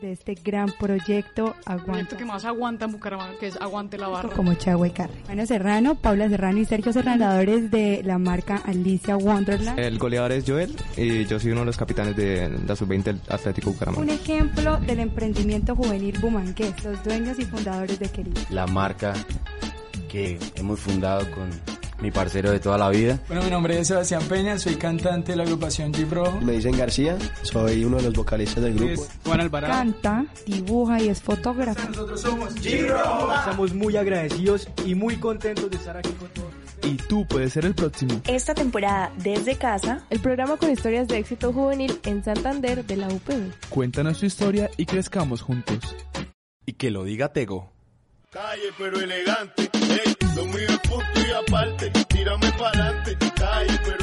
de 0.00 0.12
este 0.12 0.34
gran 0.34 0.70
proyecto 0.72 1.54
Aguanta. 1.64 1.84
Proyecto 1.84 2.16
que 2.16 2.24
más 2.24 2.44
aguanta 2.44 2.84
en 2.86 2.92
Bucaramanga, 2.92 3.38
que 3.38 3.48
es 3.48 3.56
Aguante 3.56 3.98
la 3.98 4.08
Barra. 4.08 4.30
Como 4.30 4.54
Chagua 4.54 4.88
y 4.88 4.90
Carre. 4.90 5.14
Ana 5.28 5.46
Serrano, 5.46 5.94
Paula 5.96 6.28
Serrano 6.28 6.58
y 6.58 6.64
Sergio 6.64 6.92
Serrano, 6.92 7.26
de 7.36 8.02
la 8.04 8.18
marca 8.18 8.56
Alicia 8.64 9.16
Wonderland. 9.16 9.78
El 9.78 9.98
goleador 9.98 10.32
es 10.32 10.44
Joel 10.46 10.74
y 10.96 11.24
yo 11.26 11.38
soy 11.38 11.52
uno 11.52 11.60
de 11.60 11.66
los 11.66 11.76
capitanes 11.76 12.16
de 12.16 12.48
la 12.66 12.76
Sub-20 12.76 13.20
Atlético 13.28 13.70
Bucaramanga. 13.70 14.02
Un 14.02 14.10
ejemplo 14.10 14.76
del 14.78 15.00
emprendimiento 15.00 15.74
juvenil 15.74 16.18
bumangués, 16.20 16.84
los 16.84 17.02
dueños 17.04 17.38
y 17.38 17.44
fundadores 17.44 17.98
de 17.98 18.08
Querido. 18.08 18.40
La 18.50 18.66
marca 18.66 19.14
que 20.08 20.38
hemos 20.56 20.80
fundado 20.80 21.30
con 21.32 21.50
mi 22.00 22.10
parcero 22.10 22.50
de 22.50 22.60
toda 22.60 22.78
la 22.78 22.88
vida. 22.90 23.20
Bueno, 23.28 23.42
mi 23.42 23.50
nombre 23.50 23.78
es 23.78 23.88
Sebastián 23.88 24.22
Peña, 24.28 24.58
soy 24.58 24.76
cantante 24.76 25.32
de 25.32 25.36
la 25.36 25.44
agrupación 25.44 25.92
Jeep 25.92 26.12
Rojo. 26.12 26.40
Me 26.40 26.52
dicen 26.52 26.76
García, 26.76 27.16
soy 27.42 27.84
uno 27.84 27.96
de 27.96 28.04
los 28.04 28.14
vocalistas 28.14 28.62
del 28.62 28.74
grupo. 28.74 29.06
Juan 29.24 29.40
Alvarado. 29.40 29.72
Canta, 29.72 30.26
dibuja 30.46 31.00
y 31.00 31.08
es 31.08 31.22
fotógrafo. 31.22 31.88
Nosotros 31.88 32.20
somos 32.20 32.54
Jeep 32.56 32.88
Rojo. 32.88 33.32
Estamos 33.34 33.74
muy 33.74 33.96
agradecidos 33.96 34.68
y 34.84 34.94
muy 34.94 35.16
contentos 35.16 35.70
de 35.70 35.76
estar 35.76 35.96
aquí 35.96 36.10
con 36.12 36.28
todos. 36.28 36.50
Y 36.82 36.96
tú 36.96 37.26
puedes 37.26 37.52
ser 37.52 37.64
el 37.64 37.74
próximo. 37.74 38.20
Esta 38.26 38.54
temporada 38.54 39.10
desde 39.16 39.56
casa, 39.56 40.04
el 40.10 40.20
programa 40.20 40.56
con 40.56 40.70
historias 40.70 41.08
de 41.08 41.18
éxito 41.18 41.52
juvenil 41.52 41.98
en 42.04 42.22
Santander 42.22 42.84
de 42.84 42.96
la 42.96 43.08
UPB. 43.08 43.52
Cuéntanos 43.70 44.20
tu 44.20 44.26
historia 44.26 44.70
y 44.76 44.86
crezcamos 44.86 45.42
juntos. 45.42 45.96
Y 46.64 46.74
que 46.74 46.90
lo 46.90 47.04
diga 47.04 47.32
Tego. 47.32 47.75
Calle 48.36 48.70
pero 48.76 49.00
elegante. 49.00 49.70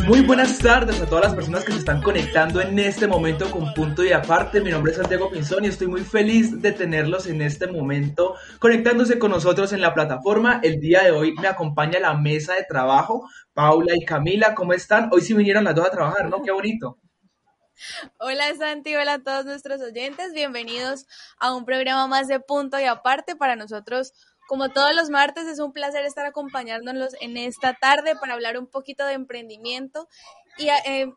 Muy 0.08 0.22
buenas 0.22 0.58
tardes 0.58 1.00
a 1.00 1.06
todas 1.06 1.26
las 1.26 1.36
personas 1.36 1.64
que 1.64 1.72
se 1.72 1.78
están 1.78 2.02
conectando 2.02 2.60
en 2.60 2.80
este 2.80 3.06
momento 3.06 3.52
con 3.52 3.76
Punto 3.76 4.04
y 4.04 4.12
Aparte. 4.12 4.60
Mi 4.60 4.72
nombre 4.72 4.92
es 4.92 4.98
Santiago 4.98 5.30
Pinzón 5.30 5.66
y 5.66 5.68
estoy 5.68 5.86
muy 5.86 6.02
feliz 6.02 6.60
de 6.64 6.72
tenerlos 6.72 7.28
en 7.28 7.44
este 7.44 7.68
momento 7.68 8.34
conectándose 8.58 9.20
con 9.20 9.30
nosotros 9.30 9.72
en 9.72 9.82
la 9.82 9.94
plataforma. 9.94 10.62
El 10.64 10.80
día 10.80 11.04
de 11.04 11.12
hoy 11.12 11.36
me 11.40 11.48
acompaña 11.48 12.00
la 12.00 12.16
mesa 12.16 12.56
de 12.56 12.66
trabajo, 12.68 13.30
Paula 13.54 13.94
y 13.96 14.04
Camila. 14.04 14.56
¿Cómo 14.56 14.74
están? 14.74 15.10
Hoy 15.12 15.22
sí 15.22 15.36
vinieron 15.36 15.64
las 15.64 15.76
dos 15.76 15.86
a 15.86 15.92
trabajar, 15.92 16.28
¿no? 16.28 16.42
Qué 16.42 16.52
bonito. 16.52 16.98
Hola 18.20 18.54
Santi, 18.56 18.96
hola 18.96 19.14
a 19.14 19.24
todos 19.24 19.46
nuestros 19.46 19.82
oyentes, 19.82 20.34
bienvenidos 20.34 21.06
a 21.40 21.54
un 21.54 21.66
programa 21.66 22.08
más 22.08 22.28
de 22.28 22.40
punto 22.40 22.80
y 22.80 22.86
aparte 22.86 23.36
para 23.36 23.56
nosotros. 23.56 24.14
Como 24.48 24.70
todos 24.70 24.94
los 24.94 25.10
martes, 25.10 25.48
es 25.48 25.60
un 25.60 25.72
placer 25.72 26.06
estar 26.06 26.26
acompañándonos 26.26 27.16
en 27.22 27.38
esta 27.38 27.74
tarde 27.74 28.16
para 28.16 28.34
hablar 28.34 28.58
un 28.58 28.68
poquito 28.68 29.06
de 29.06 29.14
emprendimiento 29.14 30.08
y 30.58 30.68
eh, 30.70 31.14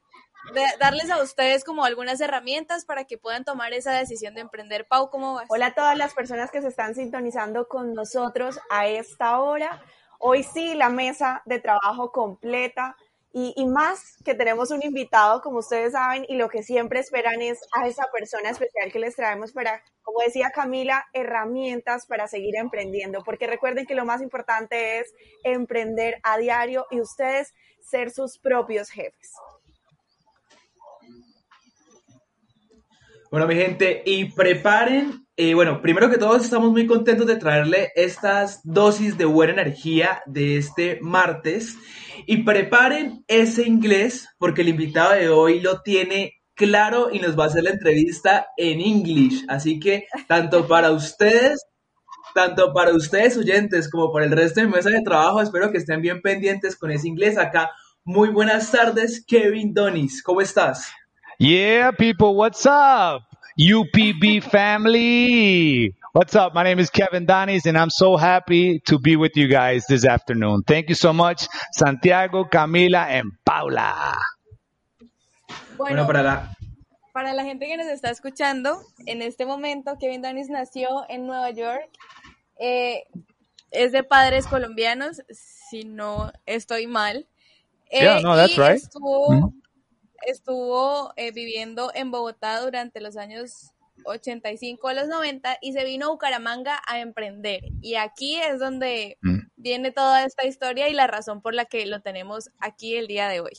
darles 0.79 1.11
a 1.11 1.21
ustedes 1.23 1.65
como 1.65 1.85
algunas 1.85 2.21
herramientas 2.21 2.85
para 2.85 3.05
que 3.05 3.19
puedan 3.19 3.45
tomar 3.45 3.73
esa 3.73 3.93
decisión 3.93 4.35
de 4.35 4.43
emprender. 4.43 4.87
Pau, 4.87 5.11
¿cómo 5.11 5.35
vas? 5.35 5.47
Hola 5.49 5.67
a 5.67 5.75
todas 5.75 5.97
las 5.99 6.15
personas 6.15 6.51
que 6.51 6.63
se 6.63 6.69
están 6.69 6.95
sintonizando 6.95 7.69
con 7.69 7.95
nosotros 7.95 8.59
a 8.71 8.87
esta 8.87 9.41
hora. 9.41 9.83
Hoy 10.19 10.43
sí, 10.45 10.75
la 10.75 10.89
mesa 10.89 11.43
de 11.45 11.61
trabajo 11.61 12.13
completa 12.13 12.97
y, 13.39 13.67
más 13.67 14.17
que 14.25 14.35
tenemos 14.35 14.71
un 14.71 14.83
invitado, 14.83 15.43
como 15.43 15.59
ustedes 15.59 15.93
saben, 15.93 16.25
y 16.27 16.37
lo 16.37 16.49
que 16.49 16.63
siempre 16.63 17.01
esperan 17.01 17.43
es 17.43 17.61
a 17.73 17.87
esa 17.87 18.07
persona 18.11 18.49
especial 18.49 18.91
que 18.91 18.99
les 18.99 19.15
traemos 19.15 19.53
para, 19.53 19.83
como 20.01 20.21
decía 20.21 20.51
Camila, 20.55 21.05
herramientas 21.13 22.07
para 22.07 22.29
seguir 22.29 22.57
emprendiendo, 22.57 23.23
porque 23.25 23.47
recuerden 23.47 23.85
que 23.85 23.95
lo 23.95 24.07
más 24.07 24.23
importante 24.23 25.01
es 25.01 25.13
emprender 25.45 26.15
a 26.23 26.39
diario 26.39 26.87
y 26.91 27.03
ustedes 27.03 27.53
ser 27.83 28.11
sus 28.11 28.39
propios 28.39 28.89
jefes. 28.89 29.35
Bueno, 33.31 33.49
mi 33.49 33.57
gente, 33.57 34.03
y 34.07 34.27
preparen, 34.27 35.27
eh, 35.37 35.55
bueno, 35.55 35.83
primero 35.83 36.09
que 36.09 36.17
todo 36.17 36.37
estamos 36.37 36.71
muy 36.71 36.87
contentos 36.87 37.27
de 37.27 37.37
traerle 37.37 37.91
estas 37.97 38.61
dosis 38.63 39.19
de 39.19 39.25
buena 39.25 39.53
energía 39.53 40.23
de 40.27 40.59
este 40.59 40.99
martes. 41.03 41.77
Y 42.27 42.45
preparen 42.45 43.25
ese 43.27 43.67
inglés 43.67 44.29
porque 44.39 44.63
el 44.63 44.69
invitado 44.69 45.13
de 45.13 45.29
hoy 45.29 45.61
lo 45.61 45.83
tiene 45.83 46.35
claro 46.55 47.09
y 47.13 47.19
nos 47.19 47.39
va 47.39 47.45
a 47.45 47.47
hacer 47.49 47.65
la 47.65 47.71
entrevista 47.71 48.47
en 48.57 48.81
English. 48.81 49.45
Así 49.49 49.81
que 49.81 50.07
tanto 50.29 50.67
para 50.69 50.93
ustedes, 50.93 51.67
tanto 52.33 52.73
para 52.73 52.95
ustedes 52.95 53.37
oyentes 53.37 53.91
como 53.91 54.13
para 54.13 54.25
el 54.25 54.33
resto 54.33 54.61
de 54.61 54.69
mesa 54.69 54.91
de 54.91 55.03
trabajo, 55.03 55.43
espero 55.43 55.73
que 55.73 55.79
estén 55.79 56.01
bien 56.01 56.23
pendientes 56.23 56.77
con 56.77 56.93
ese 56.93 57.09
inglés 57.09 57.37
acá. 57.39 57.71
Muy 58.05 58.29
buenas 58.29 58.71
tardes, 58.71 59.25
Kevin 59.27 59.75
Donis. 59.75 60.23
¿Cómo 60.23 60.41
estás? 60.41 60.93
Yeah, 61.39 61.91
people, 61.91 62.35
what's 62.35 62.65
up? 62.65 63.21
UPB 63.61 64.43
family. 64.43 65.95
What's 66.13 66.35
up? 66.35 66.55
My 66.55 66.63
name 66.63 66.79
is 66.79 66.89
Kevin 66.89 67.27
Donis, 67.27 67.67
and 67.67 67.77
I'm 67.77 67.91
so 67.91 68.17
happy 68.17 68.81
to 68.87 68.99
be 68.99 69.17
with 69.17 69.33
you 69.37 69.47
guys 69.47 69.85
this 69.87 70.07
afternoon. 70.07 70.63
Thank 70.67 70.89
you 70.89 70.95
so 70.95 71.13
much, 71.13 71.47
Santiago, 71.73 72.45
Camila, 72.45 73.05
and 73.05 73.33
Paula. 73.45 74.17
Bueno, 75.77 76.07
para 76.07 76.23
la 76.23 76.57
para 77.13 77.35
la 77.35 77.45
gente 77.45 77.67
que 77.67 77.77
nos 77.77 77.89
está 77.89 78.09
escuchando, 78.11 78.81
en 79.05 79.21
este 79.21 79.45
momento 79.45 79.99
Kevin 80.01 80.23
Donis 80.23 80.49
nació 80.49 81.05
en 81.11 81.27
Nueva 81.27 81.51
York. 81.51 81.91
Eh, 82.59 83.05
es 83.73 83.93
de 83.93 84.03
padres 84.03 84.47
colombianos, 84.47 85.21
si 85.29 85.85
no 85.85 86.33
estoy 86.47 86.87
mal. 86.87 87.27
Eh, 87.91 88.01
yeah, 88.01 88.21
no, 88.23 88.35
that's 88.35 88.57
right. 88.57 88.83
Estuvo, 88.83 89.33
mm 89.33 89.43
-hmm. 89.43 89.66
Estuvo 90.27 91.13
eh, 91.17 91.33
viviendo 91.33 91.91
en 91.95 92.11
Bogotá 92.11 92.61
durante 92.61 93.01
los 93.01 93.17
años 93.17 93.73
85 94.05 94.89
a 94.89 94.95
los 94.95 95.09
90 95.09 95.59
y 95.61 95.73
se 95.73 95.85
vino 95.85 96.07
a 96.07 96.11
Bucaramanga 96.11 96.81
a 96.87 97.01
emprender. 97.01 97.63
Y 97.81 97.95
aquí 97.97 98.37
es 98.37 98.59
donde 98.59 99.19
mm. 99.23 99.39
viene 99.57 99.93
toda 99.93 100.25
esta 100.25 100.47
historia 100.47 100.89
y 100.89 100.95
la 100.95 101.07
razón 101.07 101.41
por 101.41 101.55
la 101.55 101.65
que 101.65 101.87
lo 101.87 102.01
tenemos 102.01 102.51
aquí 102.61 102.97
el 102.97 103.07
día 103.07 103.29
de 103.29 103.41
hoy. 103.41 103.53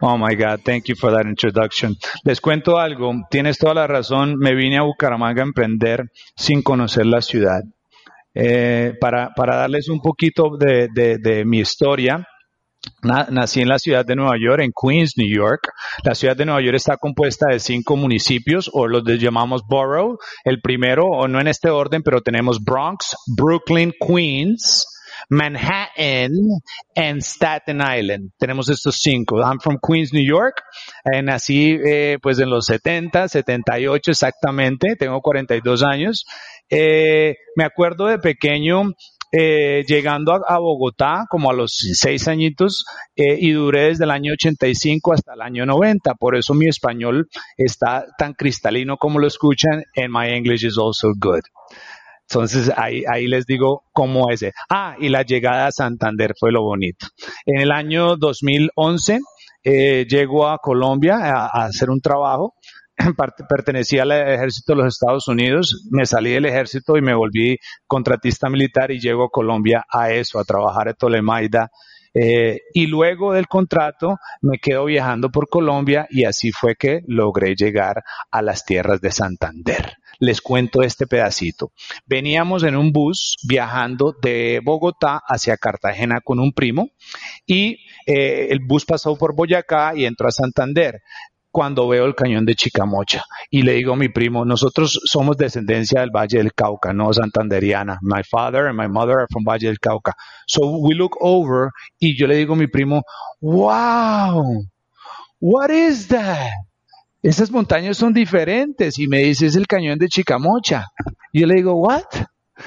Oh 0.00 0.16
my 0.16 0.34
God, 0.34 0.60
thank 0.64 0.84
you 0.84 0.96
for 0.96 1.12
that 1.12 1.26
introduction. 1.26 1.96
Les 2.24 2.40
cuento 2.40 2.78
algo, 2.78 3.12
tienes 3.30 3.58
toda 3.58 3.74
la 3.74 3.86
razón, 3.86 4.36
me 4.38 4.54
vine 4.54 4.78
a 4.78 4.82
Bucaramanga 4.82 5.42
a 5.42 5.46
emprender 5.46 6.10
sin 6.34 6.62
conocer 6.62 7.06
la 7.06 7.20
ciudad. 7.20 7.62
Eh, 8.34 8.94
para, 9.00 9.30
para, 9.34 9.56
darles 9.56 9.88
un 9.88 10.00
poquito 10.00 10.56
de, 10.58 10.88
de, 10.92 11.16
de 11.18 11.44
mi 11.46 11.60
historia, 11.60 12.26
Nací 13.02 13.60
en 13.60 13.68
la 13.68 13.78
ciudad 13.78 14.04
de 14.04 14.16
Nueva 14.16 14.36
York, 14.38 14.62
en 14.62 14.72
Queens, 14.72 15.14
New 15.16 15.28
York. 15.28 15.68
La 16.04 16.14
ciudad 16.14 16.36
de 16.36 16.44
Nueva 16.44 16.60
York 16.60 16.76
está 16.76 16.96
compuesta 16.96 17.46
de 17.48 17.60
cinco 17.60 17.96
municipios, 17.96 18.70
o 18.72 18.86
los 18.86 19.04
llamamos 19.04 19.62
borough. 19.68 20.18
El 20.44 20.60
primero, 20.60 21.04
o 21.06 21.28
no 21.28 21.40
en 21.40 21.48
este 21.48 21.70
orden, 21.70 22.02
pero 22.02 22.20
tenemos 22.20 22.62
Bronx, 22.62 23.16
Brooklyn, 23.36 23.92
Queens, 24.00 24.86
Manhattan 25.28 26.30
and 26.94 27.22
Staten 27.22 27.80
Island. 27.80 28.30
Tenemos 28.38 28.68
estos 28.68 28.98
cinco. 29.00 29.40
I'm 29.40 29.60
from 29.60 29.78
Queens, 29.80 30.12
New 30.12 30.24
York. 30.24 30.62
Eh, 31.04 31.22
nací 31.22 31.78
eh, 31.84 32.18
pues 32.22 32.38
en 32.38 32.50
los 32.50 32.66
70, 32.66 33.28
78 33.28 34.10
exactamente. 34.10 34.96
Tengo 34.96 35.20
42 35.20 35.82
años. 35.82 36.24
Eh, 36.68 37.36
me 37.56 37.64
acuerdo 37.64 38.06
de 38.06 38.18
pequeño 38.18 38.92
eh, 39.32 39.84
llegando 39.86 40.32
a, 40.32 40.58
Bogotá 40.58 41.24
como 41.28 41.50
a 41.50 41.54
los 41.54 41.72
seis 41.92 42.28
añitos 42.28 42.84
eh, 43.14 43.36
y 43.38 43.52
duré 43.52 43.88
desde 43.88 44.04
el 44.04 44.10
año 44.10 44.32
85 44.32 45.12
hasta 45.12 45.34
el 45.34 45.42
año 45.42 45.66
90. 45.66 46.14
Por 46.14 46.36
eso 46.36 46.54
mi 46.54 46.68
español 46.68 47.28
está 47.56 48.06
tan 48.18 48.34
cristalino 48.34 48.96
como 48.96 49.18
lo 49.18 49.26
escuchan 49.26 49.82
and 49.96 50.10
my 50.10 50.28
English 50.34 50.64
is 50.64 50.78
also 50.78 51.12
good. 51.18 51.42
Entonces 52.28 52.72
ahí, 52.76 53.04
ahí 53.10 53.26
les 53.26 53.46
digo 53.46 53.84
cómo 53.92 54.30
es. 54.30 54.44
Ah, 54.68 54.96
y 54.98 55.08
la 55.08 55.22
llegada 55.22 55.66
a 55.66 55.72
Santander 55.72 56.34
fue 56.38 56.50
lo 56.50 56.62
bonito. 56.62 57.06
En 57.44 57.60
el 57.60 57.70
año 57.70 58.16
2011 58.16 59.20
eh, 59.62 60.06
llego 60.08 60.48
a 60.48 60.58
Colombia 60.58 61.16
a, 61.16 61.46
a 61.46 61.64
hacer 61.66 61.90
un 61.90 62.00
trabajo 62.00 62.54
pertenecía 63.48 64.02
al 64.02 64.12
ejército 64.12 64.72
de 64.72 64.82
los 64.82 64.94
Estados 64.94 65.28
Unidos, 65.28 65.86
me 65.90 66.06
salí 66.06 66.32
del 66.32 66.46
ejército 66.46 66.96
y 66.96 67.02
me 67.02 67.14
volví 67.14 67.58
contratista 67.86 68.48
militar 68.48 68.90
y 68.90 69.00
llego 69.00 69.24
a 69.24 69.30
Colombia 69.30 69.84
a 69.90 70.10
eso, 70.10 70.38
a 70.38 70.44
trabajar 70.44 70.88
en 70.88 70.94
Tolemaida. 70.94 71.70
Eh, 72.18 72.60
y 72.72 72.86
luego 72.86 73.34
del 73.34 73.46
contrato 73.46 74.16
me 74.40 74.56
quedo 74.58 74.86
viajando 74.86 75.28
por 75.28 75.50
Colombia 75.50 76.06
y 76.08 76.24
así 76.24 76.50
fue 76.50 76.74
que 76.74 77.00
logré 77.06 77.54
llegar 77.54 78.02
a 78.30 78.40
las 78.40 78.64
tierras 78.64 79.02
de 79.02 79.12
Santander. 79.12 79.96
Les 80.18 80.40
cuento 80.40 80.80
este 80.80 81.06
pedacito. 81.06 81.72
Veníamos 82.06 82.62
en 82.62 82.74
un 82.74 82.90
bus 82.90 83.36
viajando 83.46 84.14
de 84.22 84.62
Bogotá 84.64 85.20
hacia 85.26 85.58
Cartagena 85.58 86.22
con 86.24 86.38
un 86.38 86.52
primo 86.54 86.88
y 87.44 87.80
eh, 88.06 88.48
el 88.48 88.60
bus 88.66 88.86
pasó 88.86 89.14
por 89.16 89.36
Boyacá 89.36 89.92
y 89.94 90.06
entró 90.06 90.28
a 90.28 90.32
Santander 90.32 91.02
cuando 91.56 91.88
veo 91.88 92.04
el 92.04 92.14
cañón 92.14 92.44
de 92.44 92.54
Chicamocha 92.54 93.24
y 93.48 93.62
le 93.62 93.72
digo 93.76 93.94
a 93.94 93.96
mi 93.96 94.10
primo, 94.10 94.44
nosotros 94.44 95.00
somos 95.06 95.38
descendencia 95.38 96.02
del 96.02 96.10
Valle 96.10 96.36
del 96.36 96.52
Cauca, 96.52 96.92
no 96.92 97.10
santanderiana. 97.14 97.98
My 98.02 98.22
father 98.30 98.66
and 98.66 98.76
my 98.76 98.88
mother 98.88 99.20
are 99.20 99.26
from 99.30 99.42
Valle 99.42 99.68
del 99.68 99.78
Cauca. 99.78 100.12
So 100.46 100.80
we 100.82 100.94
look 100.94 101.16
over 101.18 101.70
y 101.98 102.14
yo 102.14 102.26
le 102.26 102.36
digo 102.36 102.52
a 102.52 102.56
mi 102.58 102.66
primo, 102.66 103.04
wow, 103.40 104.66
what 105.40 105.70
is 105.70 106.08
that? 106.08 106.50
esas 107.22 107.50
montañas 107.50 107.96
son 107.96 108.12
diferentes. 108.12 108.98
Y 108.98 109.08
me 109.08 109.20
dice, 109.20 109.46
es 109.46 109.56
el 109.56 109.66
cañón 109.66 109.98
de 109.98 110.08
Chicamocha. 110.08 110.84
Y 111.32 111.40
yo 111.40 111.46
le 111.46 111.54
digo, 111.54 111.72
¿what? 111.72 112.04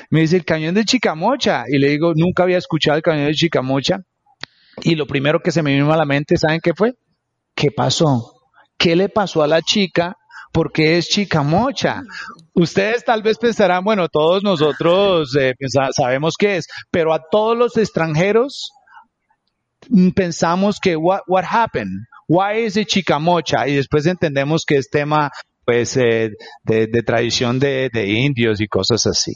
Me 0.10 0.22
dice, 0.22 0.36
el 0.36 0.46
cañón 0.46 0.74
de 0.74 0.84
Chicamocha. 0.84 1.66
Y 1.68 1.78
le 1.78 1.90
digo, 1.90 2.14
nunca 2.16 2.42
había 2.42 2.58
escuchado 2.58 2.98
el 2.98 3.04
cañón 3.04 3.28
de 3.28 3.36
Chicamocha. 3.36 4.00
Y 4.82 4.96
lo 4.96 5.06
primero 5.06 5.42
que 5.42 5.52
se 5.52 5.62
me 5.62 5.74
vino 5.74 5.94
a 5.94 5.98
la 5.98 6.06
mente, 6.06 6.38
¿saben 6.38 6.60
qué 6.60 6.74
fue? 6.74 6.96
¿Qué 7.54 7.70
pasó? 7.70 8.39
¿Qué 8.80 8.96
le 8.96 9.10
pasó 9.10 9.44
a 9.44 9.48
la 9.48 9.62
chica? 9.62 10.16
Porque 10.54 10.98
es 10.98 11.10
Chicamocha. 11.10 12.02
Ustedes 12.54 13.04
tal 13.04 13.22
vez 13.22 13.38
pensarán, 13.38 13.84
bueno, 13.84 14.08
todos 14.08 14.42
nosotros 14.42 15.36
eh, 15.40 15.54
sabemos 15.92 16.36
qué 16.40 16.56
es, 16.58 16.68
pero 16.90 17.14
a 17.14 17.22
todos 17.30 17.58
los 17.58 17.78
extranjeros 17.78 18.72
mm, 19.90 20.10
pensamos 20.12 20.80
que 20.80 20.96
what, 20.96 21.20
what 21.28 21.44
happened? 21.44 22.06
Why 22.28 22.64
is 22.66 22.78
it 22.78 22.88
Chicamocha? 22.88 23.68
Y 23.68 23.76
después 23.76 24.06
entendemos 24.06 24.64
que 24.66 24.78
es 24.78 24.90
tema 24.90 25.30
pues 25.70 25.98
eh, 25.98 26.32
de, 26.64 27.04
tradición 27.04 27.60
de, 27.60 27.92
indios 28.08 28.60
y 28.60 28.66
cosas 28.66 29.06
así. 29.06 29.34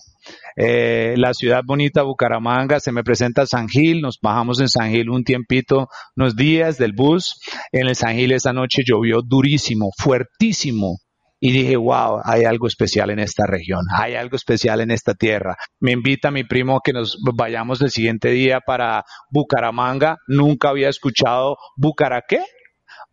Eh, 0.56 1.14
la 1.16 1.32
ciudad 1.36 1.62
bonita 1.64 2.02
Bucaramanga, 2.02 2.80
se 2.80 2.92
me 2.92 3.04
presenta 3.04 3.46
San 3.46 3.70
Gil, 3.70 4.02
nos 4.02 4.18
bajamos 4.20 4.60
en 4.60 4.68
San 4.68 4.90
Gil 4.90 5.12
un 5.12 5.24
tiempito, 5.24 5.90
unos 6.16 6.36
días 6.36 6.80
del 6.80 6.94
bus. 6.94 7.40
En 7.72 7.88
el 7.88 7.96
San 7.96 8.16
Gil 8.16 8.32
esa 8.32 8.52
noche 8.52 8.82
llovió 8.84 9.20
durísimo, 9.24 9.92
fuertísimo. 9.96 10.98
Y 11.40 11.52
dije, 11.52 11.76
wow, 11.78 12.22
hay 12.24 12.46
algo 12.46 12.66
especial 12.66 13.12
en 13.12 13.20
esta 13.20 13.46
región, 13.46 13.82
hay 13.96 14.16
algo 14.16 14.36
especial 14.36 14.82
en 14.82 14.90
esta 14.90 15.14
tierra. 15.14 15.56
Me 15.80 15.92
invita 15.92 16.32
mi 16.32 16.46
primo 16.46 16.80
que 16.84 16.94
nos 16.94 17.20
vayamos 17.36 17.80
el 17.84 17.92
siguiente 17.92 18.30
día 18.30 18.60
para 18.66 19.04
Bucaramanga. 19.30 20.18
Nunca 20.28 20.70
había 20.70 20.90
escuchado 20.90 21.58
Bucaraqué 21.78 22.40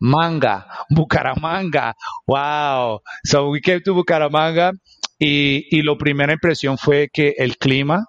Manga, 0.01 0.67
Bucaramanga. 0.89 1.93
Wow. 2.27 3.01
So 3.23 3.49
we 3.49 3.61
came 3.61 3.81
to 3.81 3.93
Bucaramanga 3.93 4.71
y, 5.19 5.67
y 5.69 5.83
la 5.83 5.95
primera 5.95 6.33
impresión 6.33 6.77
fue 6.77 7.09
que 7.13 7.35
el 7.37 7.57
clima, 7.57 8.05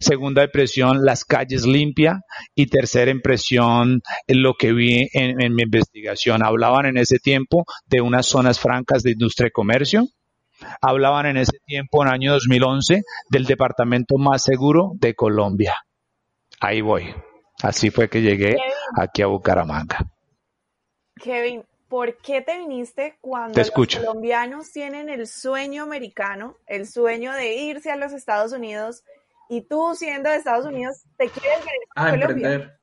segunda 0.00 0.44
impresión, 0.44 1.04
las 1.04 1.24
calles 1.24 1.66
limpias 1.66 2.16
y 2.54 2.66
tercera 2.66 3.10
impresión, 3.10 4.00
lo 4.26 4.54
que 4.54 4.72
vi 4.72 5.08
en, 5.12 5.40
en, 5.40 5.54
mi 5.54 5.62
investigación. 5.62 6.42
Hablaban 6.42 6.86
en 6.86 6.96
ese 6.96 7.18
tiempo 7.18 7.64
de 7.86 8.00
unas 8.00 8.26
zonas 8.26 8.58
francas 8.58 9.02
de 9.02 9.12
industria 9.12 9.48
y 9.48 9.52
comercio. 9.52 10.06
Hablaban 10.80 11.26
en 11.26 11.36
ese 11.36 11.58
tiempo, 11.66 12.02
en 12.02 12.08
el 12.08 12.14
año 12.14 12.32
2011, 12.32 13.02
del 13.28 13.44
departamento 13.44 14.16
más 14.16 14.42
seguro 14.42 14.92
de 14.94 15.14
Colombia. 15.14 15.74
Ahí 16.60 16.80
voy. 16.80 17.14
Así 17.62 17.90
fue 17.90 18.08
que 18.08 18.22
llegué 18.22 18.56
aquí 18.96 19.22
a 19.22 19.26
Bucaramanga. 19.26 20.13
Kevin, 21.16 21.64
¿por 21.88 22.16
qué 22.16 22.40
te 22.40 22.58
viniste 22.58 23.16
cuando 23.20 23.58
los 23.58 23.70
colombianos 23.70 24.70
tienen 24.72 25.08
el 25.08 25.26
sueño 25.26 25.84
americano, 25.84 26.56
el 26.66 26.86
sueño 26.86 27.32
de 27.32 27.54
irse 27.56 27.90
a 27.90 27.96
los 27.96 28.12
Estados 28.12 28.52
Unidos 28.52 29.04
y 29.48 29.62
tú 29.62 29.94
siendo 29.94 30.30
de 30.30 30.36
Estados 30.36 30.66
Unidos 30.66 31.02
te 31.16 31.28
quieres 31.28 31.60
venir 31.60 31.88
a, 31.94 32.10
Colombia? 32.10 32.78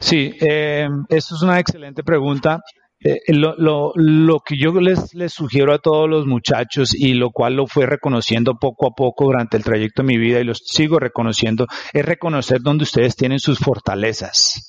Sí, 0.00 0.34
eh, 0.40 0.88
eso 1.08 1.34
es 1.34 1.42
una 1.42 1.58
excelente 1.58 2.02
pregunta. 2.02 2.60
Eh, 3.00 3.20
lo, 3.28 3.54
lo, 3.56 3.92
lo, 3.94 4.40
que 4.40 4.56
yo 4.58 4.72
les, 4.72 5.14
les 5.14 5.32
sugiero 5.32 5.72
a 5.72 5.78
todos 5.78 6.10
los 6.10 6.26
muchachos 6.26 6.92
y 6.94 7.14
lo 7.14 7.30
cual 7.30 7.54
lo 7.54 7.68
fue 7.68 7.86
reconociendo 7.86 8.58
poco 8.58 8.88
a 8.88 8.90
poco 8.90 9.26
durante 9.26 9.56
el 9.56 9.62
trayecto 9.62 10.02
de 10.02 10.08
mi 10.08 10.18
vida 10.18 10.40
y 10.40 10.44
lo 10.44 10.54
sigo 10.54 10.98
reconociendo, 10.98 11.66
es 11.92 12.04
reconocer 12.04 12.60
dónde 12.60 12.82
ustedes 12.82 13.14
tienen 13.14 13.38
sus 13.38 13.60
fortalezas. 13.60 14.67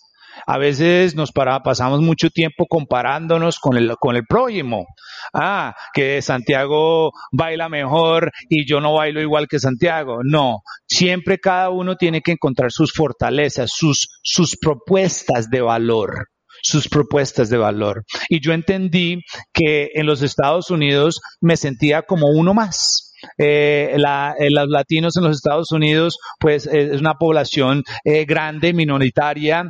A 0.51 0.57
veces 0.57 1.13
nos 1.13 1.31
para, 1.31 1.61
pasamos 1.61 2.01
mucho 2.01 2.31
tiempo 2.31 2.65
comparándonos 2.67 3.59
con 3.59 3.77
el, 3.77 3.95
con 3.99 4.15
el 4.15 4.25
prójimo. 4.25 4.87
Ah, 5.31 5.75
que 5.93 6.23
Santiago 6.23 7.11
baila 7.31 7.69
mejor 7.69 8.31
y 8.49 8.67
yo 8.67 8.81
no 8.81 8.95
bailo 8.95 9.21
igual 9.21 9.47
que 9.47 9.59
Santiago. 9.59 10.21
No, 10.23 10.61
siempre 10.87 11.37
cada 11.37 11.69
uno 11.69 11.97
tiene 11.97 12.21
que 12.21 12.31
encontrar 12.31 12.71
sus 12.71 12.91
fortalezas, 12.91 13.69
sus, 13.71 14.07
sus 14.23 14.57
propuestas 14.59 15.51
de 15.51 15.61
valor 15.61 16.25
sus 16.61 16.89
propuestas 16.89 17.49
de 17.49 17.57
valor. 17.57 18.03
Y 18.27 18.41
yo 18.41 18.51
entendí 18.51 19.21
que 19.53 19.91
en 19.93 20.05
los 20.05 20.21
Estados 20.21 20.71
Unidos 20.71 21.21
me 21.39 21.55
sentía 21.55 22.01
como 22.01 22.27
uno 22.27 22.53
más 22.53 23.08
eh, 23.38 23.94
la, 23.98 24.36
eh, 24.38 24.50
los 24.50 24.68
latinos 24.69 25.16
en 25.18 25.24
los 25.24 25.38
Estados 25.38 25.71
Unidos, 25.71 26.18
pues 26.39 26.68
eh, 26.68 26.89
es 26.94 27.01
una 27.01 27.16
población 27.16 27.83
eh, 28.04 28.25
grande, 28.25 28.74
minoritaria. 28.74 29.63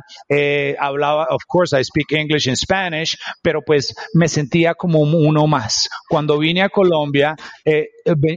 hablaba, 0.78 1.26
of 1.30 1.42
course, 1.46 1.78
I 1.78 1.84
speak 1.84 2.12
English 2.12 2.48
and 2.48 2.56
Spanish, 2.56 3.16
pero 3.42 3.62
pues 3.62 3.94
me 4.14 4.28
sentía 4.28 4.74
como 4.74 5.00
uno 5.00 5.46
más. 5.46 5.88
Cuando 6.08 6.38
vine 6.38 6.62
a 6.62 6.68
Colombia, 6.68 7.34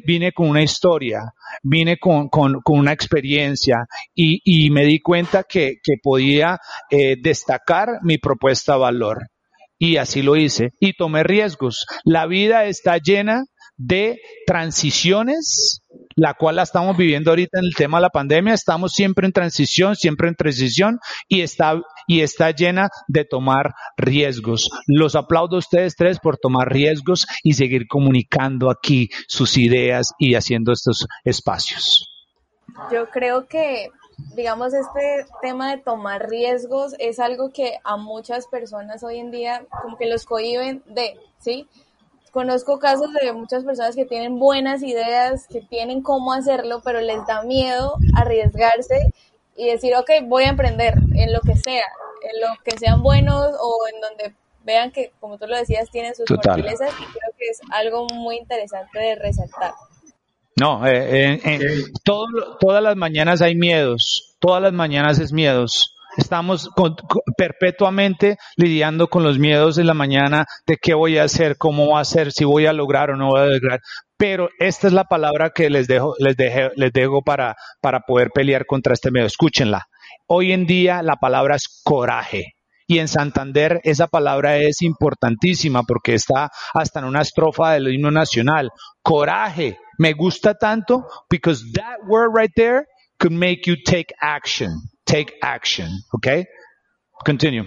vine 0.06 0.32
con 0.32 0.50
una 0.50 0.62
historia, 0.62 1.34
vine 1.64 1.98
con, 1.98 2.30
con, 2.30 2.62
con 2.62 2.80
una 2.80 2.92
experiencia 2.92 3.86
y, 4.14 4.42
y, 4.44 4.70
me 4.70 4.86
di 4.86 5.00
cuenta 5.00 5.44
que, 5.44 5.76
que 5.84 5.96
podía 6.02 6.58
destacar 6.90 8.00
mi 8.04 8.18
propuesta 8.18 8.74
de 8.74 8.80
valor. 8.80 9.28
Y 9.78 9.98
así 9.98 10.22
lo 10.22 10.36
hice 10.36 10.70
y 10.80 10.94
tomé 10.94 11.24
riesgos. 11.24 11.86
La 12.06 12.26
vida 12.26 12.66
está 12.66 12.98
llena 12.98 13.44
de 13.86 14.20
transiciones, 14.46 15.82
la 16.16 16.34
cual 16.34 16.56
la 16.58 16.64
estamos 16.64 16.96
viviendo 16.96 17.32
ahorita 17.32 17.60
en 17.60 17.66
el 17.66 17.76
tema 17.76 17.98
de 17.98 18.04
la 18.04 18.10
pandemia. 18.10 18.54
Estamos 18.54 18.94
siempre 18.94 19.26
en 19.26 19.34
transición, 19.34 19.96
siempre 19.96 20.28
en 20.28 20.36
transición 20.36 21.00
y 21.28 21.42
está, 21.42 21.82
y 22.08 22.22
está 22.22 22.52
llena 22.52 22.90
de 23.08 23.26
tomar 23.26 23.74
riesgos. 23.98 24.70
Los 24.88 25.16
aplaudo 25.16 25.58
a 25.58 25.60
ustedes 25.60 25.96
tres 25.96 26.20
por 26.20 26.38
tomar 26.38 26.72
riesgos 26.72 27.26
y 27.44 27.54
seguir 27.54 27.88
comunicando 27.88 28.70
aquí 28.70 29.10
sus 29.28 29.58
ideas 29.58 30.14
y 30.18 30.36
haciendo 30.36 30.72
estos 30.72 31.06
espacios. 31.24 32.10
Yo 32.92 33.10
creo 33.10 33.48
que 33.48 33.90
digamos, 34.36 34.74
este 34.74 35.26
tema 35.42 35.72
de 35.72 35.82
tomar 35.82 36.30
riesgos 36.30 36.94
es 37.00 37.20
algo 37.20 37.52
que 37.52 37.80
a 37.84 37.98
muchas 37.98 38.48
personas 38.48 39.04
hoy 39.04 39.20
en 39.20 39.32
día 39.32 39.66
como 39.82 39.98
que 39.98 40.08
los 40.08 40.26
cohiben 40.26 40.84
de, 40.86 41.18
¿sí? 41.40 41.68
Conozco 42.34 42.80
casos 42.80 43.14
de 43.14 43.32
muchas 43.32 43.64
personas 43.64 43.96
que 43.96 44.06
tienen 44.06 44.40
buenas 44.40 44.82
ideas, 44.82 45.48
que 45.48 45.62
tienen 45.62 46.02
cómo 46.02 46.34
hacerlo, 46.34 46.82
pero 46.84 47.00
les 47.00 47.24
da 47.28 47.44
miedo 47.44 47.94
arriesgarse 48.16 49.14
y 49.56 49.68
decir, 49.68 49.94
ok, 49.96 50.10
voy 50.24 50.46
a 50.46 50.50
emprender 50.50 50.96
en 51.14 51.32
lo 51.32 51.42
que 51.42 51.56
sea, 51.56 51.86
en 52.24 52.42
lo 52.42 52.48
que 52.64 52.76
sean 52.80 53.04
buenos 53.04 53.52
o 53.62 53.88
en 53.88 54.02
donde 54.02 54.36
vean 54.64 54.92
que, 54.92 55.12
como 55.20 55.38
tú 55.38 55.46
lo 55.46 55.56
decías, 55.56 55.92
tienen 55.92 56.16
sus 56.16 56.26
fortalezas 56.28 56.90
y 56.94 57.04
creo 57.04 57.32
que 57.38 57.50
es 57.52 57.60
algo 57.70 58.08
muy 58.16 58.38
interesante 58.38 58.98
de 58.98 59.14
resaltar. 59.14 59.76
No, 60.60 60.88
eh, 60.88 61.40
eh, 61.46 61.84
todas 62.04 62.82
las 62.82 62.96
mañanas 62.96 63.44
hay 63.44 63.54
miedos, 63.54 64.36
todas 64.40 64.60
las 64.60 64.74
mañanas 64.74 65.20
es 65.20 65.32
miedos. 65.32 65.93
Estamos 66.18 66.70
perpetuamente 67.38 68.38
lidiando 68.56 69.08
con 69.08 69.24
los 69.24 69.40
miedos 69.40 69.76
de 69.76 69.84
la 69.84 69.94
mañana 69.94 70.46
de 70.68 70.78
qué 70.78 70.94
voy 70.94 71.18
a 71.18 71.24
hacer, 71.24 71.58
cómo 71.58 71.88
voy 71.88 71.98
a 71.98 72.02
hacer, 72.02 72.32
si 72.32 72.46
voy 72.46 72.68
a 72.68 72.74
lograr 72.74 73.10
o 73.12 73.18
no 73.18 73.30
voy 73.30 73.42
a 73.42 73.46
lograr. 73.46 73.82
Pero 74.18 74.50
esta 74.60 74.88
es 74.88 74.94
la 74.94 75.06
palabra 75.06 75.50
que 75.50 75.70
les 75.70 75.88
dejo, 75.88 76.16
les 76.20 76.36
les 76.76 76.94
dejo 76.94 77.24
para, 77.24 77.56
para 77.82 78.02
poder 78.02 78.30
pelear 78.30 78.66
contra 78.66 78.94
este 78.94 79.12
miedo. 79.12 79.26
Escúchenla. 79.26 79.88
Hoy 80.28 80.52
en 80.52 80.66
día 80.66 81.02
la 81.02 81.16
palabra 81.16 81.56
es 81.56 81.82
coraje. 81.84 82.54
Y 82.86 83.00
en 83.00 83.08
Santander 83.08 83.80
esa 83.84 84.08
palabra 84.08 84.58
es 84.58 84.82
importantísima 84.82 85.84
porque 85.84 86.14
está 86.14 86.52
hasta 86.74 87.00
en 87.00 87.06
una 87.06 87.22
estrofa 87.22 87.72
del 87.72 87.88
himno 87.88 88.12
nacional. 88.12 88.70
Coraje. 89.02 89.80
Me 89.98 90.14
gusta 90.14 90.54
tanto 90.56 91.08
because 91.30 91.64
that 91.74 92.00
word 92.08 92.32
right 92.36 92.52
there 92.56 92.86
could 93.20 93.34
make 93.34 93.62
you 93.66 93.76
take 93.84 94.14
action 94.22 94.93
take 95.14 95.38
action. 95.42 95.90
¿Ok? 96.12 96.28
Continue. 97.24 97.66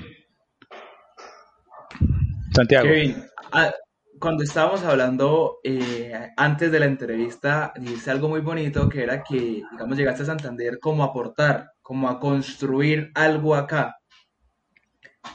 Santiago. 2.53 2.89
Kevin, 2.89 3.25
ah, 3.53 3.73
cuando 4.19 4.43
estábamos 4.43 4.83
hablando 4.83 5.59
eh, 5.63 6.31
antes 6.37 6.73
de 6.73 6.81
la 6.81 6.87
entrevista, 6.87 7.73
dijiste 7.77 8.11
algo 8.11 8.29
muy 8.29 8.41
bonito 8.41 8.89
que 8.89 9.03
era 9.03 9.23
que, 9.23 9.63
digamos, 9.71 9.97
llegaste 9.97 10.23
a 10.23 10.27
Santander 10.27 10.79
como 10.81 11.05
a 11.05 11.07
aportar, 11.07 11.71
como 11.83 12.09
a 12.09 12.19
construir 12.19 13.13
algo 13.15 13.55
acá. 13.55 13.97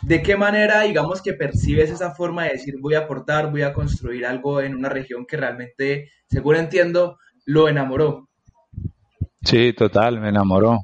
¿De 0.01 0.21
qué 0.21 0.35
manera, 0.35 0.81
digamos, 0.81 1.21
que 1.21 1.33
percibes 1.33 1.91
esa 1.91 2.13
forma 2.13 2.45
de 2.45 2.53
decir 2.53 2.75
voy 2.79 2.95
a 2.95 2.99
aportar, 2.99 3.51
voy 3.51 3.61
a 3.61 3.73
construir 3.73 4.25
algo 4.25 4.61
en 4.61 4.75
una 4.75 4.89
región 4.89 5.25
que 5.25 5.37
realmente, 5.37 6.11
según 6.27 6.55
entiendo, 6.55 7.17
lo 7.45 7.67
enamoró? 7.67 8.29
Sí, 9.43 9.73
total, 9.73 10.19
me 10.19 10.29
enamoró, 10.29 10.79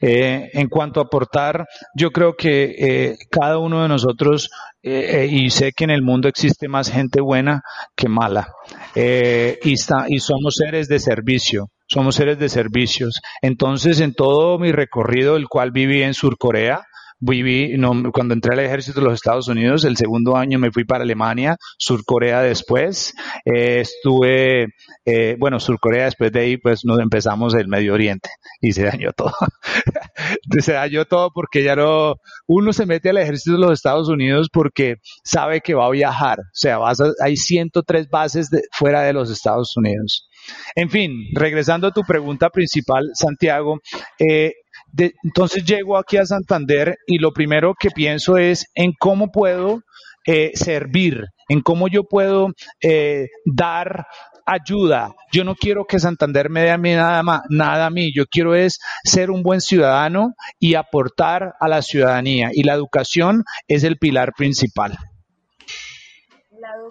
Eh, 0.00 0.50
en 0.52 0.68
cuanto 0.68 1.00
a 1.00 1.04
aportar, 1.04 1.66
yo 1.94 2.10
creo 2.10 2.34
que 2.34 2.74
eh, 2.78 3.16
cada 3.30 3.58
uno 3.58 3.82
de 3.82 3.88
nosotros, 3.88 4.50
eh, 4.82 5.28
y 5.30 5.50
sé 5.50 5.72
que 5.72 5.84
en 5.84 5.90
el 5.90 6.02
mundo 6.02 6.28
existe 6.28 6.68
más 6.68 6.90
gente 6.90 7.20
buena 7.20 7.62
que 7.94 8.08
mala, 8.08 8.48
y, 8.94 9.72
está, 9.72 10.06
y 10.08 10.18
somos 10.20 10.56
seres 10.56 10.88
de 10.88 10.98
servicio, 10.98 11.68
somos 11.86 12.14
seres 12.16 12.38
de 12.38 12.48
servicios. 12.48 13.20
Entonces, 13.42 14.00
en 14.00 14.14
todo 14.14 14.58
mi 14.58 14.72
recorrido, 14.72 15.36
el 15.36 15.48
cual 15.48 15.70
viví 15.70 16.02
en 16.02 16.14
Surcorea, 16.14 16.82
viví, 17.20 17.76
no, 17.76 18.12
cuando 18.12 18.34
entré 18.34 18.54
al 18.54 18.60
ejército 18.60 19.00
de 19.00 19.06
los 19.06 19.14
Estados 19.14 19.48
Unidos, 19.48 19.84
el 19.84 19.96
segundo 19.96 20.36
año 20.36 20.58
me 20.58 20.70
fui 20.70 20.84
para 20.84 21.04
Alemania, 21.04 21.56
Sur 21.78 22.04
Corea 22.04 22.42
después, 22.42 23.14
eh, 23.44 23.80
estuve, 23.80 24.68
eh, 25.04 25.36
bueno, 25.38 25.60
Sur 25.60 25.78
Corea 25.80 26.04
después 26.04 26.32
de 26.32 26.40
ahí, 26.40 26.56
pues 26.56 26.84
nos 26.84 27.00
empezamos 27.00 27.54
el 27.54 27.68
Medio 27.68 27.94
Oriente 27.94 28.30
y 28.60 28.72
se 28.72 28.84
dañó 28.84 29.12
todo. 29.12 29.32
se 30.60 30.72
dañó 30.72 31.04
todo 31.04 31.30
porque 31.32 31.62
ya 31.62 31.76
no, 31.76 32.16
uno 32.46 32.72
se 32.72 32.86
mete 32.86 33.10
al 33.10 33.18
ejército 33.18 33.52
de 33.56 33.62
los 33.62 33.72
Estados 33.72 34.08
Unidos 34.08 34.48
porque 34.52 34.96
sabe 35.24 35.60
que 35.60 35.74
va 35.74 35.86
a 35.86 35.90
viajar, 35.90 36.38
o 36.40 36.54
sea, 36.54 36.78
vas 36.78 36.98
hay 37.22 37.36
103 37.36 38.08
bases 38.08 38.50
de, 38.50 38.62
fuera 38.72 39.02
de 39.02 39.12
los 39.12 39.30
Estados 39.30 39.76
Unidos. 39.76 40.28
En 40.74 40.90
fin, 40.90 41.12
regresando 41.34 41.88
a 41.88 41.92
tu 41.92 42.02
pregunta 42.02 42.50
principal, 42.50 43.10
Santiago, 43.14 43.80
eh, 44.18 44.52
entonces 44.96 45.64
llego 45.64 45.96
aquí 45.96 46.16
a 46.16 46.26
Santander 46.26 46.96
y 47.06 47.18
lo 47.18 47.32
primero 47.32 47.74
que 47.78 47.90
pienso 47.90 48.36
es 48.36 48.66
en 48.74 48.92
cómo 48.98 49.30
puedo 49.30 49.82
eh, 50.26 50.50
servir, 50.54 51.24
en 51.48 51.60
cómo 51.62 51.88
yo 51.88 52.04
puedo 52.04 52.48
eh, 52.82 53.28
dar 53.44 54.06
ayuda. 54.48 55.14
Yo 55.32 55.44
no 55.44 55.54
quiero 55.54 55.84
que 55.84 55.98
Santander 55.98 56.50
me 56.50 56.62
dé 56.62 56.70
a 56.70 56.78
mí 56.78 56.94
nada, 56.94 57.42
nada 57.48 57.86
a 57.86 57.90
mí. 57.90 58.12
Yo 58.14 58.24
quiero 58.26 58.54
es 58.54 58.78
ser 59.04 59.30
un 59.30 59.42
buen 59.42 59.60
ciudadano 59.60 60.34
y 60.58 60.74
aportar 60.74 61.54
a 61.60 61.68
la 61.68 61.82
ciudadanía. 61.82 62.50
Y 62.52 62.62
la 62.64 62.74
educación 62.74 63.44
es 63.68 63.84
el 63.84 63.98
pilar 63.98 64.32
principal. 64.36 64.96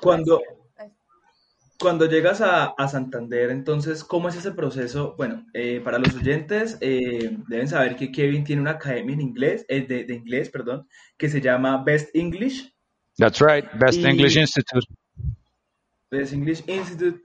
Cuando, 0.02 0.42
cuando 1.80 2.08
llegas 2.08 2.42
a, 2.42 2.74
Santander, 2.88 3.52
entonces, 3.52 4.04
¿cómo 4.04 4.30
es 4.30 4.36
ese 4.36 4.52
proceso? 4.52 5.16
Bueno, 5.18 5.46
eh, 5.54 5.80
para 5.84 6.00
los 6.00 6.16
oyentes, 6.16 6.78
eh, 6.82 7.38
deben 7.48 7.68
saber 7.68 7.96
que 7.96 8.12
Kevin 8.12 8.44
tiene 8.44 8.62
una 8.62 8.72
academia 8.72 9.14
en 9.14 9.22
inglés, 9.22 9.66
eh, 9.68 9.86
de, 9.86 10.14
inglés, 10.14 10.50
perdón, 10.50 10.88
que 11.18 11.30
se 11.30 11.42
llama 11.42 11.84
Best 11.84 12.16
English. 12.16 12.74
That's 13.18 13.40
right, 13.42 13.66
Best 13.80 14.04
English 14.04 14.38
Institute. 14.38 14.88
Best 16.10 16.34
English 16.34 16.64
Institute. 16.68 17.22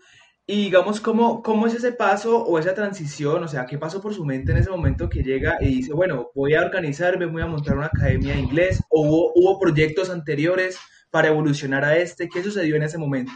Y 0.46 0.64
digamos, 0.64 1.00
¿cómo, 1.00 1.42
¿cómo 1.42 1.66
es 1.66 1.74
ese 1.74 1.92
paso 1.92 2.42
o 2.44 2.58
esa 2.58 2.74
transición? 2.74 3.44
O 3.44 3.48
sea, 3.48 3.64
¿qué 3.64 3.78
pasó 3.78 4.02
por 4.02 4.12
su 4.12 4.24
mente 4.24 4.52
en 4.52 4.58
ese 4.58 4.70
momento 4.70 5.08
que 5.08 5.22
llega 5.22 5.56
y 5.60 5.76
dice, 5.76 5.92
bueno, 5.92 6.30
voy 6.34 6.54
a 6.54 6.62
organizarme, 6.62 7.26
voy 7.26 7.42
a 7.42 7.46
montar 7.46 7.76
una 7.76 7.86
academia 7.86 8.34
de 8.34 8.40
inglés? 8.40 8.82
¿O 8.90 9.02
hubo, 9.02 9.32
hubo 9.34 9.58
proyectos 9.60 10.10
anteriores 10.10 10.78
para 11.10 11.28
evolucionar 11.28 11.84
a 11.84 11.96
este? 11.96 12.28
¿Qué 12.28 12.42
sucedió 12.42 12.76
en 12.76 12.82
ese 12.82 12.98
momento? 12.98 13.32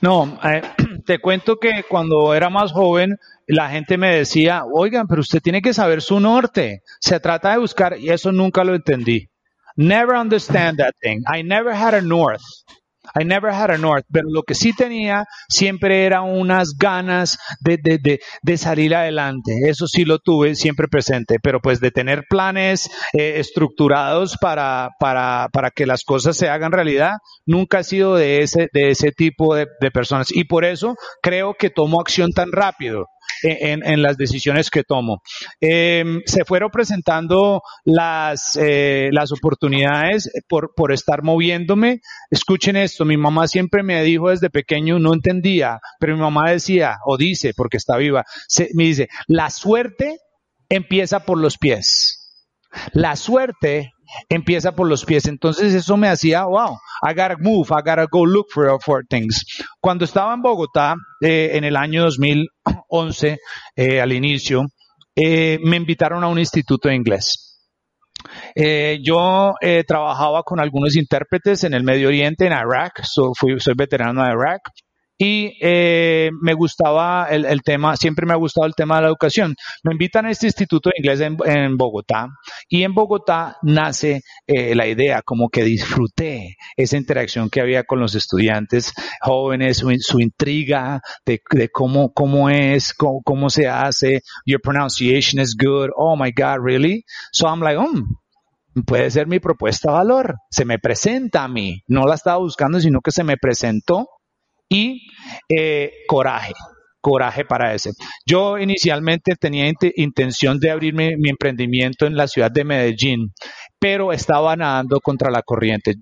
No, 0.00 0.38
eh, 0.44 0.62
te 1.06 1.18
cuento 1.18 1.58
que 1.58 1.84
cuando 1.88 2.34
era 2.34 2.50
más 2.50 2.72
joven, 2.72 3.16
la 3.46 3.68
gente 3.70 3.96
me 3.98 4.14
decía, 4.16 4.64
oigan, 4.64 5.06
pero 5.06 5.20
usted 5.20 5.40
tiene 5.40 5.62
que 5.62 5.74
saber 5.74 6.02
su 6.02 6.20
norte. 6.20 6.82
Se 7.00 7.20
trata 7.20 7.52
de 7.52 7.58
buscar, 7.58 7.98
y 7.98 8.10
eso 8.10 8.32
nunca 8.32 8.64
lo 8.64 8.74
entendí. 8.74 9.28
Never 9.76 10.16
understand 10.16 10.78
that 10.78 10.94
thing. 11.00 11.22
I 11.32 11.42
never 11.42 11.72
had 11.74 11.94
a 11.94 12.00
north. 12.00 12.42
I 13.14 13.24
never 13.24 13.52
had 13.52 13.70
a 13.70 13.78
north, 13.78 14.04
pero 14.12 14.28
lo 14.30 14.42
que 14.42 14.54
sí 14.54 14.72
tenía 14.74 15.24
siempre 15.48 16.04
era 16.04 16.22
unas 16.22 16.76
ganas 16.76 17.38
de, 17.60 17.78
de, 17.78 17.98
de, 17.98 18.20
de 18.42 18.56
salir 18.58 18.94
adelante. 18.94 19.52
Eso 19.68 19.86
sí 19.86 20.04
lo 20.04 20.18
tuve 20.18 20.54
siempre 20.54 20.86
presente, 20.88 21.38
pero 21.42 21.60
pues 21.60 21.80
de 21.80 21.90
tener 21.90 22.24
planes 22.28 22.90
eh, 23.12 23.34
estructurados 23.36 24.36
para, 24.40 24.90
para, 25.00 25.48
para 25.52 25.70
que 25.70 25.86
las 25.86 26.04
cosas 26.04 26.36
se 26.36 26.48
hagan 26.48 26.72
realidad, 26.72 27.12
nunca 27.46 27.80
he 27.80 27.84
sido 27.84 28.14
de 28.16 28.42
ese, 28.42 28.68
de 28.72 28.90
ese 28.90 29.12
tipo 29.12 29.54
de, 29.54 29.66
de 29.80 29.90
personas. 29.90 30.30
Y 30.30 30.44
por 30.44 30.64
eso 30.64 30.94
creo 31.22 31.54
que 31.58 31.70
tomo 31.70 32.00
acción 32.00 32.32
tan 32.32 32.52
rápido 32.52 33.06
en, 33.42 34.02
las 34.02 34.16
decisiones 34.16 34.70
que 34.70 34.84
tomo. 34.84 35.22
Em, 35.60 36.22
se 36.26 36.44
fueron 36.44 36.70
presentando 36.70 37.62
las, 37.84 38.56
eh, 38.56 39.10
las 39.12 39.32
oportunidades 39.32 40.30
por, 40.48 40.74
por 40.74 40.92
estar 40.92 41.22
moviéndome. 41.22 42.00
Escuchen 42.30 42.76
esto, 42.76 43.04
mi 43.04 43.16
mamá 43.16 43.48
siempre 43.48 43.82
me 43.82 44.02
dijo 44.02 44.30
desde 44.30 44.50
pequeño, 44.50 44.98
no 44.98 45.14
entendía, 45.14 45.80
pero 45.98 46.14
mi 46.14 46.22
mamá 46.22 46.50
decía, 46.50 46.96
o 47.04 47.16
dice, 47.16 47.52
porque 47.56 47.76
está 47.76 47.96
viva, 47.96 48.24
me 48.74 48.84
dice, 48.84 49.08
la 49.26 49.50
suerte 49.50 50.18
empieza 50.68 51.20
por 51.20 51.38
los 51.38 51.58
pies. 51.58 52.16
La 52.92 53.16
suerte 53.16 53.92
empieza 54.28 54.72
por 54.72 54.88
los 54.88 55.04
pies. 55.04 55.26
Entonces 55.26 55.74
eso 55.74 55.96
me 55.96 56.08
hacía, 56.08 56.44
wow, 56.44 56.76
I 57.02 57.14
gotta 57.14 57.36
move, 57.38 57.68
I 57.70 57.82
gotta 57.84 58.06
go 58.10 58.24
look 58.24 58.46
for, 58.50 58.78
for 58.82 59.04
things. 59.06 59.44
Cuando 59.80 60.04
estaba 60.04 60.34
en 60.34 60.42
Bogotá, 60.42 60.94
eh, 61.20 61.50
en 61.54 61.64
el 61.64 61.76
año 61.76 62.04
2011, 62.04 63.38
eh, 63.76 64.00
al 64.00 64.12
inicio, 64.12 64.66
eh, 65.14 65.58
me 65.62 65.76
invitaron 65.76 66.24
a 66.24 66.28
un 66.28 66.38
instituto 66.38 66.88
de 66.88 66.96
inglés. 66.96 67.46
yo 69.02 69.54
trabajaba 69.86 70.42
con 70.42 70.60
algunos 70.60 70.94
intérpretes 70.96 71.64
en 71.64 71.72
el 71.74 71.84
Medio 71.84 72.08
Oriente, 72.08 72.46
en 72.46 72.52
Irak, 72.52 73.02
soy 73.02 73.74
veterano 73.74 74.22
de 74.22 74.30
Irak, 74.30 74.60
y 75.22 75.58
eh, 75.60 76.30
me 76.40 76.54
gustaba 76.54 77.26
el, 77.28 77.60
tema, 77.62 77.94
siempre 77.94 78.24
me 78.24 78.32
ha 78.32 78.36
gustado 78.36 78.66
el 78.66 78.74
tema 78.74 78.96
de 78.96 79.02
la 79.02 79.08
educación. 79.08 79.54
Me 79.84 79.92
invitan 79.92 80.24
a 80.24 80.30
este 80.30 80.46
instituto 80.46 80.88
de 80.88 80.94
inglés 80.96 81.20
en, 81.20 81.76
Bogotá 81.76 82.28
y 82.70 82.84
en 82.84 82.94
Bogotá 82.94 83.58
nace 83.60 84.22
eh, 84.46 84.74
la 84.74 84.86
idea, 84.86 85.20
como 85.20 85.50
que 85.50 85.62
disfruté 85.62 86.56
esa 86.74 86.96
interacción 86.96 87.50
que 87.50 87.60
había 87.60 87.84
con 87.84 88.00
los 88.00 88.14
estudiantes 88.14 88.94
jóvenes, 89.20 89.84
su, 89.98 90.20
intriga 90.20 91.02
de, 91.26 91.38
cómo, 91.70 92.14
cómo 92.14 92.48
es, 92.48 92.94
cómo, 92.94 93.50
se 93.50 93.68
hace, 93.68 94.22
your 94.46 94.62
pronunciation 94.62 95.42
is 95.42 95.54
good, 95.54 95.90
oh 95.96 96.16
my 96.16 96.32
God, 96.34 96.64
really? 96.64 97.04
So 97.30 97.46
I'm 97.46 97.60
like, 97.60 97.76
um, 97.76 98.16
puede 98.86 99.10
ser 99.10 99.26
mi 99.26 99.38
propuesta 99.38 99.90
de 99.90 99.98
valor, 99.98 100.36
se 100.50 100.64
me 100.64 100.78
presenta 100.78 101.44
a 101.44 101.48
mí, 101.48 101.82
no 101.88 102.06
la 102.06 102.14
estaba 102.14 102.38
buscando, 102.38 102.80
sino 102.80 103.02
que 103.02 103.12
se 103.12 103.22
me 103.22 103.36
presentó 103.36 104.08
y 104.70 105.08
eh, 105.48 105.92
coraje, 106.06 106.54
coraje 107.00 107.44
para 107.44 107.74
ese. 107.74 107.90
Yo 108.24 108.56
inicialmente 108.58 109.34
tenía 109.34 109.70
intención 109.96 110.58
de 110.58 110.70
abrirme 110.70 111.16
mi 111.18 111.28
emprendimiento 111.28 112.06
en 112.06 112.16
la 112.16 112.28
ciudad 112.28 112.50
de 112.50 112.64
Medellín, 112.64 113.32
pero 113.78 114.12
estaba 114.12 114.56
nadando 114.56 115.00
contra 115.00 115.30
la 115.30 115.42
corriente, 115.42 115.96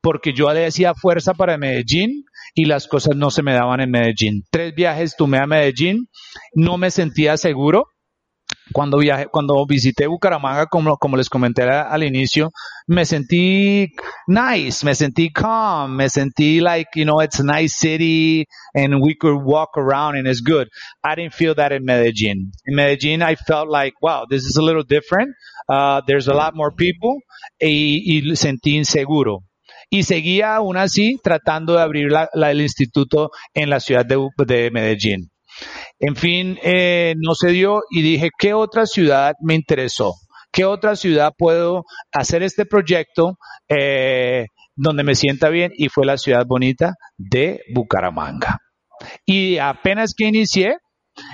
porque 0.00 0.32
yo 0.32 0.52
le 0.52 0.60
decía 0.60 0.94
fuerza 0.94 1.34
para 1.34 1.58
Medellín 1.58 2.24
y 2.54 2.64
las 2.64 2.88
cosas 2.88 3.16
no 3.16 3.30
se 3.30 3.42
me 3.42 3.52
daban 3.52 3.80
en 3.80 3.90
Medellín. 3.90 4.42
Tres 4.50 4.74
viajes 4.74 5.14
tomé 5.16 5.38
a 5.38 5.46
Medellín, 5.46 6.08
no 6.54 6.78
me 6.78 6.90
sentía 6.90 7.36
seguro, 7.36 7.84
cuando 8.72 8.98
viajé, 8.98 9.26
cuando 9.26 9.64
visité 9.66 10.06
Bucaramanga, 10.06 10.66
como, 10.66 11.16
les 11.16 11.28
comenté 11.28 11.62
al 11.62 12.02
inicio, 12.04 12.50
me 12.86 13.04
sentí 13.04 13.88
nice, 14.26 14.84
me 14.84 14.94
sentí 14.94 15.30
calm, 15.30 15.96
me 15.96 16.08
sentí 16.08 16.60
like, 16.60 16.90
you 16.94 17.04
know, 17.04 17.20
it's 17.20 17.40
a 17.40 17.44
nice 17.44 17.76
city 17.76 18.46
and 18.74 19.00
we 19.02 19.14
could 19.14 19.42
walk 19.42 19.76
around 19.76 20.16
and 20.16 20.26
it's 20.26 20.40
good. 20.40 20.68
I 21.04 21.14
didn't 21.14 21.34
feel 21.34 21.54
that 21.56 21.72
in 21.72 21.84
Medellin. 21.84 22.52
In 22.66 22.74
Medellin, 22.74 23.22
I 23.22 23.34
felt 23.34 23.68
like, 23.68 23.94
wow, 24.02 24.26
this 24.28 24.44
is 24.44 24.56
a 24.56 24.62
little 24.62 24.84
different. 24.84 25.34
Uh, 25.68 26.00
there's 26.06 26.28
a 26.28 26.34
lot 26.34 26.54
more 26.54 26.72
people 26.72 27.20
y, 27.60 28.22
sentí 28.34 28.76
inseguro 28.76 29.44
y 29.88 30.04
seguía 30.04 30.54
aún 30.54 30.76
así 30.76 31.16
tratando 31.22 31.74
de 31.74 31.82
abrir 31.82 32.12
la, 32.12 32.28
el 32.32 32.60
instituto 32.60 33.30
en 33.54 33.70
la 33.70 33.80
ciudad 33.80 34.06
de, 34.06 34.16
de 34.46 34.70
Medellín. 34.70 35.30
En 35.98 36.16
fin, 36.16 36.58
eh, 36.62 37.14
no 37.18 37.34
se 37.34 37.50
dio 37.50 37.82
y 37.90 38.02
dije, 38.02 38.30
¿qué 38.38 38.54
otra 38.54 38.86
ciudad 38.86 39.34
me 39.40 39.54
interesó? 39.54 40.14
¿Qué 40.52 40.64
otra 40.64 40.96
ciudad 40.96 41.32
puedo 41.36 41.84
hacer 42.12 42.42
este 42.42 42.66
proyecto 42.66 43.38
eh, 43.68 44.46
donde 44.74 45.04
me 45.04 45.14
sienta 45.14 45.48
bien? 45.48 45.72
Y 45.76 45.88
fue 45.88 46.06
la 46.06 46.16
ciudad 46.16 46.44
bonita 46.46 46.94
de 47.16 47.60
Bucaramanga. 47.72 48.58
Y 49.24 49.58
apenas 49.58 50.14
que 50.16 50.26
inicié, 50.26 50.76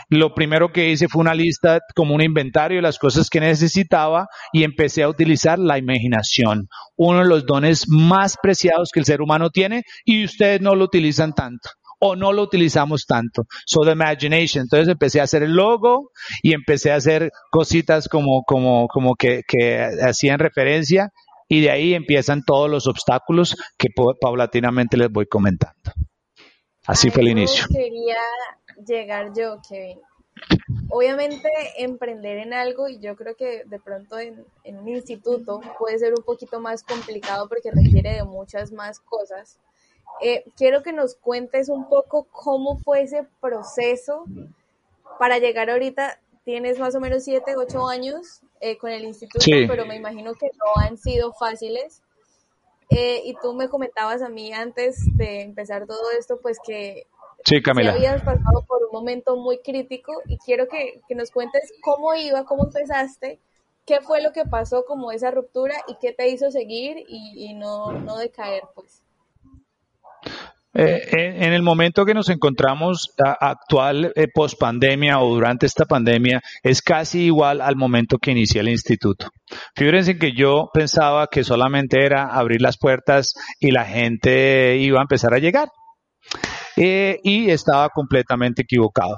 lo 0.08 0.34
primero 0.34 0.72
que 0.72 0.90
hice 0.90 1.08
fue 1.08 1.20
una 1.20 1.34
lista 1.34 1.80
como 1.94 2.14
un 2.14 2.22
inventario 2.22 2.78
de 2.78 2.82
las 2.82 2.98
cosas 2.98 3.30
que 3.30 3.40
necesitaba 3.40 4.26
y 4.52 4.64
empecé 4.64 5.02
a 5.02 5.08
utilizar 5.08 5.58
la 5.58 5.78
imaginación, 5.78 6.68
uno 6.96 7.20
de 7.20 7.28
los 7.28 7.46
dones 7.46 7.84
más 7.88 8.36
preciados 8.42 8.90
que 8.92 9.00
el 9.00 9.06
ser 9.06 9.22
humano 9.22 9.50
tiene 9.50 9.82
y 10.04 10.24
ustedes 10.24 10.60
no 10.60 10.74
lo 10.74 10.84
utilizan 10.84 11.32
tanto 11.34 11.70
o 11.98 12.16
no 12.16 12.32
lo 12.32 12.42
utilizamos 12.42 13.06
tanto. 13.06 13.46
So 13.64 13.82
the 13.84 13.92
imagination. 13.92 14.62
Entonces 14.62 14.88
empecé 14.88 15.20
a 15.20 15.24
hacer 15.24 15.42
el 15.42 15.52
logo 15.52 16.10
y 16.42 16.54
empecé 16.54 16.92
a 16.92 16.96
hacer 16.96 17.30
cositas 17.50 18.08
como, 18.08 18.42
como, 18.44 18.88
como 18.88 19.14
que, 19.14 19.42
que 19.46 19.82
hacían 20.02 20.38
referencia 20.38 21.10
y 21.48 21.60
de 21.60 21.70
ahí 21.70 21.94
empiezan 21.94 22.42
todos 22.44 22.68
los 22.70 22.86
obstáculos 22.86 23.56
que 23.78 23.88
paulatinamente 24.20 24.96
les 24.96 25.10
voy 25.10 25.26
comentando. 25.26 25.92
Así 26.86 27.10
fue 27.10 27.22
el 27.22 27.28
inicio. 27.28 27.66
Quería 27.72 28.16
llegar 28.86 29.32
yo, 29.36 29.60
Kevin. 29.68 29.98
Obviamente 30.90 31.48
emprender 31.78 32.38
en 32.38 32.52
algo 32.52 32.88
y 32.88 33.00
yo 33.00 33.16
creo 33.16 33.34
que 33.34 33.62
de 33.64 33.80
pronto 33.80 34.18
en, 34.18 34.44
en 34.64 34.78
un 34.78 34.88
instituto 34.88 35.60
puede 35.78 35.98
ser 35.98 36.12
un 36.16 36.22
poquito 36.24 36.60
más 36.60 36.82
complicado 36.82 37.48
porque 37.48 37.70
requiere 37.70 38.16
de 38.16 38.24
muchas 38.24 38.70
más 38.70 39.00
cosas 39.00 39.58
eh, 40.20 40.44
quiero 40.56 40.82
que 40.82 40.92
nos 40.92 41.16
cuentes 41.16 41.68
un 41.68 41.88
poco 41.88 42.26
cómo 42.30 42.78
fue 42.78 43.02
ese 43.02 43.26
proceso 43.40 44.24
para 45.18 45.38
llegar 45.38 45.70
ahorita. 45.70 46.20
Tienes 46.44 46.78
más 46.78 46.94
o 46.94 47.00
menos 47.00 47.24
7, 47.24 47.56
8 47.56 47.88
años 47.88 48.40
eh, 48.60 48.78
con 48.78 48.90
el 48.90 49.04
instituto, 49.04 49.44
pero 49.68 49.84
me 49.84 49.96
imagino 49.96 50.34
que 50.34 50.46
no 50.46 50.82
han 50.82 50.96
sido 50.96 51.32
fáciles. 51.32 52.02
Eh, 52.88 53.22
y 53.24 53.34
tú 53.42 53.52
me 53.52 53.68
comentabas 53.68 54.22
a 54.22 54.28
mí 54.28 54.52
antes 54.52 54.96
de 55.16 55.42
empezar 55.42 55.86
todo 55.86 56.12
esto, 56.16 56.38
pues 56.40 56.58
que 56.64 57.08
sí, 57.44 57.60
Camila. 57.60 57.92
habías 57.92 58.22
pasado 58.22 58.64
por 58.64 58.84
un 58.84 58.92
momento 58.92 59.36
muy 59.36 59.58
crítico 59.58 60.12
y 60.26 60.38
quiero 60.38 60.68
que, 60.68 61.00
que 61.08 61.16
nos 61.16 61.32
cuentes 61.32 61.72
cómo 61.82 62.14
iba, 62.14 62.44
cómo 62.44 62.66
empezaste, 62.66 63.40
qué 63.86 64.00
fue 64.02 64.22
lo 64.22 64.32
que 64.32 64.44
pasó 64.44 64.84
como 64.84 65.10
esa 65.10 65.32
ruptura 65.32 65.74
y 65.88 65.96
qué 65.96 66.12
te 66.12 66.28
hizo 66.28 66.52
seguir 66.52 67.04
y, 67.08 67.50
y 67.50 67.54
no, 67.54 67.90
no 67.90 68.18
decaer, 68.18 68.62
pues. 68.76 69.02
Eh, 70.78 71.36
en 71.38 71.54
el 71.54 71.62
momento 71.62 72.04
que 72.04 72.12
nos 72.12 72.28
encontramos 72.28 73.14
actual 73.40 74.12
eh, 74.14 74.26
post 74.32 74.60
pandemia 74.60 75.20
o 75.20 75.34
durante 75.34 75.64
esta 75.64 75.86
pandemia 75.86 76.42
es 76.62 76.82
casi 76.82 77.24
igual 77.24 77.62
al 77.62 77.76
momento 77.76 78.18
que 78.18 78.32
inicié 78.32 78.60
el 78.60 78.68
instituto. 78.68 79.28
Fíjense 79.74 80.18
que 80.18 80.32
yo 80.32 80.68
pensaba 80.74 81.28
que 81.28 81.44
solamente 81.44 82.04
era 82.04 82.26
abrir 82.26 82.60
las 82.60 82.76
puertas 82.76 83.32
y 83.58 83.70
la 83.70 83.86
gente 83.86 84.76
iba 84.76 84.98
a 84.98 85.02
empezar 85.02 85.32
a 85.32 85.38
llegar. 85.38 85.68
Eh, 86.76 87.20
y 87.22 87.48
estaba 87.48 87.88
completamente 87.88 88.62
equivocado. 88.62 89.16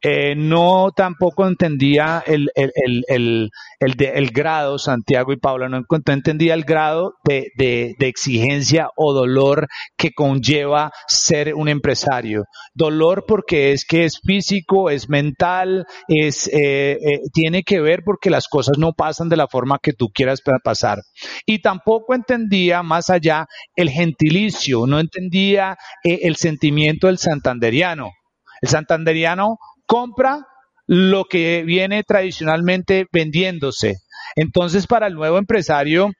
Eh, 0.00 0.36
no 0.36 0.92
tampoco 0.94 1.44
entendía 1.48 2.22
el, 2.24 2.50
el, 2.54 2.70
el, 3.08 3.50
el, 3.80 4.30
grado, 4.30 4.78
Santiago 4.78 5.32
y 5.32 5.38
Paula, 5.38 5.68
no, 5.68 5.82
entendía 6.06 6.54
el 6.54 6.62
grado 6.62 7.14
de, 7.24 7.48
de, 7.56 7.96
exigencia 7.98 8.90
o 8.94 9.12
dolor 9.12 9.66
que 9.96 10.12
conlleva 10.12 10.92
ser 11.08 11.52
un 11.52 11.68
empresario. 11.68 12.44
Dolor 12.74 13.24
porque 13.26 13.72
es 13.72 13.84
que 13.84 14.04
es 14.04 14.20
físico, 14.24 14.88
es 14.88 15.08
mental, 15.08 15.84
es, 16.06 16.46
eh, 16.46 16.98
eh, 17.02 17.20
tiene 17.32 17.64
que 17.64 17.80
ver 17.80 18.02
porque 18.04 18.30
las 18.30 18.46
cosas 18.46 18.78
no 18.78 18.92
pasan 18.92 19.28
de 19.28 19.36
la 19.36 19.48
forma 19.48 19.80
que 19.82 19.94
tú 19.94 20.10
quieras 20.14 20.40
pasar. 20.62 20.98
Y 21.44 21.60
tampoco 21.60 22.14
entendía 22.14 22.84
más 22.84 23.10
allá 23.10 23.46
el 23.74 23.90
gentilicio, 23.90 24.86
no 24.86 25.00
entendía 25.00 25.76
el 26.04 26.36
sentimiento 26.36 27.08
del 27.08 27.18
santanderiano. 27.18 28.12
El 28.60 28.68
santanderiano 28.68 29.58
compra 29.88 30.46
lo 30.86 31.24
que 31.24 31.64
viene 31.64 32.04
tradicionalmente 32.04 33.06
vendiéndose. 33.12 33.96
Entonces, 34.36 34.86
para 34.86 35.08
el 35.08 35.14
nuevo 35.14 35.38
empresario, 35.38 36.12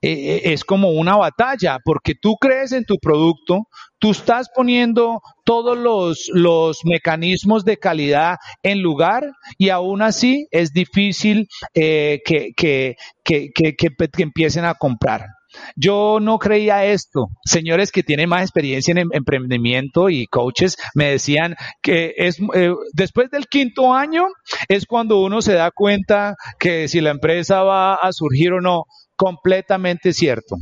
eh, 0.00 0.12
eh, 0.12 0.52
es 0.52 0.64
como 0.64 0.90
una 0.90 1.16
batalla, 1.16 1.78
porque 1.84 2.14
tú 2.14 2.36
crees 2.40 2.72
en 2.72 2.84
tu 2.84 2.98
producto, 2.98 3.68
tú 3.98 4.12
estás 4.12 4.48
poniendo 4.54 5.20
todos 5.44 5.76
los, 5.76 6.28
los 6.32 6.78
mecanismos 6.84 7.64
de 7.64 7.78
calidad 7.78 8.36
en 8.62 8.80
lugar 8.80 9.32
y 9.58 9.70
aún 9.70 10.02
así 10.02 10.46
es 10.50 10.72
difícil 10.72 11.48
eh, 11.74 12.20
que, 12.24 12.52
que, 12.56 12.96
que, 13.24 13.50
que 13.52 14.22
empiecen 14.22 14.64
a 14.64 14.74
comprar. 14.74 15.26
Yo 15.76 16.18
no 16.20 16.38
creía 16.38 16.84
esto. 16.84 17.28
Señores 17.44 17.92
que 17.92 18.02
tienen 18.02 18.28
más 18.28 18.42
experiencia 18.42 18.92
en 18.92 18.98
em-, 18.98 19.08
emprendimiento 19.12 20.08
y 20.08 20.26
coaches 20.26 20.76
me 20.94 21.10
decían 21.10 21.56
que 21.82 22.14
es 22.16 22.38
eh, 22.54 22.72
después 22.92 23.30
del 23.30 23.46
quinto 23.46 23.92
año 23.92 24.26
es 24.68 24.86
cuando 24.86 25.20
uno 25.20 25.42
se 25.42 25.54
da 25.54 25.70
cuenta 25.70 26.34
que 26.58 26.88
si 26.88 27.00
la 27.00 27.10
empresa 27.10 27.62
va 27.62 27.94
a 27.94 28.12
surgir 28.12 28.52
o 28.52 28.60
no. 28.60 28.84
Completamente 29.16 30.12
cierto. 30.12 30.56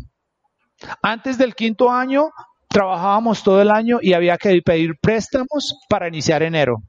Antes 1.02 1.38
del 1.38 1.54
quinto 1.54 1.90
año 1.90 2.30
trabajábamos 2.68 3.42
todo 3.42 3.62
el 3.62 3.70
año 3.70 3.98
y 4.00 4.12
había 4.12 4.36
que 4.36 4.60
pedir 4.62 4.94
préstamos 5.00 5.76
para 5.88 6.08
iniciar 6.08 6.42
enero 6.42 6.82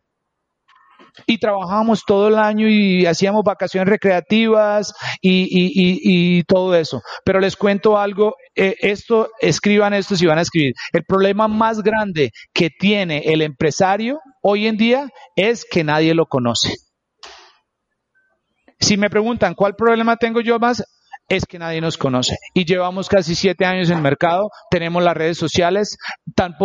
y 1.26 1.38
trabajábamos 1.38 2.04
todo 2.06 2.28
el 2.28 2.38
año 2.38 2.68
y 2.68 3.06
hacíamos 3.06 3.44
vacaciones 3.44 3.90
recreativas 3.90 4.94
y, 5.22 6.44
todo 6.44 6.76
eso. 6.76 7.02
Pero 7.24 7.40
les 7.40 7.56
cuento 7.56 7.98
algo, 7.98 8.36
eh, 8.56 8.76
esto, 8.80 9.30
escriban 9.40 9.94
esto 9.94 10.16
si 10.16 10.26
van 10.26 10.40
a 10.40 10.42
escribir. 10.42 10.74
El 10.92 11.04
problema 11.04 11.48
más 11.48 11.82
grande 11.82 12.32
que 12.54 12.70
tiene 12.70 13.20
el 13.26 13.42
empresario 13.42 14.20
hoy 14.42 14.68
en 14.68 14.78
día 14.78 15.10
es 15.36 15.66
que 15.66 15.84
nadie 15.84 16.14
lo 16.14 16.26
conoce. 16.26 16.76
Si 18.80 18.98
me 18.98 19.10
preguntan 19.10 19.54
cuál 19.54 19.76
problema 19.76 20.18
tengo 20.18 20.42
yo 20.42 20.58
más, 20.58 20.84
es 21.32 21.46
que 21.46 21.58
nadie 21.58 21.80
nos 21.80 21.98
conoce. 21.98 22.36
Y 22.54 22.66
llevamos 22.66 23.08
casi 23.08 23.36
siete 23.36 23.64
años 23.66 23.90
en 23.90 23.98
el 23.98 24.04
mercado, 24.04 24.50
tenemos 24.70 25.02
las 25.02 25.16
redes 25.16 25.38
sociales, 25.38 25.98
tal, 26.36 26.58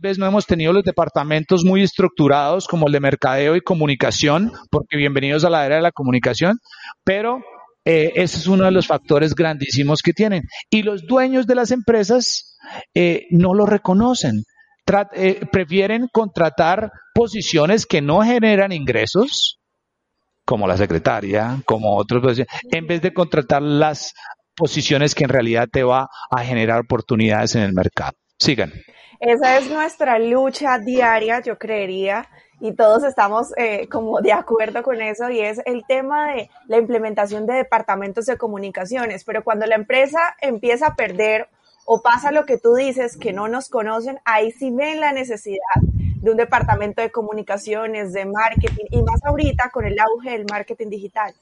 vez 0.00 0.18
no 0.18 0.26
hemos 0.26 0.46
tenido 0.46 0.72
los 0.72 0.84
departamentos 0.84 1.64
muy 1.66 1.82
estructurados 1.82 2.66
como 2.66 2.86
el 2.86 2.94
de 2.94 3.00
mercadeo 3.00 3.56
y 3.56 3.60
comunicación, 3.60 4.52
porque 4.70 4.96
bienvenidos 4.96 5.44
a 5.44 5.50
la 5.50 5.66
era 5.66 5.76
de 5.76 5.82
la 5.82 5.92
comunicación, 5.92 6.58
pero 7.04 7.40
eh, 7.84 8.12
ese 8.14 8.38
es 8.38 8.46
uno 8.46 8.64
de 8.64 8.70
los 8.70 8.86
factores 8.86 9.34
grandísimos 9.34 10.00
que 10.00 10.14
tienen. 10.14 10.44
Y 10.70 10.82
los 10.82 11.06
dueños 11.06 11.46
de 11.46 11.56
las 11.56 11.70
empresas 11.70 12.56
eh, 12.94 13.26
no 13.30 13.52
lo 13.52 13.66
reconocen. 13.66 14.44
Eh, 15.14 15.42
prefieren 15.52 16.08
contratar 16.10 16.90
posiciones 17.14 17.86
que 17.86 18.00
no 18.00 18.22
generan 18.22 18.72
ingresos, 18.72 19.59
como 20.50 20.66
la 20.66 20.76
secretaria, 20.76 21.62
como 21.64 21.96
otros, 21.96 22.42
en 22.72 22.86
vez 22.88 23.00
de 23.00 23.14
contratar 23.14 23.62
las 23.62 24.14
posiciones 24.56 25.14
que 25.14 25.22
en 25.22 25.30
realidad 25.30 25.68
te 25.70 25.84
va 25.84 26.08
a 26.28 26.42
generar 26.42 26.80
oportunidades 26.80 27.54
en 27.54 27.62
el 27.62 27.72
mercado. 27.72 28.14
Sigan. 28.36 28.72
Esa 29.20 29.58
es 29.58 29.70
nuestra 29.70 30.18
lucha 30.18 30.80
diaria, 30.80 31.40
yo 31.40 31.56
creería, 31.56 32.28
y 32.58 32.74
todos 32.74 33.04
estamos 33.04 33.52
eh, 33.56 33.86
como 33.86 34.20
de 34.22 34.32
acuerdo 34.32 34.82
con 34.82 35.00
eso, 35.00 35.30
y 35.30 35.38
es 35.38 35.60
el 35.66 35.84
tema 35.86 36.32
de 36.32 36.50
la 36.66 36.78
implementación 36.78 37.46
de 37.46 37.54
departamentos 37.54 38.26
de 38.26 38.36
comunicaciones. 38.36 39.22
Pero 39.22 39.44
cuando 39.44 39.66
la 39.66 39.76
empresa 39.76 40.34
empieza 40.40 40.88
a 40.88 40.96
perder 40.96 41.46
o 41.86 42.02
pasa 42.02 42.32
lo 42.32 42.44
que 42.44 42.58
tú 42.58 42.74
dices, 42.74 43.16
que 43.16 43.32
no 43.32 43.46
nos 43.46 43.68
conocen, 43.68 44.18
ahí 44.24 44.50
sí 44.50 44.72
ven 44.72 44.98
la 44.98 45.12
necesidad 45.12 45.60
de 46.20 46.30
un 46.30 46.36
departamento 46.36 47.02
de 47.02 47.10
comunicaciones, 47.10 48.12
de 48.12 48.26
marketing 48.26 48.84
y 48.90 49.02
más 49.02 49.20
ahorita 49.24 49.70
con 49.70 49.84
el 49.86 49.98
auge 49.98 50.30
del 50.30 50.46
marketing 50.50 50.88
digital. 50.88 51.34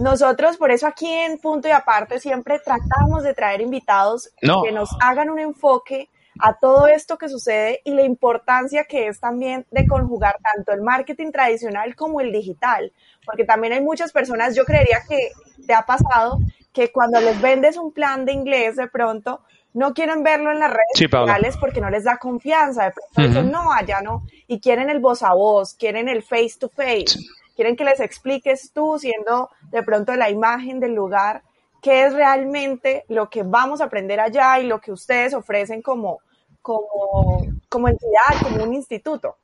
Nosotros, 0.00 0.56
por 0.56 0.70
eso 0.72 0.86
aquí 0.86 1.06
en 1.06 1.38
Punto 1.38 1.68
y 1.68 1.70
Aparte, 1.70 2.18
siempre 2.18 2.58
tratamos 2.58 3.22
de 3.22 3.34
traer 3.34 3.60
invitados 3.60 4.30
que 4.40 4.72
nos 4.72 4.90
hagan 5.00 5.30
un 5.30 5.38
enfoque 5.38 6.08
a 6.40 6.54
todo 6.54 6.88
esto 6.88 7.16
que 7.16 7.28
sucede 7.28 7.80
y 7.84 7.92
la 7.92 8.02
importancia 8.02 8.84
que 8.84 9.06
es 9.06 9.20
también 9.20 9.66
de 9.70 9.86
conjugar 9.86 10.36
tanto 10.42 10.72
el 10.72 10.82
marketing 10.82 11.30
tradicional 11.30 11.94
como 11.94 12.20
el 12.20 12.32
digital, 12.32 12.92
porque 13.24 13.44
también 13.44 13.72
hay 13.72 13.80
muchas 13.80 14.10
personas, 14.10 14.56
yo 14.56 14.64
creería 14.64 15.02
que 15.08 15.30
te 15.64 15.74
ha 15.74 15.82
pasado 15.82 16.38
que 16.72 16.90
cuando 16.90 17.20
les 17.20 17.40
vendes 17.40 17.76
un 17.76 17.92
plan 17.92 18.24
de 18.24 18.32
inglés 18.32 18.74
de 18.76 18.88
pronto 18.88 19.42
no 19.74 19.92
quieren 19.92 20.22
verlo 20.22 20.52
en 20.52 20.60
las 20.60 20.70
redes 20.70 21.10
sociales 21.10 21.56
porque 21.58 21.80
no 21.80 21.90
les 21.90 22.04
da 22.04 22.16
confianza. 22.16 22.84
De 22.84 22.92
pronto 22.92 23.20
dicen, 23.20 23.50
no, 23.50 23.72
allá 23.72 24.00
no. 24.00 24.24
Y 24.46 24.60
quieren 24.60 24.88
el 24.88 25.00
voz 25.00 25.22
a 25.22 25.34
voz, 25.34 25.74
quieren 25.74 26.08
el 26.08 26.22
face 26.22 26.54
to 26.58 26.68
face. 26.68 27.18
Quieren 27.56 27.76
que 27.76 27.84
les 27.84 28.00
expliques 28.00 28.72
tú, 28.72 28.98
siendo 28.98 29.50
de 29.70 29.82
pronto 29.82 30.14
la 30.14 30.30
imagen 30.30 30.80
del 30.80 30.94
lugar, 30.94 31.42
qué 31.82 32.06
es 32.06 32.14
realmente 32.14 33.04
lo 33.08 33.28
que 33.28 33.42
vamos 33.42 33.80
a 33.80 33.84
aprender 33.84 34.20
allá 34.20 34.58
y 34.60 34.66
lo 34.66 34.80
que 34.80 34.92
ustedes 34.92 35.34
ofrecen 35.34 35.82
como, 35.82 36.20
como, 36.62 37.44
como 37.68 37.88
entidad, 37.88 38.42
como 38.42 38.62
un 38.62 38.74
instituto. 38.74 39.36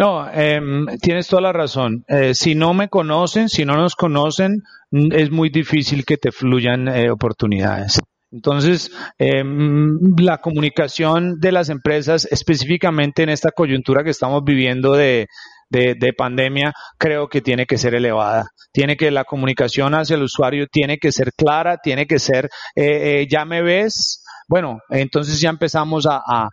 No, 0.00 0.26
em, 0.32 0.86
tienes 1.02 1.28
toda 1.28 1.42
la 1.42 1.52
razón. 1.52 2.06
Eh, 2.08 2.32
si 2.32 2.54
no 2.54 2.72
me 2.72 2.88
conocen, 2.88 3.50
si 3.50 3.66
no 3.66 3.76
nos 3.76 3.94
conocen, 3.94 4.62
es 4.90 5.30
muy 5.30 5.50
difícil 5.50 6.06
que 6.06 6.16
te 6.16 6.32
fluyan 6.32 6.88
eh, 6.88 7.10
oportunidades. 7.10 8.00
Entonces, 8.32 8.90
em, 9.18 9.98
la 10.18 10.38
comunicación 10.38 11.38
de 11.38 11.52
las 11.52 11.68
empresas, 11.68 12.26
específicamente 12.30 13.24
en 13.24 13.28
esta 13.28 13.50
coyuntura 13.50 14.02
que 14.02 14.08
estamos 14.08 14.42
viviendo 14.42 14.94
de, 14.94 15.26
de, 15.68 16.12
pandemia, 16.16 16.72
creo 16.96 17.28
que 17.28 17.42
tiene 17.42 17.66
que 17.66 17.76
ser 17.76 17.94
elevada. 17.94 18.46
Tiene 18.72 18.96
que 18.96 19.10
la 19.10 19.24
comunicación 19.24 19.94
hacia 19.94 20.16
el 20.16 20.22
usuario 20.22 20.66
tiene 20.72 20.96
que 20.96 21.12
ser 21.12 21.34
clara, 21.34 21.76
tiene 21.76 22.06
que 22.06 22.18
ser, 22.18 22.48
eh, 22.74 23.26
ya 23.30 23.44
me 23.44 23.60
ves. 23.60 24.24
Bueno, 24.48 24.78
entonces 24.88 25.42
ya 25.42 25.50
empezamos 25.50 26.06
a, 26.08 26.48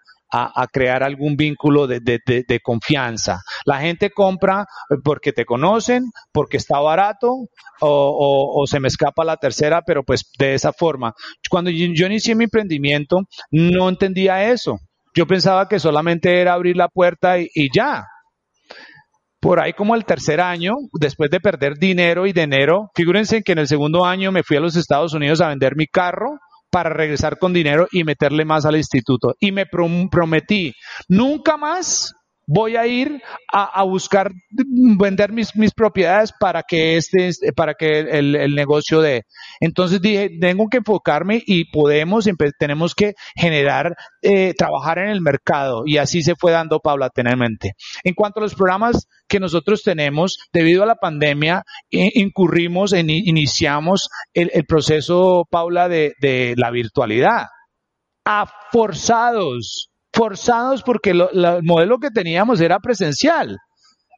crear 0.72 1.04
algún 1.04 1.36
vínculo 1.36 1.88
de, 1.88 2.60
confianza. 2.64 3.42
La 3.66 3.80
gente 3.80 4.10
compra 4.12 4.66
porque 5.04 5.32
te 5.32 5.46
conocen, 5.46 6.04
porque 6.32 6.58
está 6.58 6.80
barato 6.80 7.48
o, 7.82 8.64
se 8.68 8.80
me 8.80 8.88
escapa 8.88 9.24
la 9.24 9.38
tercera, 9.38 9.82
pero 9.86 10.04
pues 10.04 10.32
de 10.38 10.54
esa 10.54 10.74
forma. 10.74 11.14
Cuando 11.50 11.70
yo, 11.70 12.06
inicié 12.06 12.36
mi 12.36 12.46
emprendimiento, 12.46 13.22
no 13.52 13.90
entendía 13.90 14.52
eso. 14.52 14.78
Yo 15.16 15.26
pensaba 15.26 15.68
que 15.68 15.80
solamente 15.80 16.42
era 16.42 16.54
abrir 16.54 16.78
la 16.78 16.90
puerta 16.90 17.40
y, 17.40 17.50
y 17.56 17.70
ya, 17.74 18.06
por 19.40 19.60
ahí 19.60 19.74
como 19.74 19.96
el 19.96 20.06
tercer 20.06 20.42
año, 20.42 20.74
después 21.00 21.30
de 21.32 21.40
perder 21.40 21.76
dinero 21.80 22.28
y 22.28 22.34
dinero, 22.34 22.90
figúrense 22.96 23.42
que 23.44 23.54
en 23.54 23.60
el 23.60 23.68
segundo 23.68 24.06
año 24.06 24.32
me 24.32 24.44
fui 24.44 24.58
a 24.58 24.60
los 24.60 24.76
Estados 24.76 25.14
Unidos 25.14 25.42
a 25.42 25.48
vender 25.48 25.76
mi 25.76 25.88
carro 25.88 26.38
para 26.70 26.90
regresar 26.90 27.38
con 27.38 27.54
dinero 27.54 27.88
y 27.92 28.04
meterle 28.04 28.46
más 28.46 28.66
al 28.66 28.78
instituto. 28.78 29.36
Y 29.40 29.52
me 29.52 29.66
prometí, 29.66 30.74
nunca 31.08 31.58
más 31.58 32.14
voy 32.48 32.78
a 32.78 32.88
ir 32.88 33.22
a, 33.52 33.84
buscar 33.84 34.32
vender 34.50 35.34
mis, 35.34 35.56
mis, 35.56 35.74
propiedades 35.74 36.32
para 36.40 36.64
que 36.64 36.96
este, 36.96 37.30
para 37.56 37.74
que 37.74 38.00
el, 38.00 38.36
el, 38.36 38.56
negocio 38.56 39.02
de. 39.02 39.24
Entonces 39.60 40.02
dije, 40.02 40.30
tengo 40.40 40.68
que 40.70 40.78
enfocarme 40.78 41.42
y 41.46 41.70
podemos, 41.70 42.28
tenemos 42.58 42.96
que 42.96 43.14
generar, 43.36 43.96
eh, 44.22 44.54
trabajar 44.58 45.00
en 45.00 45.10
el 45.10 45.22
mercado 45.22 45.84
y 45.86 45.98
así 45.98 46.22
se 46.24 46.36
fue 46.36 46.54
dando 46.54 46.80
paulatinamente. 46.80 47.74
En 48.04 48.14
cuanto 48.14 48.40
a 48.40 48.44
los 48.44 48.56
programas 48.56 49.08
que 49.28 49.42
nosotros 49.42 49.84
tenemos, 49.84 50.38
debido 50.54 50.84
a 50.84 50.88
la 50.88 50.96
pandemia, 50.96 51.64
incurrimos, 51.90 52.94
en, 52.94 53.10
iniciamos 53.10 54.10
el, 54.34 54.52
el 54.54 54.66
proceso, 54.66 55.46
Paula, 55.50 55.90
de, 55.90 56.14
de 56.22 56.54
la 56.58 56.72
virtualidad. 56.72 57.48
A 58.26 58.46
forzados 58.72 59.90
forzados 60.18 60.82
porque 60.82 61.14
lo, 61.14 61.30
el 61.32 61.64
modelo 61.64 62.00
que 62.00 62.10
teníamos 62.10 62.60
era 62.60 62.80
presencial. 62.80 63.58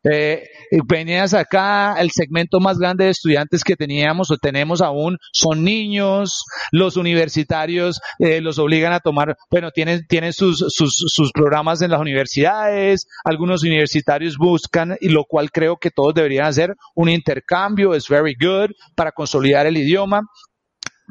Eh, 0.10 0.44
venías 0.88 1.34
acá, 1.34 1.96
el 2.00 2.10
segmento 2.12 2.62
más 2.62 2.78
grande 2.78 3.04
de 3.04 3.12
estudiantes 3.12 3.66
que 3.66 3.76
teníamos 3.76 4.32
o 4.32 4.38
tenemos 4.38 4.82
aún 4.82 5.18
son 5.34 5.66
niños, 5.66 6.46
los 6.72 6.96
universitarios 6.96 8.00
eh, 8.18 8.40
los 8.40 8.60
obligan 8.60 8.94
a 8.94 9.02
tomar, 9.02 9.36
bueno, 9.52 9.72
tienen, 9.72 10.06
tienen 10.08 10.32
sus, 10.32 10.64
sus, 10.70 10.96
sus 10.96 11.34
programas 11.34 11.82
en 11.82 11.92
las 11.92 12.00
universidades, 12.00 13.08
algunos 13.26 13.64
universitarios 13.64 14.38
buscan, 14.38 14.96
y 15.02 15.10
lo 15.10 15.26
cual 15.26 15.52
creo 15.52 15.76
que 15.76 15.92
todos 15.92 16.14
deberían 16.14 16.46
hacer 16.46 16.76
un 16.96 17.10
intercambio, 17.10 17.94
es 17.94 18.08
very 18.08 18.36
good 18.40 18.72
para 18.96 19.12
consolidar 19.12 19.68
el 19.68 19.76
idioma. 19.76 20.22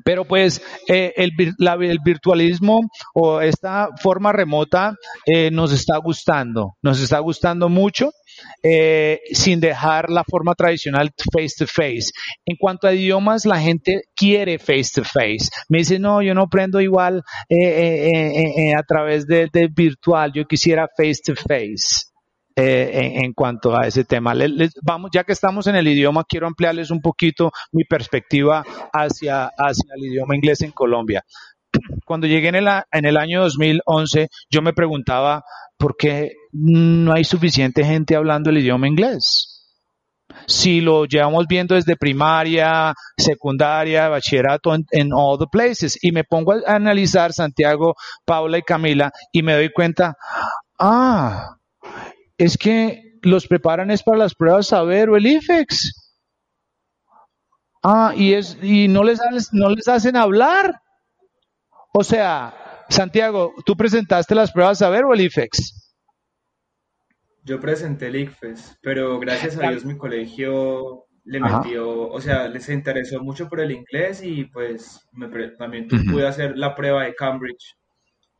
Pero 0.04 0.24
pues 0.24 0.62
eh, 0.88 1.12
el, 1.16 1.32
el, 1.36 1.98
virtualismo 2.04 2.80
o 3.14 3.40
esta 3.40 3.88
forma 4.00 4.32
remota 4.32 4.94
eh, 5.26 5.50
nos 5.50 5.72
está 5.72 5.96
gustando, 5.98 6.76
nos 6.82 7.00
está 7.00 7.18
gustando 7.18 7.68
mucho. 7.68 8.10
Eh, 8.62 9.18
sin 9.32 9.58
dejar 9.58 10.10
la 10.10 10.22
forma 10.22 10.54
tradicional 10.54 11.10
face 11.32 11.54
to 11.58 11.66
face. 11.66 12.12
En 12.46 12.56
cuanto 12.56 12.86
a 12.86 12.94
idiomas, 12.94 13.44
la 13.44 13.60
gente 13.60 14.02
quiere 14.14 14.60
face 14.60 14.90
to 14.94 15.02
face. 15.02 15.50
Me 15.68 15.78
dice, 15.78 15.98
no, 15.98 16.22
yo 16.22 16.34
no 16.34 16.42
aprendo 16.42 16.80
igual 16.80 17.24
a 17.48 18.82
través 18.86 19.26
del 19.26 19.48
de 19.52 19.68
virtual, 19.74 20.32
yo 20.32 20.44
quisiera 20.44 20.86
face 20.96 21.20
to 21.24 21.34
face. 21.34 22.08
Eh, 22.60 23.20
en, 23.22 23.32
cuanto 23.34 23.78
a 23.78 23.86
ese 23.86 24.02
tema. 24.02 24.34
vamos, 24.82 25.12
ya 25.12 25.22
que 25.22 25.30
estamos 25.30 25.68
en 25.68 25.76
el 25.76 25.86
idioma, 25.86 26.24
quiero 26.28 26.48
ampliarles 26.48 26.90
un 26.90 27.00
poquito 27.00 27.52
mi 27.70 27.84
perspectiva 27.84 28.64
hacia, 28.92 29.44
hacia 29.56 29.94
el 29.94 30.06
idioma 30.06 30.34
inglés 30.34 30.62
en 30.62 30.72
Colombia. 30.72 31.24
Cuando 32.04 32.26
llegué 32.26 32.48
en 32.48 32.56
el, 32.56 32.68
en 32.90 33.04
el 33.04 33.16
año 33.16 33.42
2011, 33.42 34.26
yo 34.50 34.60
me 34.60 34.72
preguntaba 34.72 35.44
por 35.76 35.96
qué 35.96 36.32
no 36.50 37.12
hay 37.12 37.22
suficiente 37.22 37.84
gente 37.84 38.16
hablando 38.16 38.50
el 38.50 38.58
idioma 38.58 38.88
inglés. 38.88 39.64
Si 40.48 40.80
lo 40.80 41.04
llevamos 41.04 41.46
viendo 41.48 41.76
desde 41.76 41.94
primaria, 41.94 42.92
secundaria, 43.16 44.08
bachillerato, 44.08 44.74
en, 44.74 45.12
all 45.14 45.38
the 45.38 45.46
places, 45.46 45.96
y 46.02 46.10
me 46.10 46.24
pongo 46.24 46.54
a 46.54 46.74
analizar 46.74 47.32
Santiago, 47.32 47.94
Paula 48.24 48.58
y 48.58 48.62
Camila, 48.62 49.12
y 49.30 49.44
me 49.44 49.54
doy 49.54 49.70
cuenta, 49.72 50.16
ah, 50.80 51.54
es 52.38 52.56
que 52.56 53.18
los 53.22 53.46
preparan 53.46 53.90
es 53.90 54.02
para 54.02 54.18
las 54.18 54.34
pruebas 54.34 54.68
saber 54.68 55.10
o 55.10 55.16
el 55.16 55.26
IFEX. 55.26 55.92
Ah, 57.82 58.12
y 58.16 58.34
es 58.34 58.56
y 58.62 58.88
no 58.88 59.02
les 59.02 59.20
no 59.52 59.70
les 59.70 59.88
hacen 59.88 60.16
hablar. 60.16 60.80
O 61.92 62.04
sea, 62.04 62.84
Santiago, 62.88 63.54
¿tú 63.66 63.76
presentaste 63.76 64.34
las 64.34 64.52
pruebas 64.52 64.78
saber 64.78 65.04
o 65.04 65.14
el 65.14 65.22
IFEX? 65.22 65.96
Yo 67.42 67.60
presenté 67.60 68.08
el 68.08 68.16
IFEX, 68.16 68.78
pero 68.82 69.18
gracias 69.18 69.56
a 69.58 69.70
Dios 69.70 69.84
mi 69.84 69.96
colegio 69.96 71.06
le 71.24 71.40
metió, 71.40 72.08
o 72.08 72.20
sea, 72.20 72.48
les 72.48 72.68
interesó 72.70 73.22
mucho 73.22 73.48
por 73.48 73.60
el 73.60 73.70
inglés 73.70 74.22
y 74.22 74.44
pues 74.46 75.06
también 75.58 75.86
pude 75.88 76.26
hacer 76.26 76.56
la 76.56 76.74
prueba 76.74 77.04
de 77.04 77.14
Cambridge 77.14 77.77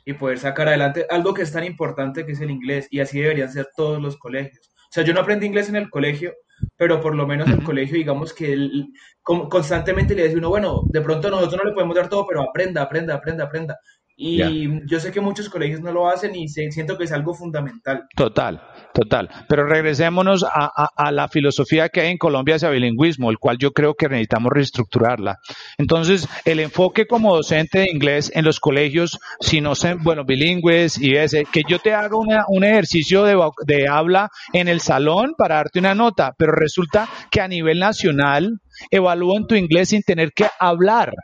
y 0.08 0.14
poder 0.14 0.38
sacar 0.38 0.68
adelante 0.68 1.04
algo 1.10 1.34
que 1.34 1.42
es 1.42 1.52
tan 1.52 1.64
importante 1.64 2.24
que 2.24 2.32
es 2.32 2.40
el 2.40 2.50
inglés 2.50 2.88
y 2.90 3.00
así 3.00 3.20
deberían 3.20 3.52
ser 3.52 3.68
todos 3.76 4.00
los 4.00 4.16
colegios. 4.16 4.72
O 4.74 4.90
sea, 4.90 5.04
yo 5.04 5.12
no 5.12 5.20
aprendí 5.20 5.44
inglés 5.44 5.68
en 5.68 5.76
el 5.76 5.90
colegio, 5.90 6.32
pero 6.78 6.98
por 6.98 7.14
lo 7.14 7.26
menos 7.26 7.46
el 7.50 7.62
colegio, 7.62 7.98
digamos 7.98 8.32
que 8.32 8.54
él, 8.54 8.90
constantemente 9.22 10.14
le 10.14 10.24
dice 10.24 10.38
uno, 10.38 10.48
bueno, 10.48 10.80
de 10.86 11.02
pronto 11.02 11.28
nosotros 11.28 11.60
no 11.62 11.68
le 11.68 11.74
podemos 11.74 11.94
dar 11.94 12.08
todo, 12.08 12.26
pero 12.26 12.40
aprenda, 12.40 12.80
aprenda, 12.80 13.16
aprenda, 13.16 13.44
aprenda. 13.44 13.78
Y 14.20 14.68
yo 14.86 14.98
sé 14.98 15.12
que 15.12 15.20
muchos 15.20 15.48
colegios 15.48 15.80
no 15.80 15.92
lo 15.92 16.08
hacen 16.08 16.34
y 16.34 16.48
siento 16.48 16.98
que 16.98 17.04
es 17.04 17.12
algo 17.12 17.34
fundamental. 17.34 18.08
Total, 18.16 18.60
total. 18.92 19.30
Pero 19.48 19.64
regresémonos 19.64 20.44
a, 20.44 21.12
la 21.12 21.28
filosofía 21.28 21.88
que 21.88 22.00
hay 22.00 22.10
en 22.10 22.18
Colombia 22.18 22.56
hacia 22.56 22.68
bilingüismo, 22.68 23.30
el 23.30 23.38
cual 23.38 23.58
yo 23.58 23.70
creo 23.70 23.94
que 23.94 24.08
necesitamos 24.08 24.50
reestructurarla. 24.52 25.38
Entonces, 25.78 26.28
el 26.44 26.58
enfoque 26.58 27.06
como 27.06 27.36
docente 27.36 27.78
de 27.78 27.90
inglés 27.92 28.32
en 28.34 28.44
los 28.44 28.58
colegios, 28.58 29.20
si 29.38 29.60
no 29.60 29.76
son, 29.76 30.02
bueno, 30.02 30.24
bilingües 30.24 31.00
y 31.00 31.14
ese, 31.14 31.44
que 31.44 31.62
yo 31.68 31.78
te 31.78 31.94
haga 31.94 32.16
un 32.48 32.64
ejercicio 32.64 33.22
de, 33.22 33.40
de 33.66 33.86
habla 33.86 34.30
en 34.52 34.66
el 34.66 34.80
salón 34.80 35.34
para 35.38 35.56
darte 35.56 35.78
una 35.78 35.94
nota, 35.94 36.34
pero 36.36 36.50
resulta 36.50 37.08
que 37.30 37.40
a 37.40 37.46
nivel 37.46 37.78
nacional 37.78 38.58
evalúan 38.90 39.46
tu 39.46 39.54
inglés 39.54 39.90
sin 39.90 40.02
tener 40.02 40.32
que 40.32 40.46
hablar 40.58 41.14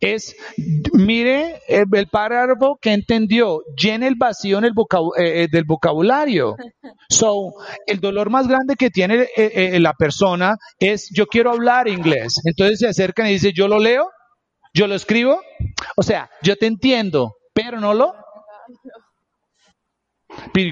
es, 0.00 0.36
mire 0.92 1.60
el, 1.68 1.86
párrafo 2.10 2.78
que 2.80 2.92
entendió, 2.92 3.60
llene 3.76 4.08
el 4.08 4.14
vacío 4.16 4.58
en 4.58 4.64
el 4.64 4.72
eh, 5.18 5.42
eh, 5.42 5.48
del 5.50 5.64
vocabulario. 5.64 6.56
So, 7.08 7.54
el 7.86 8.00
dolor 8.00 8.30
más 8.30 8.48
grande 8.48 8.76
que 8.76 8.90
tiene 8.90 9.28
eh, 9.36 9.78
la 9.80 9.92
persona 9.94 10.56
es, 10.78 11.08
yo 11.14 11.26
quiero 11.26 11.50
hablar 11.50 11.88
inglés. 11.88 12.40
Entonces 12.44 12.78
se 12.80 12.88
acercan 12.88 13.26
y 13.28 13.32
dice, 13.32 13.52
yo 13.54 13.68
lo 13.68 13.78
leo, 13.78 14.08
yo 14.74 14.86
lo 14.86 14.94
escribo. 14.94 15.40
O 15.96 16.02
sea, 16.02 16.30
yo 16.42 16.56
te 16.56 16.66
entiendo, 16.66 17.34
pero 17.54 17.80
no 17.80 17.94
lo 17.94 18.12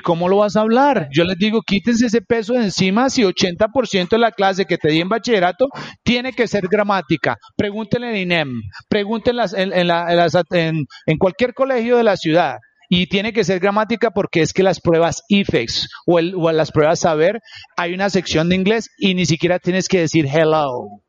¿cómo 0.02 0.28
lo 0.28 0.38
vas 0.38 0.56
a 0.56 0.60
hablar? 0.60 1.08
Yo 1.12 1.24
les 1.24 1.36
digo, 1.38 1.60
quítense 1.62 2.06
ese 2.06 2.20
peso 2.20 2.54
de 2.54 2.64
encima 2.64 3.10
si 3.10 3.22
80% 3.22 4.08
de 4.10 4.18
la 4.18 4.32
clase 4.32 4.64
que 4.64 4.78
te 4.78 4.88
di 4.88 5.00
en 5.00 5.08
bachillerato 5.08 5.68
tiene 6.02 6.32
que 6.32 6.46
ser 6.46 6.68
gramática. 6.68 7.36
Pregúntenle 7.56 8.10
en 8.10 8.16
INEM, 8.16 8.62
pregúntenle 8.88 9.44
en, 9.56 10.86
en, 11.06 11.18
cualquier 11.18 11.54
colegio 11.54 11.96
de 11.96 12.04
la 12.04 12.16
ciudad. 12.16 12.56
Y 12.88 13.06
tiene 13.06 13.32
que 13.32 13.44
ser 13.44 13.60
gramática 13.60 14.10
porque 14.10 14.42
es 14.42 14.52
que 14.52 14.62
las 14.62 14.80
pruebas 14.80 15.22
IFEX 15.28 15.88
o, 16.06 16.18
el, 16.18 16.34
o 16.36 16.52
las 16.52 16.70
pruebas 16.70 17.00
saber, 17.00 17.40
hay 17.76 17.94
una 17.94 18.10
sección 18.10 18.48
de 18.48 18.56
inglés 18.56 18.90
y 18.98 19.14
ni 19.14 19.26
siquiera 19.26 19.58
tienes 19.58 19.88
que 19.88 20.00
decir 20.00 20.26
hello. 20.26 21.00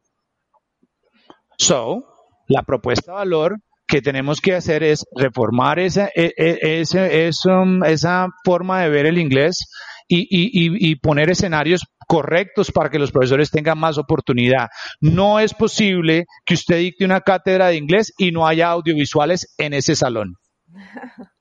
So, 1.57 2.05
la 2.47 2.63
propuesta 2.63 3.11
de 3.11 3.17
valor 3.17 3.59
que 3.87 4.01
tenemos 4.01 4.41
que 4.41 4.55
hacer 4.55 4.83
es 4.83 5.05
reformar 5.15 5.79
esa, 5.79 6.09
e, 6.15 6.33
e, 6.37 6.81
esa 6.81 8.27
forma 8.43 8.81
de 8.81 8.89
ver 8.89 9.05
el 9.05 9.17
inglés 9.17 9.67
y, 10.07 10.95
poner 10.97 11.29
escenarios 11.29 11.81
correctos 12.07 12.71
para 12.71 12.89
que 12.89 12.99
los 12.99 13.11
profesores 13.11 13.51
tengan 13.51 13.79
más 13.79 13.97
oportunidad. 13.97 14.67
No 15.01 15.39
es 15.39 15.53
posible 15.53 16.25
que 16.45 16.53
usted 16.53 16.77
dicte 16.77 17.05
una 17.05 17.21
cátedra 17.21 17.67
de 17.67 17.77
inglés 17.77 18.13
y 18.17 18.31
no 18.31 18.47
haya 18.47 18.69
audiovisuales 18.69 19.53
en 19.57 19.73
ese 19.73 19.95
salón. 19.95 20.35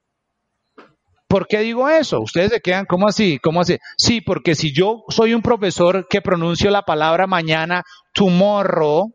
¿Por 1.28 1.46
qué 1.48 1.60
digo 1.60 1.88
eso? 1.88 2.20
Ustedes 2.20 2.52
se 2.52 2.60
quedan, 2.60 2.86
¿cómo 2.86 3.08
así? 3.08 3.40
¿Cómo 3.42 3.60
así? 3.62 3.76
Sí, 3.96 4.20
porque 4.20 4.54
si 4.54 4.72
yo 4.72 5.02
soy 5.08 5.34
un 5.34 5.42
profesor 5.42 6.06
que 6.08 6.22
pronuncio 6.22 6.70
la 6.70 6.82
palabra 6.82 7.26
mañana, 7.26 7.82
tomorrow, 8.12 9.12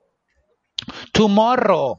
tomorrow, 1.13 1.97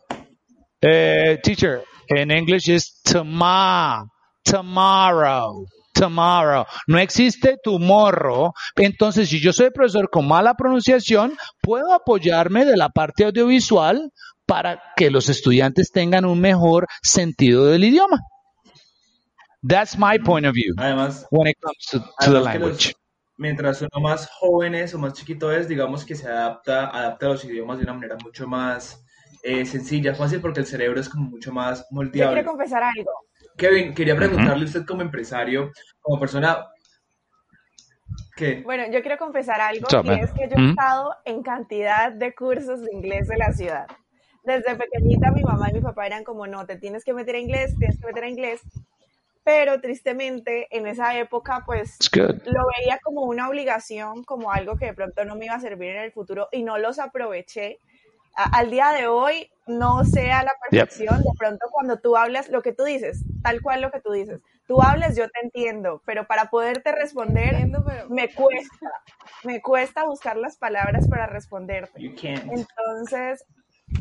eh, 0.81 1.38
teacher, 1.43 1.83
in 2.09 2.31
English 2.31 2.69
is 2.69 3.01
tomorrow, 3.03 4.07
tomorrow, 4.45 5.66
tomorrow. 5.95 6.66
No 6.87 6.99
existe 6.99 7.57
tomorrow. 7.62 8.53
Entonces, 8.77 9.29
si 9.29 9.40
yo 9.40 9.53
soy 9.53 9.71
profesor 9.71 10.09
con 10.11 10.27
mala 10.27 10.55
pronunciación, 10.55 11.37
puedo 11.61 11.93
apoyarme 11.93 12.64
de 12.64 12.77
la 12.77 12.88
parte 12.88 13.25
audiovisual 13.25 14.11
para 14.47 14.83
que 14.97 15.11
los 15.11 15.29
estudiantes 15.29 15.93
tengan 15.93 16.25
un 16.25 16.40
mejor 16.40 16.87
sentido 17.03 17.66
del 17.66 17.85
idioma. 17.85 18.19
That's 19.62 19.97
my 19.99 20.19
point 20.19 20.47
of 20.47 20.55
view. 20.55 20.75
Además, 20.79 21.27
when 21.31 21.47
it 21.47 21.57
comes 21.61 21.87
to, 21.90 22.33
the 22.33 22.40
language. 22.40 22.95
mientras 23.37 23.81
uno 23.83 24.01
más 24.03 24.29
jóvenes 24.38 24.95
o 24.95 24.99
más 24.99 25.12
chiquito 25.12 25.53
es, 25.53 25.69
digamos 25.69 26.05
que 26.05 26.14
se 26.14 26.29
adapta, 26.29 26.87
adapta 26.87 27.27
a 27.27 27.29
los 27.31 27.45
idiomas 27.45 27.79
de 27.79 27.85
una 27.85 27.95
manera 27.95 28.16
mucho 28.23 28.47
más 28.47 29.05
eh, 29.42 29.64
sencilla, 29.64 30.14
fácil, 30.14 30.40
porque 30.40 30.61
el 30.61 30.66
cerebro 30.66 31.00
es 31.00 31.09
como 31.09 31.31
mucho 31.31 31.53
más 31.53 31.87
moldeable. 31.90 32.40
Yo 32.40 32.42
quiero 32.42 32.50
confesar 32.50 32.83
algo. 32.83 33.11
Kevin, 33.57 33.94
quería 33.94 34.16
preguntarle 34.16 34.64
a 34.64 34.66
usted 34.66 34.85
como 34.87 35.03
empresario, 35.03 35.70
como 36.00 36.18
persona... 36.18 36.66
¿Qué? 38.37 38.62
Bueno, 38.62 38.85
yo 38.90 39.03
quiero 39.03 39.18
confesar 39.18 39.61
algo, 39.61 39.87
y 40.05 40.11
es 40.20 40.33
que 40.33 40.48
yo 40.48 40.57
he 40.57 40.70
estado 40.70 41.14
en 41.24 41.42
cantidad 41.42 42.11
de 42.11 42.35
cursos 42.35 42.83
de 42.83 42.92
inglés 42.92 43.29
de 43.29 43.37
la 43.37 43.53
ciudad. 43.53 43.87
Desde 44.44 44.76
pequeñita 44.76 45.31
mi 45.31 45.42
mamá 45.42 45.68
y 45.70 45.74
mi 45.74 45.81
papá 45.81 46.07
eran 46.07 46.24
como, 46.24 46.46
no, 46.46 46.64
te 46.64 46.76
tienes 46.76 47.05
que 47.05 47.12
meter 47.12 47.35
a 47.35 47.38
inglés, 47.38 47.76
tienes 47.79 48.00
que 48.00 48.07
meter 48.07 48.24
a 48.24 48.29
inglés. 48.29 48.62
pero 49.42 49.81
tristemente 49.81 50.68
en 50.70 50.87
esa 50.87 51.18
época 51.18 51.62
pues 51.64 51.98
lo 52.14 52.66
veía 52.79 52.98
como 53.03 53.22
una 53.22 53.48
obligación, 53.48 54.22
como 54.24 54.53
algo 54.53 54.76
que 54.76 54.87
de 54.87 54.94
pronto 54.94 55.24
no 55.24 55.37
me 55.37 55.46
iba 55.46 55.55
a 55.55 55.61
servir 55.61 55.90
en 55.90 56.03
el 56.03 56.12
futuro 56.12 56.48
y 56.53 56.62
no 56.62 56.79
los 56.79 56.98
aproveché. 56.98 57.79
Al 58.35 58.71
día 58.71 58.90
de 58.93 59.07
hoy 59.07 59.51
no 59.66 60.05
sea 60.05 60.43
la 60.43 60.53
perfección, 60.69 61.19
de 61.19 61.31
pronto 61.38 61.66
cuando 61.71 61.99
tú 61.99 62.16
hablas 62.16 62.49
lo 62.49 62.62
que 62.62 62.73
tú 62.73 62.85
dices, 62.85 63.25
tal 63.43 63.61
cual 63.62 63.81
lo 63.81 63.90
que 63.90 64.01
tú 64.01 64.12
dices, 64.12 64.43
tú 64.66 64.83
hablas, 64.83 65.16
yo 65.16 65.29
te 65.29 65.40
entiendo, 65.43 66.03
pero 66.07 66.27
para 66.27 66.47
poderte 66.47 66.93
responder 66.93 67.57
me 68.09 68.33
cuesta, 68.35 68.90
me 69.45 69.61
cuesta 69.61 70.05
buscar 70.05 70.37
las 70.37 70.57
palabras 70.57 71.09
para 71.09 71.27
responderte. 71.27 72.01
Entonces, 72.01 73.45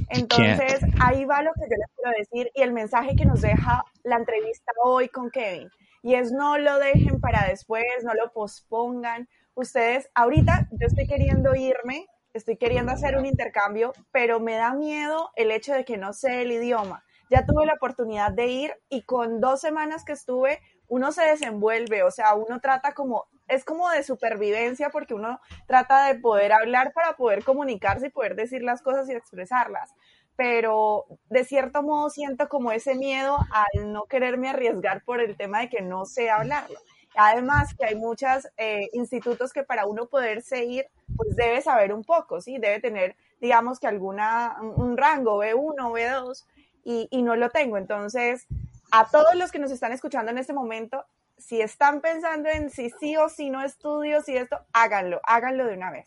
entonces, 0.10 0.82
ahí 1.00 1.26
va 1.26 1.42
lo 1.42 1.52
que 1.54 1.62
yo 1.62 1.76
les 1.78 1.96
quiero 1.96 2.12
decir 2.18 2.52
y 2.56 2.62
el 2.62 2.74
mensaje 2.74 3.16
que 3.16 3.26
nos 3.26 3.42
deja 3.42 3.84
la 4.04 4.18
entrevista 4.18 4.72
hoy 4.84 5.10
con 5.10 5.30
Kevin. 5.32 5.70
Y 6.02 6.16
es 6.16 6.32
no 6.32 6.58
lo 6.58 6.80
dejen 6.80 7.20
para 7.20 7.48
después, 7.48 7.84
no 8.04 8.14
lo 8.14 8.32
pospongan. 8.32 9.28
Ustedes, 9.56 10.10
ahorita 10.14 10.70
yo 10.72 10.88
estoy 10.88 11.08
queriendo 11.08 11.56
irme, 11.56 12.06
estoy 12.34 12.58
queriendo 12.58 12.92
hacer 12.92 13.18
un 13.18 13.26
intercambio, 13.26 13.94
pero 14.12 14.40
me 14.40 14.56
da 14.56 14.74
miedo 14.74 15.32
el 15.36 15.52
hecho 15.52 15.74
de 15.74 15.86
que 15.86 15.98
no 15.98 16.14
sé 16.14 16.42
el 16.42 16.52
idioma. 16.52 17.04
Ya 17.30 17.46
tuve 17.46 17.66
la 17.66 17.74
oportunidad 17.74 18.32
de 18.32 18.48
ir 18.48 18.74
y 18.90 19.04
con 19.04 19.40
dos 19.40 19.62
semanas 19.62 20.04
que 20.04 20.14
estuve, 20.14 20.60
uno 20.88 21.12
se 21.12 21.24
desenvuelve, 21.24 22.04
o 22.04 22.12
sea, 22.12 22.34
uno 22.34 22.60
trata 22.60 22.94
como 22.94 23.28
es 23.50 23.66
como 23.66 23.90
de 23.90 24.04
supervivencia 24.04 24.90
porque 24.92 25.14
uno 25.14 25.40
trata 25.68 26.06
de 26.06 26.20
poder 26.20 26.54
hablar 26.54 26.94
para 26.94 27.18
poder 27.18 27.44
comunicarse 27.44 28.08
y 28.08 28.12
poder 28.12 28.36
decir 28.36 28.62
las 28.62 28.82
cosas 28.82 29.10
y 29.10 29.14
expresarlas. 29.14 29.94
Pero 30.36 31.06
de 31.30 31.44
cierto 31.44 31.84
modo 31.84 32.10
siento 32.10 32.48
como 32.48 32.72
ese 32.72 32.96
miedo 32.96 33.38
al 33.52 33.92
no 33.92 34.06
quererme 34.06 34.50
arriesgar 34.50 35.04
por 35.04 35.20
el 35.20 35.36
tema 35.36 35.60
de 35.60 35.70
que 35.70 35.82
no 35.82 36.06
sé 36.06 36.30
hablarlo. 36.30 36.80
Además 37.22 37.74
que 37.74 37.84
hay 37.86 37.96
muchos 37.96 38.48
eh, 38.56 38.90
institutos 38.94 39.52
que 39.52 39.64
para 39.64 39.86
uno 39.86 40.06
poderse 40.06 40.64
ir, 40.64 40.86
pues 41.18 41.36
debe 41.36 41.62
saber 41.62 41.92
un 41.92 42.06
poco, 42.06 42.40
¿sí? 42.40 42.60
Debe 42.60 42.80
tener, 42.80 43.18
digamos 43.42 43.78
que 43.78 43.88
alguna, 43.88 44.56
un 44.62 44.96
rango 44.96 45.44
B1, 45.44 45.76
B2, 45.76 46.46
y, 46.86 47.10
y 47.12 47.22
no 47.22 47.36
lo 47.36 47.50
tengo. 47.50 47.78
Entonces, 47.78 48.48
a 48.92 49.10
todos 49.10 49.36
los 49.36 49.52
que 49.52 49.60
nos 49.60 49.70
están 49.70 49.92
escuchando 49.92 50.32
en 50.32 50.38
este 50.38 50.54
momento, 50.54 51.04
si 51.38 51.60
están 51.60 52.00
pensando 52.00 52.48
en 52.48 52.70
si 52.70 52.90
sí 52.90 53.18
o 53.18 53.28
si 53.28 53.50
no 53.50 53.66
estudio, 53.66 54.22
si 54.22 54.38
esto, 54.38 54.58
háganlo, 54.72 55.20
háganlo 55.26 55.66
de 55.66 55.74
una 55.74 55.92
vez. 55.92 56.06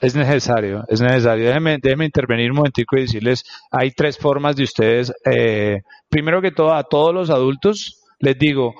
Es 0.00 0.14
necesario, 0.14 0.82
es 0.88 1.02
necesario. 1.02 1.46
Déjenme, 1.46 2.06
intervenir 2.06 2.50
un 2.50 2.56
momentico 2.56 2.96
y 2.96 3.02
decirles, 3.02 3.44
hay 3.70 3.90
tres 3.90 4.16
formas 4.16 4.56
de 4.56 4.62
ustedes. 4.62 5.12
Eh, 5.30 5.82
primero 6.08 6.40
que 6.40 6.52
todo, 6.52 6.72
a 6.72 6.84
todos 6.84 7.12
los 7.12 7.28
adultos 7.28 7.98
les 8.20 8.38
digo, 8.38 8.74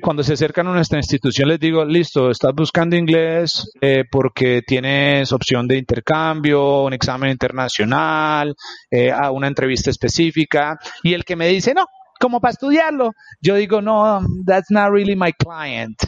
cuando 0.00 0.22
se 0.22 0.32
acercan 0.32 0.66
a 0.66 0.72
nuestra 0.72 0.98
institución 0.98 1.48
les 1.48 1.60
digo, 1.60 1.84
listo, 1.84 2.30
estás 2.30 2.52
buscando 2.54 2.96
inglés 2.96 3.70
eh, 3.80 4.04
porque 4.10 4.62
tienes 4.66 5.30
opción 5.32 5.68
de 5.68 5.76
intercambio, 5.76 6.84
un 6.84 6.92
examen 6.92 7.30
internacional, 7.30 8.54
a 9.14 9.30
una 9.30 9.48
entrevista 9.48 9.90
específica. 9.90 10.78
Y 11.02 11.14
el 11.14 11.24
que 11.24 11.36
me 11.36 11.48
dice, 11.48 11.74
no, 11.74 11.84
como 12.22 12.40
para 12.40 12.52
estudiarlo. 12.52 13.10
Yo 13.40 13.56
digo, 13.56 13.82
no, 13.82 14.20
that's 14.46 14.70
not 14.70 14.90
really 14.92 15.16
my 15.16 15.32
client. 15.32 16.00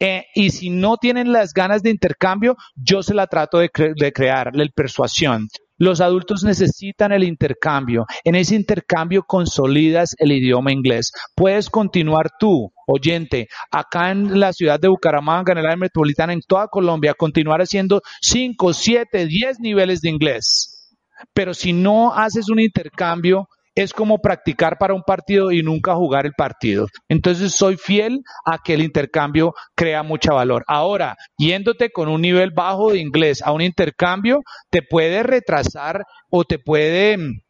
Eh, 0.00 0.24
y 0.34 0.50
si 0.50 0.68
no 0.68 0.96
tienen 0.96 1.32
las 1.32 1.54
ganas 1.54 1.82
de 1.82 1.90
intercambio, 1.90 2.56
yo 2.74 3.04
se 3.04 3.14
la 3.14 3.28
trato 3.28 3.58
de, 3.58 3.70
de 3.94 4.12
crear, 4.12 4.50
la 4.52 4.66
persuasión. 4.74 5.46
Los 5.78 6.00
adultos 6.00 6.42
necesitan 6.42 7.12
el 7.12 7.22
intercambio. 7.22 8.04
En 8.24 8.34
ese 8.34 8.56
intercambio 8.56 9.22
consolidas 9.22 10.14
el 10.18 10.32
idioma 10.32 10.72
inglés. 10.72 11.12
Puedes 11.36 11.70
continuar 11.70 12.30
tú, 12.38 12.72
oyente, 12.90 13.48
acá 13.70 14.10
en 14.10 14.38
la 14.38 14.52
ciudad 14.52 14.80
de 14.80 14.88
Bucaramanga, 14.88 15.52
en 15.52 15.58
el 15.58 15.66
área 15.66 15.76
metropolitana, 15.76 16.32
en 16.32 16.42
toda 16.42 16.68
Colombia, 16.68 17.14
continuar 17.14 17.60
haciendo 17.60 18.02
5, 18.20 18.72
7, 18.72 19.26
10 19.26 19.60
niveles 19.60 20.00
de 20.00 20.10
inglés. 20.10 20.96
Pero 21.32 21.54
si 21.54 21.72
no 21.72 22.14
haces 22.14 22.48
un 22.48 22.60
intercambio, 22.60 23.48
es 23.74 23.92
como 23.92 24.18
practicar 24.18 24.78
para 24.78 24.94
un 24.94 25.02
partido 25.02 25.52
y 25.52 25.62
nunca 25.62 25.94
jugar 25.94 26.26
el 26.26 26.32
partido. 26.32 26.86
Entonces 27.08 27.52
soy 27.54 27.76
fiel 27.76 28.20
a 28.44 28.58
que 28.58 28.74
el 28.74 28.82
intercambio 28.82 29.54
crea 29.74 30.02
mucho 30.02 30.34
valor. 30.34 30.64
Ahora, 30.66 31.16
yéndote 31.38 31.90
con 31.90 32.08
un 32.08 32.20
nivel 32.20 32.50
bajo 32.50 32.92
de 32.92 32.98
inglés 32.98 33.42
a 33.42 33.52
un 33.52 33.62
intercambio, 33.62 34.40
te 34.70 34.82
puede 34.82 35.22
retrasar 35.22 36.04
o 36.30 36.44
te 36.44 36.58
puede 36.58 37.16
mm, 37.16 37.40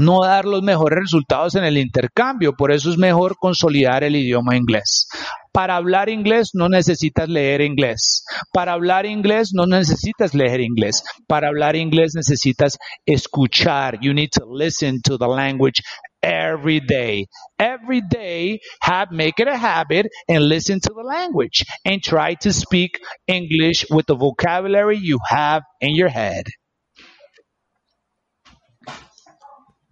no 0.00 0.24
dar 0.24 0.44
los 0.44 0.62
mejores 0.62 0.98
resultados 1.00 1.54
en 1.54 1.64
el 1.64 1.78
intercambio. 1.78 2.54
Por 2.54 2.72
eso 2.72 2.90
es 2.90 2.98
mejor 2.98 3.36
consolidar 3.38 4.02
el 4.04 4.16
idioma 4.16 4.56
inglés. 4.56 5.06
Para 5.52 5.76
hablar 5.76 6.08
inglés 6.08 6.50
no 6.54 6.68
necesitas 6.68 7.28
leer 7.28 7.60
inglés. 7.60 8.24
Para 8.52 8.72
hablar 8.72 9.06
inglés 9.06 9.50
no 9.52 9.66
necesitas 9.66 10.34
leer 10.34 10.60
inglés. 10.60 11.02
Para 11.26 11.48
hablar 11.48 11.76
inglés 11.76 12.12
necesitas 12.14 12.78
escuchar. 13.04 13.98
You 14.00 14.14
need 14.14 14.30
to 14.32 14.46
listen 14.46 15.00
to 15.02 15.18
the 15.18 15.26
language 15.26 15.82
every 16.22 16.80
day. 16.80 17.26
Every 17.58 18.00
day, 18.00 18.60
have, 18.80 19.10
make 19.10 19.40
it 19.40 19.48
a 19.48 19.56
habit 19.56 20.06
and 20.28 20.48
listen 20.48 20.80
to 20.80 20.92
the 20.94 21.02
language 21.02 21.64
and 21.84 22.02
try 22.02 22.34
to 22.42 22.52
speak 22.52 23.00
English 23.26 23.86
with 23.90 24.06
the 24.06 24.16
vocabulary 24.16 24.98
you 24.98 25.18
have 25.28 25.62
in 25.80 25.94
your 25.94 26.08
head. 26.08 26.44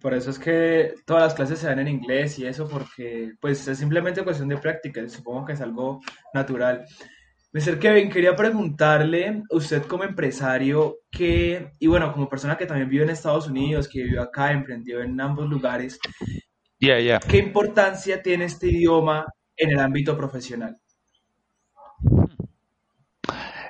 Por 0.01 0.13
eso 0.13 0.29
es 0.29 0.39
que 0.39 0.95
todas 1.05 1.23
las 1.23 1.33
clases 1.33 1.59
se 1.59 1.67
dan 1.67 1.79
en 1.79 1.89
inglés 1.89 2.39
y 2.39 2.45
eso, 2.45 2.67
porque 2.69 3.33
pues 3.41 3.67
es 3.67 3.77
simplemente 3.77 4.23
cuestión 4.23 4.47
de 4.47 4.57
práctica, 4.57 5.07
supongo 5.09 5.45
que 5.45 5.53
es 5.53 5.61
algo 5.61 5.99
natural. 6.33 6.85
Mr. 7.51 7.79
Kevin, 7.79 8.09
quería 8.09 8.35
preguntarle, 8.35 9.41
usted 9.49 9.83
como 9.83 10.03
empresario, 10.03 10.99
que, 11.11 11.73
y 11.79 11.87
bueno, 11.87 12.13
como 12.13 12.29
persona 12.29 12.55
que 12.55 12.67
también 12.67 12.87
vive 12.87 13.03
en 13.03 13.09
Estados 13.09 13.47
Unidos, 13.47 13.89
que 13.89 14.03
vive 14.03 14.19
acá, 14.19 14.51
emprendió 14.51 15.01
en 15.01 15.19
ambos 15.19 15.49
lugares, 15.49 15.99
¿qué 16.79 17.37
importancia 17.37 18.21
tiene 18.21 18.45
este 18.45 18.67
idioma 18.67 19.25
en 19.57 19.71
el 19.71 19.79
ámbito 19.79 20.15
profesional? 20.15 20.77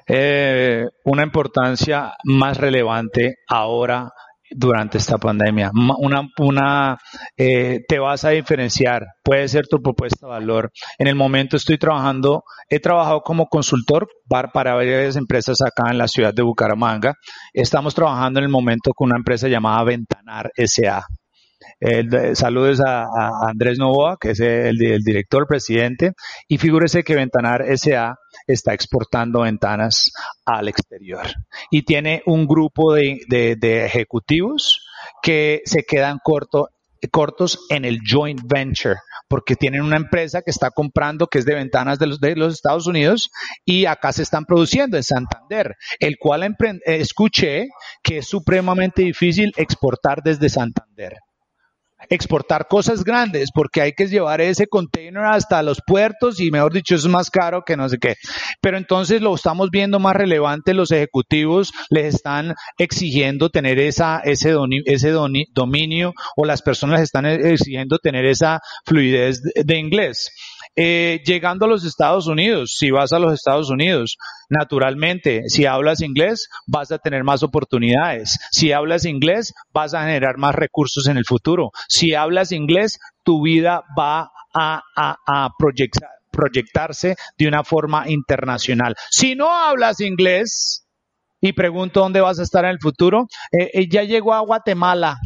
Eh, 0.05 0.85
una 1.05 1.23
importancia 1.23 2.13
más 2.23 2.57
relevante 2.57 3.37
ahora 3.47 4.11
durante 4.51 4.97
esta 4.97 5.17
pandemia. 5.17 5.71
Una, 5.73 6.21
una 6.37 6.97
eh, 7.37 7.81
te 7.87 7.99
vas 7.99 8.25
a 8.25 8.29
diferenciar, 8.29 9.05
puede 9.23 9.47
ser 9.47 9.67
tu 9.67 9.81
propuesta 9.81 10.25
de 10.25 10.31
valor. 10.31 10.71
En 10.97 11.07
el 11.07 11.15
momento 11.15 11.57
estoy 11.57 11.77
trabajando, 11.77 12.43
he 12.69 12.79
trabajado 12.79 13.21
como 13.21 13.47
consultor 13.47 14.07
para 14.27 14.73
varias 14.73 15.15
empresas 15.15 15.61
acá 15.61 15.91
en 15.91 15.97
la 15.97 16.07
ciudad 16.07 16.33
de 16.33 16.43
Bucaramanga. 16.43 17.15
Estamos 17.53 17.95
trabajando 17.95 18.39
en 18.39 18.45
el 18.45 18.51
momento 18.51 18.91
con 18.93 19.07
una 19.09 19.17
empresa 19.17 19.47
llamada 19.47 19.83
Ventanar 19.83 20.51
SA. 20.55 21.05
Saludos 22.33 22.81
a, 22.81 23.07
Andrés 23.49 23.77
Novoa, 23.77 24.17
que 24.19 24.31
es 24.31 24.39
el, 24.39 24.81
el 24.81 25.03
director, 25.03 25.47
presidente, 25.47 26.13
y 26.47 26.57
figúrese 26.57 27.03
que 27.03 27.15
Ventanar 27.15 27.65
SA 27.77 28.17
está 28.47 28.73
exportando 28.73 29.41
ventanas 29.41 30.11
al 30.45 30.67
exterior. 30.67 31.27
Y 31.71 31.83
tiene 31.83 32.23
un 32.25 32.47
grupo 32.47 32.93
de, 32.93 33.19
ejecutivos 33.85 34.85
que 35.21 35.61
se 35.65 35.83
quedan 35.83 36.19
cortos 36.23 37.59
en 37.69 37.85
el 37.85 37.99
joint 38.05 38.41
venture, 38.45 38.95
porque 39.27 39.55
tienen 39.55 39.81
una 39.81 39.97
empresa 39.97 40.41
que 40.41 40.51
está 40.51 40.71
comprando, 40.71 41.27
que 41.27 41.39
es 41.39 41.45
de 41.45 41.55
ventanas 41.55 41.99
de 41.99 42.07
los, 42.07 42.19
de 42.19 42.35
los 42.35 42.53
Estados 42.53 42.87
Unidos, 42.87 43.29
y 43.65 43.85
acá 43.85 44.11
se 44.11 44.23
están 44.23 44.45
produciendo 44.45 44.97
en 44.97 45.03
Santander, 45.03 45.75
el 45.99 46.17
cual 46.17 46.55
escuché 46.85 47.67
que 48.03 48.19
es 48.19 48.27
supremamente 48.27 49.03
difícil 49.03 49.51
exportar 49.55 50.21
desde 50.23 50.49
Santander 50.49 51.17
exportar 52.09 52.67
cosas 52.67 53.03
grandes 53.03 53.51
porque 53.53 53.81
hay 53.81 53.93
que 53.93 54.07
llevar 54.07 54.41
ese 54.41 54.67
container 54.67 55.23
hasta 55.25 55.61
los 55.63 55.81
puertos 55.85 56.39
y 56.39 56.51
mejor 56.51 56.73
dicho 56.73 56.95
es 56.95 57.05
más 57.05 57.29
caro 57.29 57.63
que 57.65 57.77
no 57.77 57.87
sé 57.89 57.97
qué. 57.97 58.15
Pero 58.61 58.77
entonces 58.77 59.21
lo 59.21 59.35
estamos 59.35 59.69
viendo 59.71 59.99
más 59.99 60.15
relevante, 60.15 60.73
los 60.73 60.91
ejecutivos 60.91 61.71
les 61.89 62.15
están 62.15 62.55
exigiendo 62.77 63.49
tener 63.49 63.79
esa, 63.79 64.19
ese, 64.19 64.55
ese 64.85 65.11
dominio 65.11 66.13
o 66.35 66.45
las 66.45 66.61
personas 66.61 67.01
están 67.01 67.25
exigiendo 67.25 67.97
tener 67.99 68.25
esa 68.25 68.59
fluidez 68.85 69.41
de 69.41 69.77
inglés. 69.77 70.31
Eh, 70.75 71.21
llegando 71.25 71.65
a 71.65 71.67
los 71.67 71.83
Estados 71.83 72.27
Unidos, 72.27 72.75
si 72.77 72.89
vas 72.91 73.11
a 73.11 73.19
los 73.19 73.33
Estados 73.33 73.69
Unidos, 73.69 74.17
naturalmente, 74.49 75.43
si 75.47 75.65
hablas 75.65 76.01
inglés, 76.01 76.47
vas 76.67 76.91
a 76.91 76.99
tener 76.99 77.23
más 77.23 77.43
oportunidades. 77.43 78.37
Si 78.51 78.71
hablas 78.71 79.05
inglés, 79.05 79.53
vas 79.73 79.93
a 79.93 80.01
generar 80.01 80.37
más 80.37 80.55
recursos 80.55 81.07
en 81.07 81.17
el 81.17 81.25
futuro. 81.25 81.71
Si 81.87 82.13
hablas 82.13 82.51
inglés, 82.51 82.99
tu 83.23 83.41
vida 83.43 83.83
va 83.97 84.31
a, 84.53 85.49
proyectarse 86.31 87.15
de 87.37 87.47
una 87.47 87.63
forma 87.63 88.09
internacional. 88.09 88.95
Si 89.09 89.35
no 89.35 89.51
hablas 89.51 89.99
inglés, 89.99 90.85
y 91.41 91.53
pregunto 91.53 92.01
dónde 92.01 92.21
vas 92.21 92.39
a 92.39 92.43
estar 92.43 92.65
en 92.65 92.71
el 92.71 92.79
futuro, 92.79 93.27
eh, 93.51 93.71
eh, 93.73 93.87
ya 93.89 94.03
llegó 94.03 94.33
a 94.33 94.41
Guatemala 94.41 95.17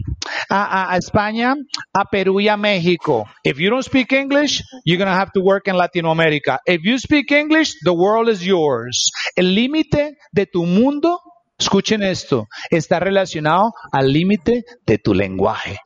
a, 0.53 0.93
a, 0.93 0.97
España, 0.97 1.55
a 1.93 2.05
Perú 2.05 2.39
y 2.39 2.47
a 2.47 2.55
México. 2.55 3.25
If 3.43 3.57
you 3.57 3.71
don't 3.71 3.83
speak 3.83 4.11
English, 4.13 4.61
you're 4.85 4.99
going 4.99 5.09
to 5.09 5.19
have 5.19 5.31
to 5.33 5.41
work 5.41 5.67
in 5.67 5.75
Latinoamérica. 5.75 6.59
If 6.67 6.81
you 6.83 6.99
speak 6.99 7.31
English, 7.31 7.79
the 7.83 7.91
world 7.91 8.29
is 8.29 8.45
yours. 8.45 9.11
El 9.35 9.55
límite 9.55 10.15
de 10.31 10.45
tu 10.45 10.65
mundo, 10.65 11.19
escuchen 11.57 12.03
esto, 12.03 12.45
está 12.69 12.99
relacionado 12.99 13.73
al 13.91 14.13
límite 14.13 14.63
de 14.85 14.97
tu 14.99 15.15
lenguaje. 15.15 15.79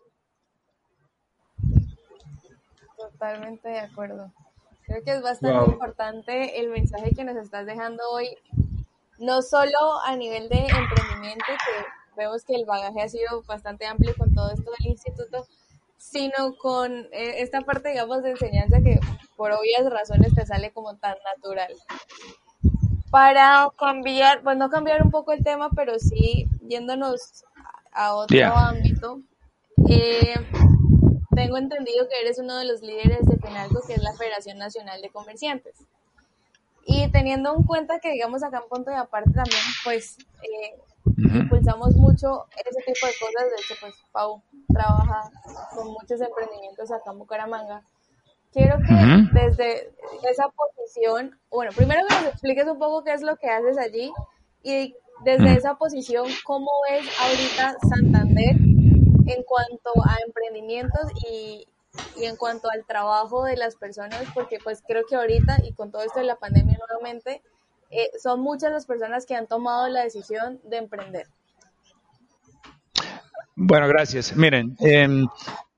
Totalmente 2.98 3.70
de 3.70 3.80
acuerdo. 3.80 4.34
Creo 4.86 5.04
que 5.04 5.12
es 5.12 5.22
bastante 5.22 5.72
importante 5.72 6.60
el 6.60 6.70
mensaje 6.72 7.12
que 7.16 7.24
nos 7.24 7.38
estás 7.38 7.66
dejando 7.66 8.04
hoy, 8.12 8.36
no 9.18 9.42
solo 9.42 10.02
a 10.06 10.16
nivel 10.18 10.50
de 10.50 10.60
emprendimiento, 10.60 11.46
que 11.48 11.86
vemos 12.18 12.44
que 12.44 12.56
el 12.56 12.66
bagaje 12.66 13.02
ha 13.02 13.10
sido 13.10 13.44
bastante 13.44 13.86
amplio 13.86 14.14
con 14.18 14.34
todo 14.34 14.52
esto 14.52 14.70
del 14.78 14.92
instituto, 14.92 15.48
sino 15.98 16.56
con 16.58 16.92
eh, 17.12 17.42
esta 17.42 17.62
parte, 17.62 17.90
digamos, 17.90 18.24
de 18.24 18.32
enseñanza 18.32 18.82
que 18.82 19.00
por 19.36 19.52
obvias 19.52 19.90
razones 19.90 20.34
te 20.36 20.46
sale 20.46 20.72
como 20.72 20.96
tan 20.98 21.16
natural. 21.34 21.74
Para 23.10 23.70
cambiar, 23.80 24.44
pues 24.44 24.58
no 24.58 24.70
cambiar 24.70 25.04
un 25.04 25.12
poco 25.12 25.32
el 25.32 25.44
tema, 25.44 25.70
pero 25.76 25.98
sí 26.00 26.48
yéndonos 26.68 27.46
a 27.94 28.14
otro 28.14 28.54
ámbito, 28.54 29.22
eh, 29.90 30.36
tengo 31.36 31.58
entendido 31.58 32.08
que 32.10 32.20
eres 32.22 32.40
uno 32.40 32.58
de 32.58 32.66
los 32.66 32.82
líderes 32.82 33.26
de 33.26 33.38
FENALCO, 33.38 33.82
que 33.86 33.94
es 33.94 34.02
la 34.02 34.14
Federación 34.14 34.58
Nacional 34.58 35.02
de 35.02 35.10
Comerciantes. 35.10 35.78
Y 36.86 37.10
teniendo 37.12 37.56
en 37.56 37.64
cuenta 37.64 38.00
que, 38.00 38.12
digamos, 38.12 38.44
acá 38.44 38.62
en 38.64 38.70
punto 38.70 38.92
de 38.92 38.98
aparte 38.98 39.32
también, 39.32 39.62
pues, 39.84 40.18
eh, 40.42 40.80
impulsamos 41.18 41.96
mucho 41.96 42.46
ese 42.56 42.80
tipo 42.86 43.06
de 43.08 43.14
cosas. 43.20 43.50
De 43.50 43.62
hecho, 43.62 43.76
pues, 43.80 43.96
Pau 44.12 44.42
trabaja 44.68 45.30
con 45.76 45.88
muchos 45.88 46.22
emprendimientos 46.22 46.92
acá 46.92 47.12
en 47.12 47.20
Bucaramanga. 47.20 47.84
Quiero 48.52 48.78
que 48.80 48.94
desde 49.34 49.92
esa 50.30 50.50
posición, 50.50 51.38
bueno, 51.52 51.72
primero 51.76 52.08
que 52.08 52.16
nos 52.16 52.34
expliques 52.34 52.68
un 52.68 52.80
poco 52.80 53.04
qué 53.04 53.14
es 53.14 53.22
lo 53.22 53.36
que 53.36 53.50
haces 53.50 53.78
allí 53.78 54.12
y 54.64 54.96
desde 55.24 55.54
esa 55.54 55.76
posición, 55.76 56.28
cómo 56.44 56.70
ves 56.90 57.06
ahorita 57.20 57.78
Santander 57.90 58.56
en 58.56 59.44
cuanto 59.44 59.92
a 60.06 60.18
emprendimientos 60.26 61.12
y, 61.30 61.68
y 62.16 62.26
en 62.26 62.36
cuanto 62.36 62.70
al 62.70 62.86
trabajo 62.86 63.44
de 63.44 63.58
las 63.58 63.76
personas, 63.76 64.24
porque 64.34 64.60
pues 64.64 64.82
creo 64.88 65.06
que 65.06 65.16
ahorita 65.16 65.58
y 65.64 65.74
con 65.74 65.92
todo 65.92 66.04
esto 66.04 66.20
de 66.20 66.26
la 66.26 66.38
pandemia 66.38 66.78
nuevamente, 66.78 67.42
eh, 67.90 68.10
son 68.22 68.42
muchas 68.42 68.72
las 68.72 68.86
personas 68.86 69.26
que 69.26 69.36
han 69.36 69.48
tomado 69.48 69.88
la 69.88 70.04
decisión 70.04 70.60
de 70.64 70.78
emprender. 70.78 71.28
Bueno, 73.56 73.88
gracias. 73.88 74.36
Miren, 74.36 74.76
em, 74.80 75.28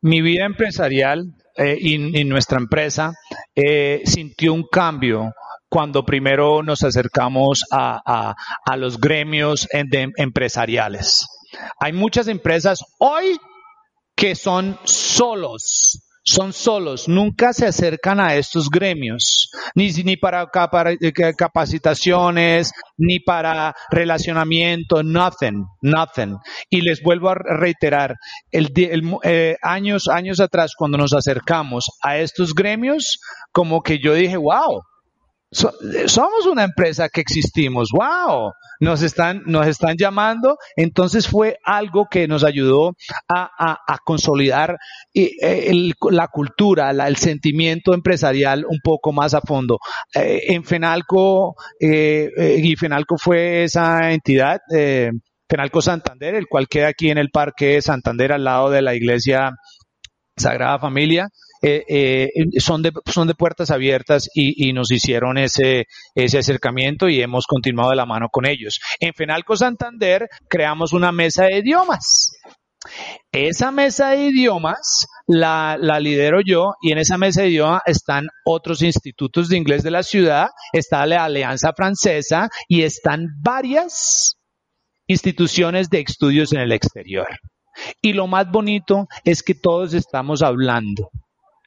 mi 0.02 0.22
vida 0.22 0.46
empresarial 0.46 1.34
eh, 1.56 1.78
y, 1.80 2.24
nuestra 2.26 2.58
empresa 2.58 3.14
eh, 3.56 4.02
sintió 4.06 4.54
un 4.54 4.64
cambio 4.64 5.34
cuando 5.70 6.04
primero 6.04 6.64
nos 6.64 6.84
acercamos 6.84 7.64
a, 7.72 8.36
a 8.66 8.78
los 8.78 9.00
gremios 9.00 9.68
empresariales. 9.72 11.28
Hay 11.80 11.94
muchas 11.94 12.28
empresas 12.28 12.84
hoy 12.98 13.40
que 14.16 14.36
son 14.36 14.78
solos, 14.84 16.02
son 16.30 16.54
solos, 16.54 17.08
nunca 17.08 17.54
se 17.54 17.66
acercan 17.66 18.20
a 18.20 18.36
estos 18.36 18.70
gremios, 18.70 19.50
ni, 19.74 19.90
ni 20.04 20.16
para, 20.16 20.48
eh, 21.02 21.12
capacitaciones, 21.36 22.72
ni 22.98 23.20
para 23.20 23.74
relacionamiento, 23.90 25.02
nothing, 25.02 25.66
nothing. 25.82 26.38
Y 26.70 26.82
les 26.82 27.02
vuelvo 27.02 27.30
a 27.30 27.36
reiterar, 27.36 28.16
el, 28.52 28.72
eh, 29.24 29.56
años, 29.62 30.08
años 30.08 30.40
atrás, 30.40 30.74
cuando 30.78 30.98
nos 30.98 31.14
acercamos 31.14 31.86
a 32.04 32.18
estos 32.18 32.54
gremios, 32.54 33.20
como 33.52 33.82
que 33.82 34.00
yo 34.00 34.14
dije, 34.14 34.38
wow, 34.38 34.84
somos 35.52 36.46
una 36.46 36.64
empresa 36.64 37.10
que 37.10 37.22
existimos, 37.22 37.90
wow, 37.92 38.52
nos 38.80 39.02
están, 39.02 39.42
nos 39.46 39.68
están 39.68 39.98
llamando, 39.98 40.58
entonces 40.76 41.28
fue 41.28 41.58
algo 41.64 42.08
que 42.10 42.28
nos 42.28 42.44
ayudó 42.44 42.94
a, 43.28 43.98
consolidar 44.06 44.78
eh, 45.14 45.92
la 46.12 46.28
cultura, 46.28 46.92
el 46.92 47.16
sentimiento 47.18 47.94
empresarial 47.94 48.66
un 48.68 48.80
poco 48.84 49.12
más 49.12 49.34
a 49.34 49.42
fondo. 49.42 49.80
Eh, 50.14 50.54
en 50.54 50.64
Fenalco, 50.64 51.56
eh, 51.80 52.60
y 52.62 52.76
Fenalco 52.76 53.18
fue 53.18 53.64
esa 53.64 54.12
entidad, 54.12 54.60
Fenalco 55.50 55.82
Santander, 55.82 56.36
el 56.36 56.48
cual 56.48 56.68
queda 56.68 56.90
aquí 56.90 57.10
en 57.10 57.18
el 57.18 57.32
Parque 57.32 57.82
Santander 57.82 58.34
al 58.34 58.44
lado 58.44 58.70
de 58.70 58.84
la 58.84 58.94
iglesia 58.94 59.52
Sagrada 60.38 60.80
Familia, 60.80 61.28
eh, 61.62 61.84
eh, 61.88 62.30
son, 62.60 62.82
de, 62.82 62.92
son 63.06 63.28
de 63.28 63.36
puertas 63.36 63.72
abiertas 63.72 64.30
y, 64.34 64.72
nos 64.74 64.92
hicieron 64.92 65.38
ese, 65.38 65.86
ese 66.16 66.38
acercamiento 66.38 67.10
y 67.10 67.22
hemos 67.22 67.46
continuado 67.48 67.90
de 67.90 67.96
la 67.96 68.06
mano 68.06 68.30
con 68.30 68.46
ellos. 68.46 68.80
En 69.00 69.14
Fenalco 69.14 69.56
Santander 69.56 70.30
creamos 70.48 70.94
una 70.94 71.12
mesa 71.12 71.46
de 71.46 71.58
idiomas. 71.58 72.32
Esa 73.32 73.72
mesa 73.72 74.12
de 74.12 74.28
idiomas 74.28 75.06
la, 75.28 75.76
la, 75.80 76.00
lidero 76.00 76.40
yo 76.46 76.76
y 76.82 76.94
en 76.94 77.00
esa 77.00 77.18
mesa 77.18 77.42
de 77.42 77.50
idiomas 77.50 77.82
están 77.86 78.28
otros 78.46 78.82
institutos 78.82 79.50
de 79.50 79.58
inglés 79.58 79.84
de 79.84 79.92
la 79.92 80.04
ciudad, 80.04 80.48
está 80.72 81.06
la 81.06 81.26
Alianza 81.26 81.74
Francesa 81.76 82.48
y 82.70 82.84
están 82.84 83.28
varias 83.42 84.36
instituciones 85.08 85.90
de 85.90 86.00
estudios 86.02 86.54
en 86.54 86.62
el 86.62 86.72
exterior. 86.72 87.28
Y 88.02 88.14
lo 88.14 88.28
más 88.28 88.50
bonito 88.50 89.08
es 89.26 89.44
que 89.44 89.56
todos 89.56 89.94
estamos 89.94 90.42
hablando. 90.42 91.10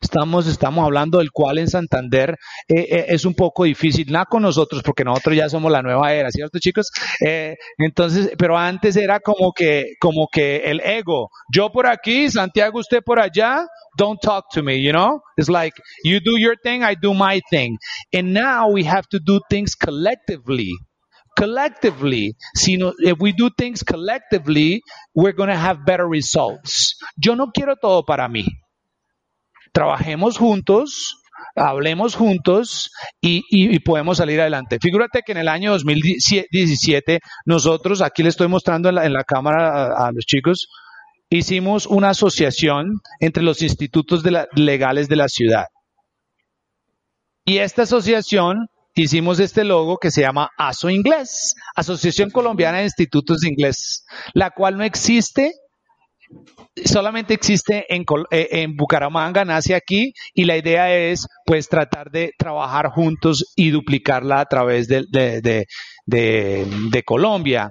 Estamos, 0.03 0.49
estamos 0.49 0.85
hablando 0.85 1.19
del 1.19 1.31
cual 1.31 1.59
en 1.59 1.69
Santander 1.69 2.37
eh, 2.67 2.87
eh, 2.91 3.07
es 3.11 3.25
un 3.25 3.35
poco 3.35 3.63
difícil, 3.65 4.11
nada 4.11 4.27
con 4.27 4.43
nosotros, 4.43 4.83
porque 4.83 5.05
nosotros 5.05 5.37
ya 5.37 5.49
somos 5.49 5.71
la 5.71 5.81
nueva 5.81 6.13
era, 6.13 6.29
¿cierto, 6.33 6.59
chicos? 6.59 6.91
Eh, 7.25 7.55
entonces, 7.79 8.33
pero 8.37 8.59
antes 8.59 8.97
era 8.97 9.21
como 9.21 9.53
que, 9.53 9.95
como 10.01 10.27
que 10.31 10.57
el 10.65 10.81
ego, 10.81 11.31
yo 11.55 11.71
por 11.71 11.87
aquí, 11.87 12.29
Santiago, 12.29 12.81
usted 12.81 13.01
por 13.05 13.21
allá, 13.21 13.65
don't 13.97 14.21
talk 14.21 14.47
to 14.53 14.63
me, 14.63 14.83
you 14.83 14.91
know? 14.91 15.21
It's 15.37 15.49
like, 15.49 15.81
you 16.03 16.19
do 16.19 16.37
your 16.37 16.57
thing, 16.61 16.83
I 16.83 16.97
do 17.01 17.15
my 17.15 17.41
thing. 17.49 17.79
And 18.13 18.35
now 18.35 18.71
we 18.71 18.83
have 18.85 19.07
to 19.11 19.21
do 19.21 19.41
things 19.49 19.77
collectively. 19.77 20.73
Collectively, 21.39 22.35
sino, 22.57 22.93
if 22.99 23.19
we 23.21 23.33
do 23.33 23.51
things 23.57 23.85
collectively, 23.85 24.83
we're 25.15 25.33
going 25.33 25.49
to 25.49 25.57
have 25.57 25.87
better 25.87 26.07
results. 26.07 26.97
Yo 27.17 27.35
no 27.37 27.53
quiero 27.53 27.77
todo 27.77 28.03
para 28.05 28.29
mí 28.29 28.45
trabajemos 29.73 30.39
juntos, 30.39 31.23
hablemos 31.57 32.15
juntos 32.15 32.91
y, 33.21 33.79
podemos 33.81 34.19
salir 34.19 34.41
adelante. 34.41 34.79
Figúrate 34.81 35.23
que 35.25 35.33
en 35.33 35.39
el 35.39 35.49
año 35.49 35.73
2017 35.73 37.21
nosotros, 37.47 38.03
aquí 38.03 38.23
le 38.23 38.29
estoy 38.29 38.49
mostrando 38.49 38.89
en 38.89 39.13
la, 39.13 39.25
cámara 39.25 39.87
a, 39.87 40.13
los 40.13 40.25
chicos, 40.25 40.69
hicimos 41.31 41.87
una 41.87 42.11
asociación 42.11 43.01
entre 43.21 43.43
los 43.43 43.63
institutos 43.63 44.23
legales 44.55 45.09
de 45.09 45.17
la 45.17 45.29
ciudad. 45.29 45.67
Y 47.45 47.59
esta 47.59 47.83
asociación 47.83 48.69
hicimos 48.95 49.41
este 49.41 49.65
logo 49.65 49.97
que 49.99 50.11
se 50.11 50.21
llama 50.21 50.51
ASO 50.59 50.91
Inglés, 50.91 51.55
Asociación 51.75 52.31
Colombiana 52.31 52.79
de 52.79 52.85
Institutos 52.85 53.41
de 53.41 53.49
Inglés, 53.49 54.05
la 54.35 54.51
cual 54.51 54.77
no 54.77 54.85
existe 54.85 55.53
solamente 56.85 57.35
existe 57.35 57.85
en, 57.89 58.05
eh, 58.31 58.49
en, 58.53 58.77
Bucaramanga, 58.77 59.45
nace 59.45 59.75
aquí 59.75 60.13
y 60.35 60.45
la 60.45 60.57
idea 60.57 60.95
es 60.95 61.27
pues 61.45 61.69
tratar 61.69 62.11
de 62.11 62.33
trabajar 62.39 62.89
juntos 62.89 63.53
y 63.57 63.71
duplicarla 63.71 64.41
a 64.41 64.47
través 64.47 64.89
de, 64.89 65.05
de, 65.11 65.67
de, 66.07 67.03
Colombia. 67.05 67.71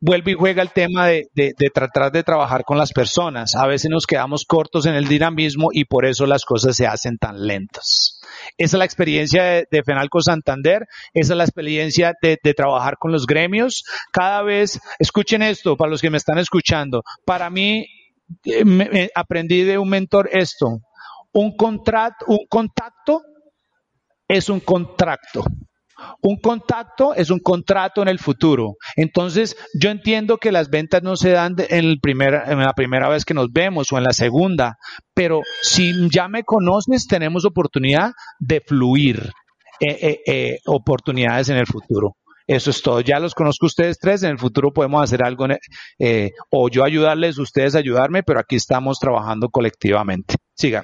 Vuelve 0.00 0.32
y 0.32 0.34
juega 0.34 0.62
el 0.62 0.70
tema 0.70 1.06
de, 1.08 1.28
tratar 1.74 2.10
de 2.12 2.22
trabajar 2.22 2.64
con 2.64 2.78
las 2.78 2.92
personas. 2.92 3.54
A 3.54 3.66
veces 3.66 3.90
nos 3.90 4.06
quedamos 4.06 4.44
cortos 4.46 4.86
en 4.86 4.94
el 4.94 5.08
dinamismo 5.08 5.68
y 5.72 5.84
por 5.84 6.06
eso 6.06 6.26
las 6.26 6.44
cosas 6.44 6.76
se 6.76 6.86
hacen 6.86 7.18
tan 7.18 7.46
lentas. 7.46 8.09
Esa 8.58 8.76
es 8.76 8.78
la 8.78 8.84
experiencia 8.84 9.42
de, 9.70 9.82
Fenalco 9.84 10.20
Santander, 10.20 10.86
esa 11.14 11.32
es 11.32 11.36
la 11.36 11.44
experiencia 11.44 12.14
de, 12.20 12.36
trabajar 12.54 12.96
con 12.98 13.12
los 13.12 13.26
gremios. 13.26 13.84
Cada 14.12 14.42
vez, 14.42 14.80
escuchen 14.98 15.42
esto, 15.42 15.76
para 15.76 15.90
los 15.90 16.00
que 16.00 16.10
me 16.10 16.18
están 16.18 16.38
escuchando, 16.38 17.02
para 17.24 17.50
mí 17.50 17.86
eh, 18.44 19.10
aprendí 19.14 19.62
de 19.62 19.78
un 19.78 19.88
mentor 19.88 20.28
esto, 20.32 20.80
un 21.32 21.56
contrato, 21.56 22.26
un 22.28 22.46
contacto 22.48 23.22
es 24.28 24.48
un 24.48 24.60
contrato. 24.60 25.44
Un 26.20 26.36
contacto 26.36 27.14
es 27.14 27.30
un 27.30 27.38
contrato 27.38 28.02
en 28.02 28.08
el 28.08 28.18
futuro. 28.18 28.76
Entonces, 28.96 29.56
yo 29.80 29.90
entiendo 29.90 30.38
que 30.38 30.52
las 30.52 30.70
ventas 30.70 31.02
no 31.02 31.16
se 31.16 31.30
dan 31.30 31.56
en, 31.58 31.84
el 31.84 32.00
primer, 32.00 32.42
en 32.46 32.58
la 32.58 32.72
primera 32.72 33.08
vez 33.08 33.24
que 33.24 33.34
nos 33.34 33.52
vemos 33.52 33.92
o 33.92 33.98
en 33.98 34.04
la 34.04 34.12
segunda, 34.12 34.76
pero 35.14 35.40
si 35.62 35.92
ya 36.10 36.28
me 36.28 36.44
conoces, 36.44 37.06
tenemos 37.06 37.44
oportunidad 37.44 38.12
de 38.38 38.60
fluir, 38.60 39.30
eh, 39.80 39.98
eh, 40.00 40.20
eh, 40.26 40.58
oportunidades 40.66 41.48
en 41.48 41.56
el 41.56 41.66
futuro. 41.66 42.16
Eso 42.50 42.70
es 42.70 42.82
todo. 42.82 43.00
Ya 43.00 43.20
los 43.20 43.32
conozco 43.32 43.66
ustedes 43.66 44.00
tres. 44.00 44.24
En 44.24 44.30
el 44.30 44.38
futuro 44.38 44.72
podemos 44.72 45.00
hacer 45.04 45.22
algo 45.22 45.46
eh, 46.00 46.32
o 46.50 46.68
yo 46.68 46.82
ayudarles, 46.82 47.38
ustedes 47.38 47.76
ayudarme, 47.76 48.24
pero 48.24 48.40
aquí 48.40 48.56
estamos 48.56 48.98
trabajando 48.98 49.50
colectivamente. 49.50 50.34
Siga. 50.54 50.82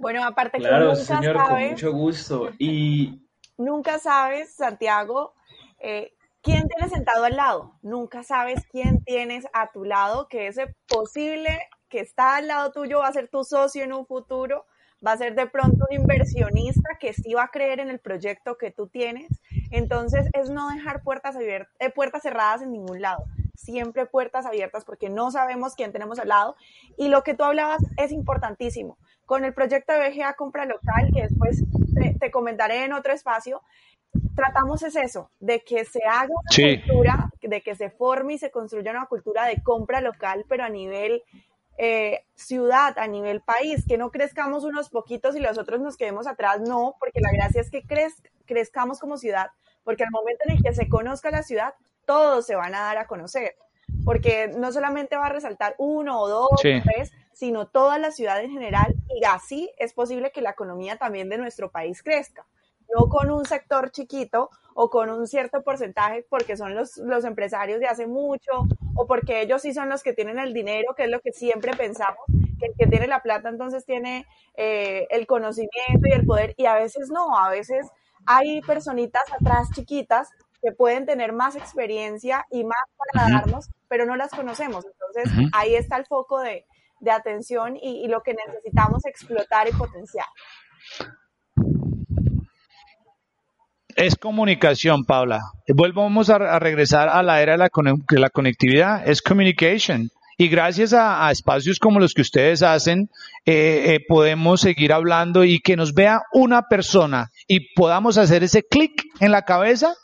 Bueno, 0.00 0.24
aparte 0.24 0.58
que 0.58 0.68
nunca 0.68 0.96
señor, 0.96 1.36
con 1.36 1.68
mucho 1.68 1.92
gusto. 1.92 2.50
Y 2.58 3.28
nunca 3.60 3.98
sabes, 3.98 4.54
Santiago, 4.54 5.34
eh, 5.78 6.12
quién 6.42 6.66
tienes 6.68 6.90
sentado 6.92 7.24
al 7.24 7.36
lado. 7.36 7.78
Nunca 7.82 8.22
sabes 8.22 8.66
quién 8.70 9.04
tienes 9.04 9.46
a 9.52 9.70
tu 9.70 9.84
lado, 9.84 10.28
que 10.28 10.46
ese 10.46 10.74
posible 10.88 11.58
que 11.88 12.00
está 12.00 12.36
al 12.36 12.48
lado 12.48 12.72
tuyo 12.72 13.00
va 13.00 13.08
a 13.08 13.12
ser 13.12 13.28
tu 13.28 13.44
socio 13.44 13.82
en 13.84 13.92
un 13.92 14.06
futuro, 14.06 14.64
va 15.04 15.12
a 15.12 15.16
ser 15.16 15.34
de 15.34 15.46
pronto 15.46 15.86
un 15.88 15.96
inversionista 15.96 16.90
que 17.00 17.12
sí 17.12 17.34
va 17.34 17.44
a 17.44 17.50
creer 17.50 17.80
en 17.80 17.90
el 17.90 17.98
proyecto 17.98 18.56
que 18.56 18.70
tú 18.70 18.88
tienes. 18.88 19.28
Entonces 19.70 20.28
es 20.32 20.50
no 20.50 20.68
dejar 20.70 21.02
puertas, 21.02 21.36
abiertas, 21.36 21.74
eh, 21.80 21.90
puertas 21.90 22.22
cerradas 22.22 22.62
en 22.62 22.72
ningún 22.72 23.00
lado 23.00 23.24
siempre 23.60 24.06
puertas 24.06 24.46
abiertas 24.46 24.84
porque 24.84 25.10
no 25.10 25.30
sabemos 25.30 25.74
quién 25.74 25.92
tenemos 25.92 26.18
al 26.18 26.28
lado. 26.28 26.56
Y 26.96 27.08
lo 27.08 27.22
que 27.22 27.34
tú 27.34 27.44
hablabas 27.44 27.80
es 27.96 28.12
importantísimo. 28.12 28.98
Con 29.30 29.44
el 29.44 29.54
proyecto 29.54 29.92
de 29.92 30.10
BGA 30.10 30.34
Compra 30.34 30.64
Local, 30.64 31.08
que 31.14 31.22
después 31.22 31.62
te, 32.18 32.32
comentaré 32.32 32.84
en 32.84 32.92
otro 32.92 33.12
espacio, 33.12 33.62
tratamos 34.34 34.82
es 34.82 34.96
eso, 34.96 35.30
de 35.38 35.60
que 35.60 35.84
se 35.84 36.00
haga 36.04 36.26
una 36.26 36.82
cultura, 36.82 37.30
de 37.40 37.60
que 37.60 37.76
se 37.76 37.90
forme 37.90 38.34
y 38.34 38.38
se 38.38 38.50
construya 38.50 38.90
una 38.90 39.06
cultura 39.06 39.44
de 39.44 39.62
compra 39.62 40.00
local, 40.00 40.46
pero 40.48 40.64
a 40.64 40.68
nivel 40.68 41.22
eh, 41.78 42.24
ciudad, 42.34 42.98
a 42.98 43.06
nivel 43.06 43.40
país, 43.40 43.84
que 43.86 43.98
no 43.98 44.10
crezcamos 44.10 44.64
unos 44.64 44.88
poquitos 44.90 45.36
y 45.36 45.38
los 45.38 45.58
otros 45.58 45.80
nos 45.80 45.96
quedemos 45.96 46.26
atrás, 46.26 46.60
no, 46.60 46.96
porque 46.98 47.20
la 47.20 47.30
gracia 47.30 47.60
es 47.60 47.70
que 47.70 47.84
crezcamos 48.46 48.98
como 48.98 49.16
ciudad, 49.16 49.52
porque 49.84 50.02
al 50.02 50.10
momento 50.10 50.42
en 50.46 50.56
el 50.56 50.62
que 50.64 50.74
se 50.74 50.88
conozca 50.88 51.30
la 51.30 51.44
ciudad, 51.44 51.74
todos 52.04 52.46
se 52.46 52.56
van 52.56 52.74
a 52.74 52.80
dar 52.80 52.98
a 52.98 53.06
conocer, 53.06 53.54
porque 54.04 54.48
no 54.48 54.72
solamente 54.72 55.16
va 55.16 55.26
a 55.26 55.32
resaltar 55.32 55.74
uno 55.78 56.20
o 56.20 56.28
dos 56.28 56.48
o 56.52 56.56
tres, 56.56 57.12
sino 57.32 57.66
toda 57.66 57.98
la 57.98 58.10
ciudad 58.10 58.42
en 58.42 58.50
general, 58.50 58.94
y 59.08 59.24
así 59.24 59.70
es 59.78 59.92
posible 59.92 60.30
que 60.30 60.42
la 60.42 60.50
economía 60.50 60.96
también 60.96 61.28
de 61.28 61.38
nuestro 61.38 61.70
país 61.70 62.02
crezca, 62.02 62.46
no 62.94 63.08
con 63.08 63.30
un 63.30 63.44
sector 63.44 63.90
chiquito 63.90 64.50
o 64.74 64.90
con 64.90 65.10
un 65.10 65.26
cierto 65.26 65.62
porcentaje, 65.62 66.26
porque 66.28 66.56
son 66.56 66.74
los, 66.74 66.96
los 66.98 67.24
empresarios 67.24 67.80
de 67.80 67.86
hace 67.86 68.06
mucho, 68.06 68.66
o 68.94 69.06
porque 69.06 69.42
ellos 69.42 69.62
sí 69.62 69.72
son 69.72 69.88
los 69.88 70.02
que 70.02 70.12
tienen 70.12 70.38
el 70.38 70.52
dinero, 70.52 70.94
que 70.94 71.04
es 71.04 71.10
lo 71.10 71.20
que 71.20 71.32
siempre 71.32 71.72
pensamos, 71.76 72.20
que 72.58 72.66
el 72.66 72.74
que 72.78 72.86
tiene 72.86 73.06
la 73.06 73.22
plata 73.22 73.48
entonces 73.48 73.84
tiene 73.84 74.26
eh, 74.54 75.06
el 75.10 75.26
conocimiento 75.26 76.06
y 76.06 76.12
el 76.12 76.26
poder, 76.26 76.54
y 76.56 76.66
a 76.66 76.74
veces 76.74 77.10
no, 77.10 77.38
a 77.38 77.48
veces 77.48 77.86
hay 78.26 78.60
personitas 78.62 79.22
atrás 79.32 79.68
chiquitas 79.74 80.28
que 80.62 80.72
pueden 80.72 81.06
tener 81.06 81.32
más 81.32 81.56
experiencia 81.56 82.46
y 82.50 82.64
más 82.64 82.82
para 83.14 83.30
darnos, 83.30 83.70
pero 83.90 84.06
no 84.06 84.16
las 84.16 84.30
conocemos. 84.30 84.86
Entonces, 84.86 85.50
ahí 85.52 85.74
está 85.74 85.96
el 85.96 86.06
foco 86.06 86.40
de, 86.40 86.64
de 87.00 87.10
atención 87.10 87.76
y, 87.76 88.06
lo 88.08 88.22
que 88.22 88.34
necesitamos 88.34 89.04
explotar 89.04 89.68
y 89.68 89.72
potenciar. 89.72 90.26
Es 93.96 94.16
comunicación, 94.16 95.04
Paula. 95.04 95.40
Volvamos 95.74 96.30
a, 96.30 96.58
regresar 96.58 97.08
a 97.08 97.22
la 97.22 97.42
era 97.42 97.52
de 97.52 97.58
la, 97.58 97.70
la, 98.08 98.30
conectividad. 98.30 99.06
Es 99.06 99.20
communication. 99.20 100.08
Y 100.38 100.48
gracias 100.48 100.94
a, 100.94 101.30
espacios 101.30 101.78
como 101.78 102.00
los 102.00 102.14
que 102.14 102.22
ustedes 102.22 102.62
hacen, 102.62 103.10
eh, 103.44 103.94
eh, 103.94 104.00
podemos 104.08 104.60
seguir 104.60 104.92
hablando 104.92 105.44
y 105.44 105.60
que 105.60 105.76
nos 105.76 105.92
vea 105.92 106.22
una 106.32 106.62
persona 106.62 107.30
y 107.46 107.74
podamos 107.74 108.16
hacer 108.16 108.42
ese 108.44 108.62
clic 108.62 109.02
en 109.18 109.32
la 109.32 109.42
cabeza 109.42 109.94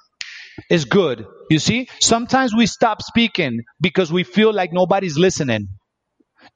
is 0.68 0.87
good. 0.89 1.36
You 1.51 1.59
see, 1.61 1.88
sometimes 2.01 2.55
we 2.55 2.66
stop 2.66 3.03
speaking 3.03 3.62
because 3.80 4.12
we 4.12 4.24
feel 4.24 4.53
like 4.53 4.72
nobody's 4.72 5.18
listening. 5.18 5.68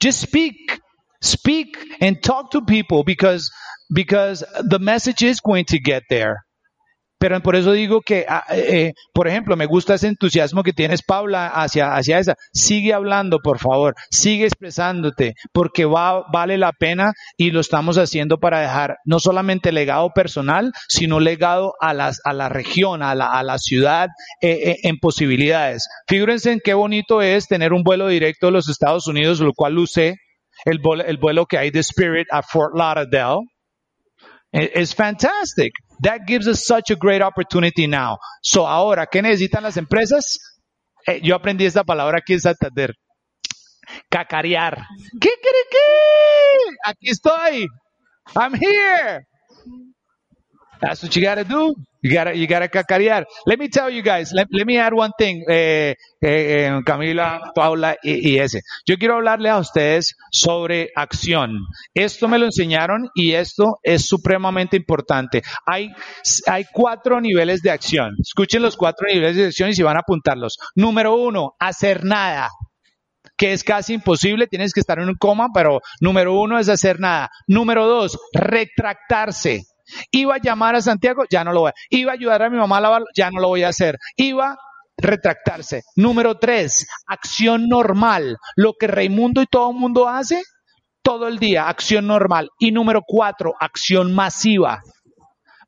Just 0.01 0.21
speak, 0.21 0.81
speak 1.23 1.77
and 2.01 2.23
talk 2.23 2.53
to 2.53 2.63
people 2.63 3.05
because, 3.05 3.51
because 3.95 4.45
the 4.63 4.79
message 4.81 5.23
is 5.23 5.41
going 5.41 5.67
to 5.67 5.79
get 5.81 6.05
there. 6.11 6.45
Pero 7.21 7.39
por 7.43 7.55
eso 7.55 7.73
digo 7.73 8.01
que, 8.01 8.25
ah, 8.27 8.45
eh, 8.51 8.95
por 9.13 9.29
ejemplo, 9.29 9.55
me 9.55 9.67
gusta 9.67 9.95
ese 9.95 10.09
entusiasmo 10.09 10.63
que 10.63 10.73
tienes, 10.73 11.03
Paula, 11.03 11.49
hacia, 11.49 11.95
hacia 11.95 12.19
esa. 12.19 12.35
Sigue 12.51 12.95
hablando, 12.95 13.41
por 13.41 13.59
favor. 13.59 13.95
Sigue 14.11 14.47
expresándote, 14.47 15.35
porque 15.53 15.85
va, 15.85 16.25
vale 16.33 16.57
la 16.57 16.73
pena 16.73 17.13
y 17.37 17.51
lo 17.51 17.61
estamos 17.61 17.99
haciendo 17.99 18.39
para 18.39 18.61
dejar 18.61 18.97
no 19.05 19.21
solamente 19.21 19.71
legado 19.71 20.11
personal, 20.15 20.73
sino 20.89 21.21
legado 21.21 21.75
a, 21.79 21.93
las, 21.93 22.21
a 22.25 22.33
la 22.33 22.49
región, 22.49 23.03
a 23.03 23.15
la, 23.15 23.27
a 23.27 23.43
la 23.43 23.59
ciudad 23.59 24.09
eh, 24.41 24.71
eh, 24.71 24.77
en 24.85 24.97
posibilidades. 24.97 25.87
Fíjense 26.09 26.53
en 26.53 26.61
qué 26.65 26.73
bonito 26.73 27.21
es 27.21 27.49
tener 27.49 27.75
un 27.75 27.83
vuelo 27.83 28.09
directo 28.09 28.47
de 28.47 28.53
los 28.53 28.71
Estados 28.71 29.07
Unidos, 29.07 29.41
lo 29.41 29.53
cual 29.53 29.75
luce 29.75 30.17
el, 30.65 30.81
el 31.07 31.19
vuelo 31.19 31.45
que 31.45 31.59
hay 31.59 31.71
de 31.71 31.81
Spirit 31.81 32.29
a 32.31 32.43
Fort 32.43 32.75
Lauderdale. 32.75 33.41
Es 34.53 34.95
fantastic. 34.95 35.73
That 36.03 36.27
gives 36.27 36.49
us 36.49 36.65
such 36.67 36.91
a 36.91 36.97
great 36.97 37.23
opportunity 37.23 37.87
now. 37.87 38.19
So 38.43 38.67
ahora, 38.67 39.07
¿qué 39.07 39.23
necesitan 39.23 39.63
las 39.63 39.77
empresas? 39.77 40.39
Eh, 41.07 41.21
yo 41.23 41.37
aprendí 41.37 41.65
esta 41.67 41.85
palabra 41.85 42.19
aquí 42.19 42.35
en 42.35 42.41
Santander. 42.41 42.95
Cacarear. 44.09 44.77
¿Qué 45.21 45.31
quiere 45.41 45.59
qué? 45.71 46.77
Aquí 46.85 47.11
estoy. 47.11 47.67
I'm 48.35 48.55
here. 48.55 49.27
That's 50.81 51.03
what 51.03 51.15
you 51.15 51.23
gotta 51.23 51.45
do. 51.45 51.75
You 52.03 52.15
gotta, 52.15 52.35
you 52.35 52.47
gotta 52.47 52.69
cacarear. 52.69 53.27
Let 53.45 53.59
me 53.59 53.69
tell 53.69 53.91
you 53.91 54.03
guys, 54.03 54.33
let, 54.33 54.47
let 54.51 54.67
me 54.67 54.79
add 54.79 54.95
one 54.95 55.13
thing, 55.19 55.45
eh, 55.49 55.95
eh, 56.23 56.67
eh 56.67 56.81
Camila, 56.85 57.53
Paula 57.55 57.97
y, 58.03 58.31
y, 58.31 58.39
ese. 58.39 58.63
Yo 58.87 58.97
quiero 58.97 59.17
hablarle 59.17 59.51
a 59.51 59.59
ustedes 59.59 60.15
sobre 60.33 60.89
acción. 60.97 61.59
Esto 61.93 62.27
me 62.27 62.39
lo 62.39 62.47
enseñaron 62.47 63.11
y 63.15 63.33
esto 63.33 63.79
es 63.83 64.07
supremamente 64.07 64.79
importante. 64.79 65.43
Hay, 65.67 65.91
hay 66.47 66.65
cuatro 66.73 67.21
niveles 67.21 67.61
de 67.61 67.71
acción. 67.71 68.15
Escuchen 68.19 68.63
los 68.63 68.77
cuatro 68.77 69.07
niveles 69.07 69.37
de 69.37 69.47
acción 69.47 69.69
y 69.69 69.75
si 69.75 69.83
van 69.83 69.99
a 69.99 70.01
apuntarlos. 70.01 70.57
Número 70.75 71.15
uno, 71.15 71.53
hacer 71.59 72.05
nada 72.05 72.49
que 73.37 73.55
es 73.55 73.65
casi 73.65 73.95
imposible, 73.95 74.47
tienes 74.47 74.75
que 74.75 74.81
estar 74.81 74.99
en 74.99 75.09
un 75.09 75.15
coma, 75.15 75.49
pero 75.55 75.81
número 76.01 76.39
uno 76.39 76.59
es 76.59 76.69
hacer 76.69 77.01
nada. 77.01 77.31
Número 77.47 77.87
dos, 77.87 78.19
retractarse. 78.35 79.63
Iba 80.11 80.37
a 80.37 80.41
llamar 80.41 80.77
a 80.77 80.83
Santiago, 80.83 81.25
ya 81.31 81.45
no 81.45 81.53
lo 81.53 81.61
voy 81.61 81.71
a. 81.71 81.75
Iba 81.91 82.13
a 82.13 82.15
ayudar 82.15 82.43
a 82.43 82.51
mi 82.51 82.57
mamá 82.59 82.79
a 82.79 82.81
lavarlo, 82.81 83.07
ya 83.17 83.31
no 83.31 83.41
lo 83.41 83.49
voy 83.49 83.63
a 83.63 83.69
hacer. 83.69 83.97
Iba 84.17 84.53
a 84.53 84.57
retractarse. 84.99 85.83
Número 85.97 86.39
tres, 86.39 86.87
acción 87.07 87.69
normal. 87.69 88.37
Lo 88.57 88.75
que 88.79 88.87
Raimundo 88.87 89.43
y 89.43 89.47
todo 89.47 89.71
el 89.71 89.77
mundo 89.77 90.09
hace 90.09 90.43
todo 91.03 91.29
el 91.29 91.39
día, 91.39 91.69
acción 91.69 92.07
normal. 92.07 92.51
Y 92.59 92.73
número 92.73 93.03
cuatro, 93.07 93.55
acción 93.59 94.15
masiva. 94.15 94.81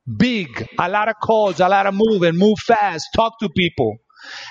Big, 0.05 0.49
a 0.79 0.89
lot 0.89 1.09
of 1.09 1.14
calls, 1.20 1.61
a 1.61 1.68
lot 1.68 1.87
of 1.87 1.95
moving, 1.95 2.37
move 2.37 2.61
fast, 2.64 3.07
talk 3.14 3.35
to 3.39 3.49
people. 3.49 4.01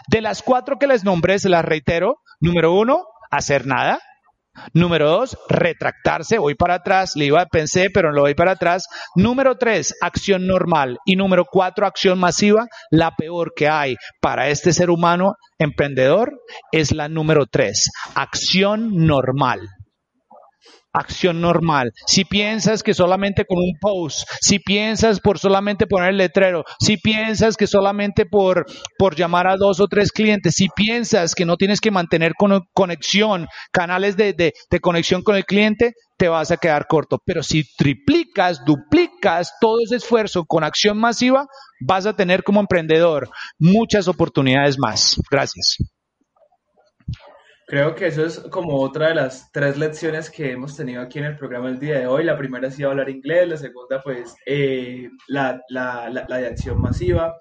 De 0.09 0.21
las 0.21 0.41
cuatro 0.41 0.77
que 0.77 0.87
les 0.87 1.03
nombré, 1.03 1.39
se 1.39 1.49
las 1.49 1.63
reitero. 1.63 2.17
Número 2.39 2.73
uno, 2.73 3.03
hacer 3.29 3.65
nada. 3.65 3.99
Número 4.73 5.09
dos, 5.09 5.37
retractarse, 5.47 6.37
voy 6.37 6.55
para 6.55 6.75
atrás, 6.75 7.13
le 7.15 7.25
iba, 7.25 7.45
pensé, 7.45 7.89
pero 7.89 8.09
no 8.09 8.15
lo 8.15 8.21
voy 8.23 8.35
para 8.35 8.51
atrás. 8.51 8.85
Número 9.15 9.57
tres, 9.57 9.95
acción 10.01 10.45
normal. 10.45 10.97
Y 11.05 11.15
número 11.15 11.45
cuatro, 11.45 11.85
acción 11.85 12.19
masiva. 12.19 12.67
La 12.89 13.11
peor 13.15 13.53
que 13.55 13.69
hay 13.69 13.95
para 14.19 14.49
este 14.49 14.73
ser 14.73 14.89
humano 14.89 15.35
emprendedor 15.57 16.41
es 16.71 16.91
la 16.91 17.07
número 17.07 17.45
tres, 17.45 17.89
acción 18.15 19.05
normal 19.05 19.69
acción 20.93 21.41
normal. 21.41 21.91
Si 22.05 22.25
piensas 22.25 22.83
que 22.83 22.93
solamente 22.93 23.45
con 23.45 23.57
un 23.59 23.73
post, 23.79 24.27
si 24.41 24.59
piensas 24.59 25.19
por 25.19 25.39
solamente 25.39 25.87
poner 25.87 26.09
el 26.09 26.17
letrero, 26.17 26.63
si 26.79 26.97
piensas 26.97 27.55
que 27.55 27.67
solamente 27.67 28.25
por, 28.25 28.65
por 28.97 29.15
llamar 29.15 29.47
a 29.47 29.57
dos 29.57 29.79
o 29.79 29.87
tres 29.87 30.11
clientes, 30.11 30.55
si 30.55 30.67
piensas 30.75 31.35
que 31.35 31.45
no 31.45 31.57
tienes 31.57 31.81
que 31.81 31.91
mantener 31.91 32.33
conexión, 32.73 33.47
canales 33.71 34.17
de, 34.17 34.33
de, 34.33 34.53
de 34.69 34.79
conexión 34.79 35.21
con 35.23 35.35
el 35.35 35.45
cliente, 35.45 35.93
te 36.17 36.27
vas 36.27 36.51
a 36.51 36.57
quedar 36.57 36.85
corto. 36.87 37.19
Pero 37.25 37.41
si 37.41 37.63
triplicas, 37.75 38.63
duplicas 38.65 39.53
todo 39.59 39.77
ese 39.83 39.95
esfuerzo 39.95 40.45
con 40.45 40.63
acción 40.63 40.97
masiva, 40.99 41.47
vas 41.79 42.05
a 42.05 42.15
tener 42.15 42.43
como 42.43 42.59
emprendedor 42.59 43.29
muchas 43.57 44.07
oportunidades 44.07 44.77
más. 44.77 45.19
Gracias. 45.31 45.77
Creo 47.71 47.95
que 47.95 48.07
eso 48.07 48.25
es 48.25 48.37
como 48.49 48.81
otra 48.81 49.07
de 49.07 49.15
las 49.15 49.49
tres 49.53 49.77
lecciones 49.77 50.29
que 50.29 50.51
hemos 50.51 50.75
tenido 50.75 51.01
aquí 51.01 51.19
en 51.19 51.23
el 51.23 51.37
programa 51.37 51.69
el 51.69 51.79
día 51.79 51.99
de 51.99 52.05
hoy. 52.05 52.25
La 52.25 52.37
primera 52.37 52.67
ha 52.67 52.71
sido 52.71 52.89
hablar 52.89 53.07
inglés, 53.07 53.47
la 53.47 53.55
segunda 53.55 54.01
pues 54.01 54.35
eh, 54.45 55.09
la, 55.29 55.61
la, 55.69 56.09
la, 56.09 56.37
de 56.37 56.47
acción 56.47 56.81
masiva, 56.81 57.37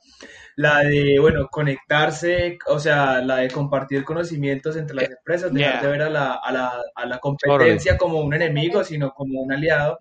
la 0.55 0.85
de, 0.85 1.19
bueno, 1.19 1.49
conectarse, 1.51 2.61
o 2.69 2.79
sea, 2.79 3.21
la 3.23 3.39
de 3.39 3.51
compartir 3.51 4.05
conocimientos 4.05 4.77
entre 4.77 4.95
las 4.95 5.11
empresas, 5.11 5.53
dejar 5.53 5.83
de 5.83 5.89
ver 5.89 6.03
a 6.03 6.11
la, 6.11 6.35
a 6.35 6.53
la, 6.53 6.81
a 6.95 7.07
la 7.07 7.19
competencia 7.19 7.99
como 7.99 8.21
un 8.21 8.33
enemigo, 8.33 8.85
sino 8.85 9.11
como 9.11 9.41
un 9.41 9.53
aliado. 9.53 9.99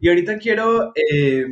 Y 0.00 0.08
ahorita 0.08 0.38
quiero, 0.38 0.92
eh, 0.94 1.46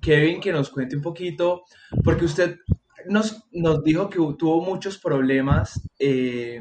Kevin, 0.00 0.40
que 0.40 0.52
nos 0.52 0.70
cuente 0.70 0.94
un 0.94 1.02
poquito, 1.02 1.64
porque 2.04 2.26
usted 2.26 2.58
nos, 3.06 3.48
nos 3.50 3.82
dijo 3.82 4.08
que 4.08 4.18
tuvo 4.38 4.60
muchos 4.60 4.98
problemas 4.98 5.82
eh, 5.98 6.60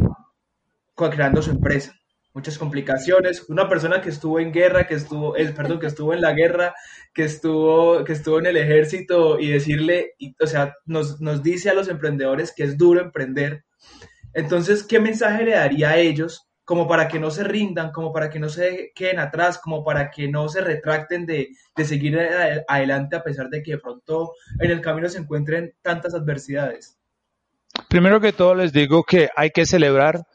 creando 0.98 1.42
su 1.42 1.52
empresa, 1.52 1.94
muchas 2.34 2.58
complicaciones. 2.58 3.46
Una 3.50 3.70
persona 3.70 4.02
que 4.02 4.10
estuvo 4.10 4.40
en 4.40 4.52
guerra, 4.52 4.88
que 4.88 4.96
estuvo, 4.96 5.36
el, 5.36 5.54
perdón, 5.54 5.80
que 5.80 5.88
estuvo 5.88 6.14
en 6.14 6.22
la 6.22 6.34
guerra, 6.34 6.74
que 7.14 7.24
estuvo, 7.24 8.04
que 8.04 8.14
estuvo 8.14 8.40
en 8.40 8.48
el 8.48 8.58
ejército 8.58 9.40
y 9.40 9.50
decirle, 9.50 10.14
o 10.40 10.48
sea, 10.48 10.76
nos, 10.86 11.22
nos 11.22 11.44
dice 11.44 11.70
a 11.70 11.74
los 11.74 11.88
emprendedores 11.88 12.54
que 12.56 12.64
es 12.64 12.78
duro 12.78 13.02
emprender. 13.02 13.64
Entonces, 14.34 14.84
¿qué 14.84 15.00
mensaje 15.00 15.46
le 15.46 15.52
daría 15.52 15.92
a 15.92 15.98
ellos 15.98 16.48
como 16.64 16.86
para 16.86 17.08
que 17.08 17.18
no 17.18 17.32
se 17.32 17.46
rindan, 17.46 17.92
como 17.92 18.12
para 18.12 18.30
que 18.30 18.40
no 18.40 18.50
se 18.50 18.92
queden 18.94 19.20
atrás, 19.20 19.58
como 19.58 19.86
para 19.86 20.12
que 20.12 20.28
no 20.28 20.50
se 20.50 20.60
retracten 20.60 21.26
de, 21.26 21.48
de 21.76 21.86
seguir 21.86 22.20
adelante 22.68 23.16
a 23.16 23.24
pesar 23.24 23.50
de 23.50 23.64
que 23.64 23.72
de 23.72 23.78
pronto 23.78 24.34
en 24.60 24.72
el 24.72 24.82
camino 24.82 25.08
se 25.08 25.20
encuentren 25.20 25.74
tantas 25.82 26.14
adversidades? 26.14 26.98
Primero 27.88 28.20
que 28.20 28.34
todo 28.34 28.54
les 28.54 28.74
digo 28.74 29.04
que 29.04 29.30
hay 29.36 29.52
que 29.52 29.66
celebrar 29.66 30.26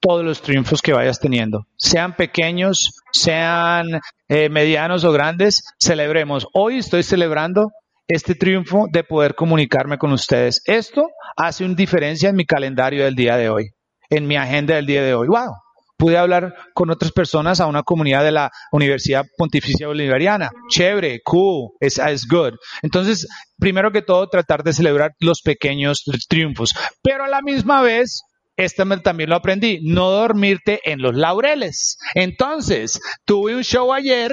todos 0.00 0.24
los 0.24 0.42
triunfos 0.42 0.82
que 0.82 0.92
vayas 0.92 1.20
teniendo, 1.20 1.66
sean 1.76 2.14
pequeños, 2.16 3.00
sean 3.12 4.00
eh, 4.28 4.48
medianos 4.48 5.04
o 5.04 5.12
grandes, 5.12 5.62
celebremos. 5.78 6.46
Hoy 6.52 6.78
estoy 6.78 7.02
celebrando 7.02 7.70
este 8.06 8.34
triunfo 8.34 8.86
de 8.90 9.04
poder 9.04 9.34
comunicarme 9.34 9.98
con 9.98 10.12
ustedes. 10.12 10.62
Esto 10.66 11.10
hace 11.36 11.64
una 11.64 11.74
diferencia 11.74 12.28
en 12.28 12.36
mi 12.36 12.46
calendario 12.46 13.04
del 13.04 13.14
día 13.14 13.36
de 13.36 13.50
hoy 13.50 13.72
en 14.10 14.26
mi 14.26 14.36
agenda 14.36 14.76
del 14.76 14.86
día 14.86 15.02
de 15.02 15.14
hoy. 15.14 15.28
¡Wow! 15.28 15.54
Pude 15.96 16.16
hablar 16.16 16.54
con 16.74 16.90
otras 16.90 17.10
personas 17.10 17.60
a 17.60 17.66
una 17.66 17.82
comunidad 17.82 18.22
de 18.22 18.30
la 18.30 18.52
Universidad 18.70 19.24
Pontificia 19.36 19.88
Bolivariana. 19.88 20.50
Chévere, 20.68 21.20
cool, 21.24 21.70
es 21.80 21.98
good. 22.30 22.54
Entonces, 22.82 23.26
primero 23.58 23.90
que 23.90 24.02
todo, 24.02 24.28
tratar 24.28 24.62
de 24.62 24.72
celebrar 24.72 25.10
los 25.18 25.42
pequeños 25.42 26.04
triunfos. 26.28 26.72
Pero 27.02 27.24
a 27.24 27.28
la 27.28 27.42
misma 27.42 27.82
vez, 27.82 28.22
este 28.58 28.84
también 29.02 29.30
lo 29.30 29.36
aprendí, 29.36 29.80
no 29.82 30.10
dormirte 30.10 30.80
en 30.84 31.00
los 31.00 31.14
laureles. 31.14 31.96
Entonces, 32.14 33.00
tuve 33.24 33.54
un 33.54 33.62
show 33.62 33.92
ayer 33.92 34.32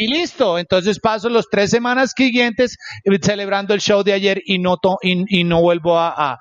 y 0.00 0.06
listo. 0.06 0.58
Entonces 0.58 0.98
paso 1.00 1.28
las 1.28 1.46
tres 1.50 1.70
semanas 1.70 2.12
siguientes 2.16 2.76
eh, 3.04 3.18
celebrando 3.20 3.74
el 3.74 3.80
show 3.80 4.02
de 4.02 4.12
ayer 4.12 4.40
y 4.44 4.58
no, 4.58 4.78
y, 5.02 5.44
no 5.44 5.60
vuelvo 5.60 5.98
a, 5.98 6.38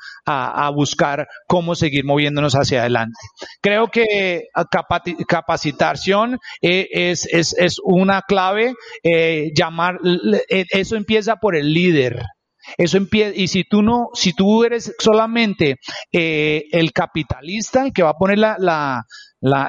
buscar 0.73 1.27
cómo 1.47 1.75
seguir 1.75 2.05
moviéndonos 2.05 2.53
hacia 2.53 2.81
adelante. 2.81 3.19
Creo 3.61 3.87
que 3.87 4.43
capacitación 5.27 6.37
eh, 6.61 6.87
es, 6.91 7.25
es, 7.31 7.77
una 7.83 8.21
clave. 8.21 8.73
Eh, 9.03 9.51
llamar, 9.55 9.99
eso 10.47 10.95
empieza 10.95 11.37
por 11.37 11.55
el 11.55 11.73
líder. 11.73 12.23
Eso 12.77 12.97
empieza, 12.97 13.31
y 13.35 13.47
si 13.47 13.63
tú 13.63 13.81
no, 13.81 14.09
si 14.13 14.33
tú 14.33 14.63
eres 14.63 14.93
solamente 14.99 15.77
el 16.11 16.91
capitalista, 16.91 17.85
el 17.85 17.93
que 17.93 18.03
va 18.03 18.11
a 18.11 18.17
poner 18.17 18.39
la, 18.39 19.05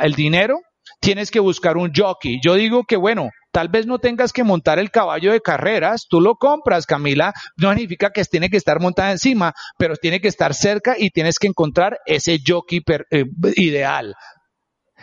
el 0.02 0.14
dinero, 0.14 0.58
tienes 1.00 1.30
que 1.30 1.40
buscar 1.40 1.76
un 1.76 1.92
jockey. 1.94 2.40
Yo 2.42 2.54
digo 2.54 2.84
que, 2.84 2.96
bueno, 2.96 3.30
tal 3.52 3.68
vez 3.68 3.86
no 3.86 3.98
tengas 3.98 4.32
que 4.32 4.44
montar 4.44 4.78
el 4.78 4.90
caballo 4.90 5.32
de 5.32 5.40
carreras, 5.40 6.06
tú 6.08 6.20
lo 6.20 6.36
compras, 6.36 6.86
Camila, 6.86 7.32
no 7.56 7.70
significa 7.70 8.10
que 8.10 8.24
tiene 8.24 8.50
que 8.50 8.56
estar 8.56 8.80
montada 8.80 9.10
encima, 9.10 9.52
pero 9.78 9.96
tiene 9.96 10.20
que 10.20 10.28
estar 10.28 10.54
cerca 10.54 10.96
y 10.98 11.10
tienes 11.10 11.38
que 11.38 11.48
encontrar 11.48 11.98
ese 12.06 12.38
jockey 12.46 12.82
eh, 13.10 13.24
ideal. 13.56 14.14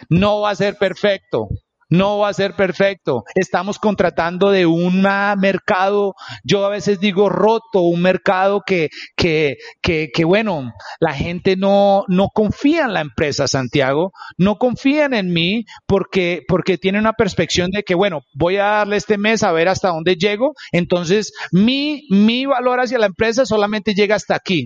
No 0.10 0.42
va 0.42 0.52
a 0.52 0.56
ser 0.56 0.78
perfecto, 0.78 1.48
no 1.90 2.20
va 2.20 2.30
a 2.30 2.34
ser 2.34 2.56
perfecto. 2.56 3.24
Estamos 3.36 3.80
contratando 3.80 4.52
de 4.52 4.66
un 4.66 5.06
mercado, 5.38 6.16
yo 6.44 6.66
a 6.66 6.70
veces 6.70 7.00
digo 7.00 7.30
roto, 7.30 7.82
un 7.82 8.02
mercado 8.02 8.62
que, 8.66 8.90
que, 9.16 9.58
que, 9.82 10.10
que, 10.14 10.26
bueno, 10.26 10.74
la 11.00 11.14
gente 11.14 11.56
no, 11.56 12.04
no 12.08 12.30
confía 12.30 12.86
en 12.86 12.94
la 12.94 13.02
empresa, 13.02 13.48
Santiago, 13.48 14.12
no 14.38 14.58
confían 14.58 15.14
en 15.14 15.32
mí 15.32 15.66
porque, 15.86 16.44
porque 16.48 16.78
tienen 16.78 17.02
una 17.02 17.14
perspección 17.14 17.72
de 17.72 17.84
que, 17.84 17.96
bueno, 17.96 18.22
voy 18.34 18.58
a 18.58 18.66
darle 18.66 18.98
este 18.98 19.18
mes 19.18 19.44
a 19.44 19.52
ver 19.52 19.68
hasta 19.68 19.90
dónde 19.90 20.16
llego, 20.16 20.54
entonces 20.72 21.34
mi, 21.52 22.04
mi 22.10 22.46
valor 22.46 22.80
hacia 22.80 23.00
la 23.00 23.08
empresa 23.08 23.46
solamente 23.46 23.94
llega 23.94 24.16
hasta 24.16 24.36
aquí. 24.36 24.66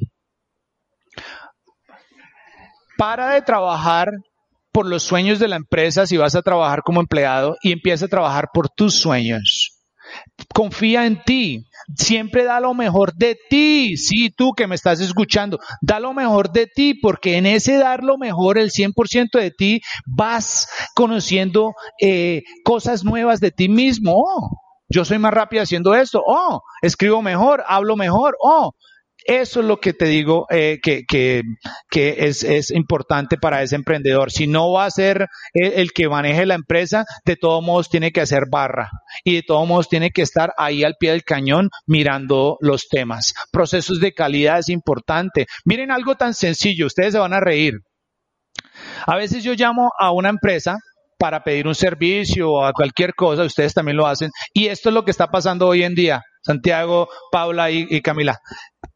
Para 2.98 3.34
de 3.34 3.42
trabajar 3.42 4.12
por 4.72 4.88
los 4.88 5.04
sueños 5.04 5.40
de 5.40 5.48
la 5.48 5.56
empresa 5.58 6.06
si 6.06 6.18
vas 6.18 6.36
a 6.36 6.42
trabajar 6.42 6.82
como 6.84 7.02
empleado 7.02 7.58
y 7.62 7.72
empieza 7.72 8.06
a 8.06 8.10
trabajar 8.10 8.50
por 8.54 8.70
tus 8.70 8.96
sueños. 8.96 9.78
Confía 10.54 11.06
en 11.06 11.24
ti. 11.24 11.66
Siempre 11.96 12.44
da 12.44 12.60
lo 12.60 12.74
mejor 12.74 13.14
de 13.16 13.38
ti. 13.50 13.98
Sí, 13.98 14.30
tú 14.30 14.52
que 14.52 14.68
me 14.68 14.76
estás 14.76 15.00
escuchando, 15.00 15.60
da 15.82 16.00
lo 16.00 16.14
mejor 16.14 16.52
de 16.52 16.68
ti 16.68 16.94
porque 16.94 17.38
en 17.38 17.46
ese 17.46 17.78
dar 17.78 18.04
lo 18.04 18.18
mejor, 18.18 18.58
el 18.58 18.72
100% 18.72 19.40
de 19.40 19.52
ti, 19.52 19.82
vas 20.06 20.68
conociendo 20.96 21.74
eh, 22.00 22.44
cosas 22.64 23.04
nuevas 23.04 23.40
de 23.40 23.52
ti 23.52 23.68
mismo. 23.68 24.14
Oh, 24.16 24.50
yo 24.90 25.06
soy 25.06 25.18
más 25.18 25.34
rápido 25.34 25.64
haciendo 25.64 25.96
esto. 25.96 26.22
Oh, 26.26 26.62
escribo 26.82 27.22
mejor, 27.22 27.64
hablo 27.68 27.96
mejor. 27.96 28.36
Oh, 28.42 28.74
eso 29.26 29.60
es 29.60 29.66
lo 29.66 29.80
que 29.80 29.94
te 29.94 30.06
digo 30.06 30.48
eh, 30.50 30.80
que, 30.82 31.04
que, 31.08 31.44
es, 32.18 32.44
es, 32.44 32.72
importante 32.72 33.38
para 33.38 33.62
ese 33.62 33.76
emprendedor. 33.76 34.32
Si 34.32 34.48
no 34.48 34.72
va 34.72 34.86
a 34.86 34.92
ser 34.92 35.28
el, 35.54 35.92
que 35.92 36.10
maneje 36.10 36.46
la 36.46 36.56
empresa, 36.56 37.06
de 37.26 37.36
todos 37.36 37.64
modos 37.64 37.90
tiene 37.90 38.12
que 38.12 38.22
hacer 38.22 38.44
barra 38.50 38.90
y 39.24 39.36
de 39.36 39.44
todos 39.44 39.68
modos 39.68 39.90
tiene 39.90 40.12
que 40.12 40.24
estar 40.24 40.54
ahí 40.58 40.84
al 40.84 40.96
pie 41.00 41.12
del 41.12 41.24
cañón 41.24 41.70
mirando 41.86 42.58
los 42.62 42.88
temas. 42.88 43.34
Procesos 43.52 44.00
de 44.00 44.14
calidad 44.14 44.60
es 44.60 44.70
importante. 44.70 45.46
Miren 45.66 45.92
algo 45.92 46.16
tan 46.16 46.34
sencillo, 46.34 46.88
ustedes 46.88 47.14
se 47.14 47.20
van 47.20 47.34
a 47.34 47.40
reír. 47.40 47.74
A 49.06 49.18
veces 49.18 49.44
yo 49.44 49.54
llamo 49.54 49.92
a 50.00 50.12
una 50.12 50.30
empresa 50.30 50.78
para 51.20 51.44
pedir 51.44 51.68
un 51.68 51.76
servicio 51.76 52.52
o 52.52 52.66
a 52.66 52.74
cualquier 52.74 53.14
cosa, 53.14 53.44
ustedes 53.44 53.76
también 53.76 53.98
lo 53.98 54.08
hacen, 54.08 54.32
y 54.56 54.68
esto 54.68 54.90
es 54.90 54.96
lo 54.96 55.06
que 55.06 55.12
está 55.12 55.28
pasando 55.28 55.68
hoy 55.68 55.84
en 55.84 55.94
día. 55.94 56.24
Santiago, 56.44 57.08
Paula 57.32 57.70
y 57.70 58.02
Camila. 58.02 58.40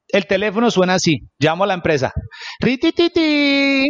El 0.08 0.28
teléfono 0.28 0.72
suena 0.72 0.96
así. 0.96 1.22
Llamo 1.40 1.64
a 1.64 1.68
la 1.68 1.74
empresa. 1.74 2.14
Ritititín, 2.60 3.90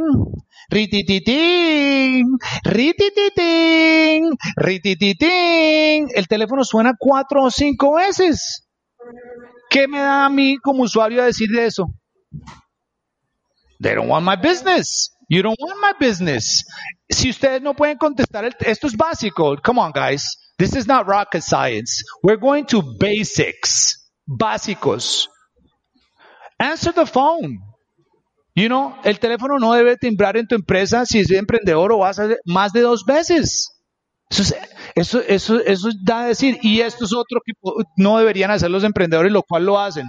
ritititín, 0.70 2.26
ritititín, 2.64 4.30
ritititín. 4.56 6.08
El 6.16 6.28
teléfono 6.28 6.64
suena 6.64 6.94
cuatro 6.98 7.44
o 7.44 7.52
cinco 7.52 7.96
veces. 7.96 8.68
¿Qué 9.70 9.88
me 9.88 10.00
da 10.00 10.26
a 10.26 10.30
mí 10.30 10.58
como 10.58 10.84
usuario 10.84 11.22
a 11.22 11.26
decir 11.26 11.50
de 11.50 11.66
eso? 11.66 11.86
They 13.82 13.94
don't 13.94 14.10
want 14.10 14.26
my 14.26 14.36
business. 14.38 15.12
You 15.28 15.42
don't 15.42 15.60
want 15.60 15.80
my 15.82 15.94
business. 16.00 16.66
Si 17.10 17.30
ustedes 17.30 17.62
no 17.62 17.74
pueden 17.74 17.98
contestar, 17.98 18.46
esto 18.60 18.88
es 18.88 18.96
básico. 18.96 19.56
Come 19.64 19.82
on, 19.82 19.92
guys. 19.92 20.38
This 20.58 20.76
is 20.76 20.88
not 20.88 21.08
rocket 21.08 21.42
science. 21.42 22.04
We're 22.24 22.40
going 22.40 22.66
to 22.68 22.82
basics. 22.82 24.10
Básicos. 24.28 25.28
Answer 26.58 26.94
the 26.94 27.06
phone. 27.06 27.60
You 28.56 28.68
know, 28.68 28.96
el 29.04 29.20
teléfono 29.20 29.60
no 29.60 29.74
debe 29.74 29.98
timbrar 29.98 30.38
en 30.38 30.48
tu 30.48 30.56
empresa 30.56 31.06
si 31.06 31.20
es 31.20 31.32
emprendedor 31.32 31.92
o 31.92 31.98
vas 32.00 32.20
a 32.20 32.24
hacer 32.24 32.40
más 32.46 32.72
de 32.72 32.82
dos 32.82 33.04
veces. 33.06 33.70
Eso, 34.30 34.56
eso, 34.96 35.22
eso, 35.22 35.60
eso 35.60 35.90
da 36.04 36.22
a 36.22 36.28
decir, 36.28 36.58
y 36.62 36.82
esto 36.82 37.06
es 37.06 37.14
otro 37.14 37.42
que 37.46 37.54
no 37.98 38.18
deberían 38.18 38.50
hacer 38.50 38.72
los 38.72 38.84
emprendedores, 38.84 39.32
lo 39.32 39.44
cual 39.44 39.66
lo 39.66 39.80
hacen. 39.80 40.08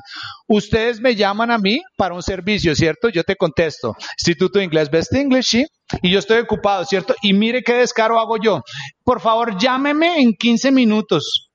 Ustedes 0.49 1.01
me 1.01 1.15
llaman 1.15 1.51
a 1.51 1.59
mí 1.59 1.81
para 1.97 2.15
un 2.15 2.23
servicio, 2.23 2.75
¿cierto? 2.75 3.09
Yo 3.09 3.25
te 3.25 3.37
contesto, 3.37 3.95
Instituto 4.19 4.59
de 4.59 4.65
Inglés 4.65 4.91
Best 4.91 5.13
English, 5.13 5.47
¿sí? 5.47 5.67
Y 6.03 6.11
yo 6.11 6.19
estoy 6.19 6.39
ocupado, 6.39 6.85
¿cierto? 6.85 7.15
Y 7.21 7.35
mire 7.35 7.63
qué 7.63 7.75
descaro 7.75 8.19
hago 8.19 8.39
yo. 8.39 8.63
Por 9.05 9.21
favor, 9.21 9.59
llámeme 9.59 10.21
en 10.21 10.33
15 10.33 10.71
minutos. 10.73 11.51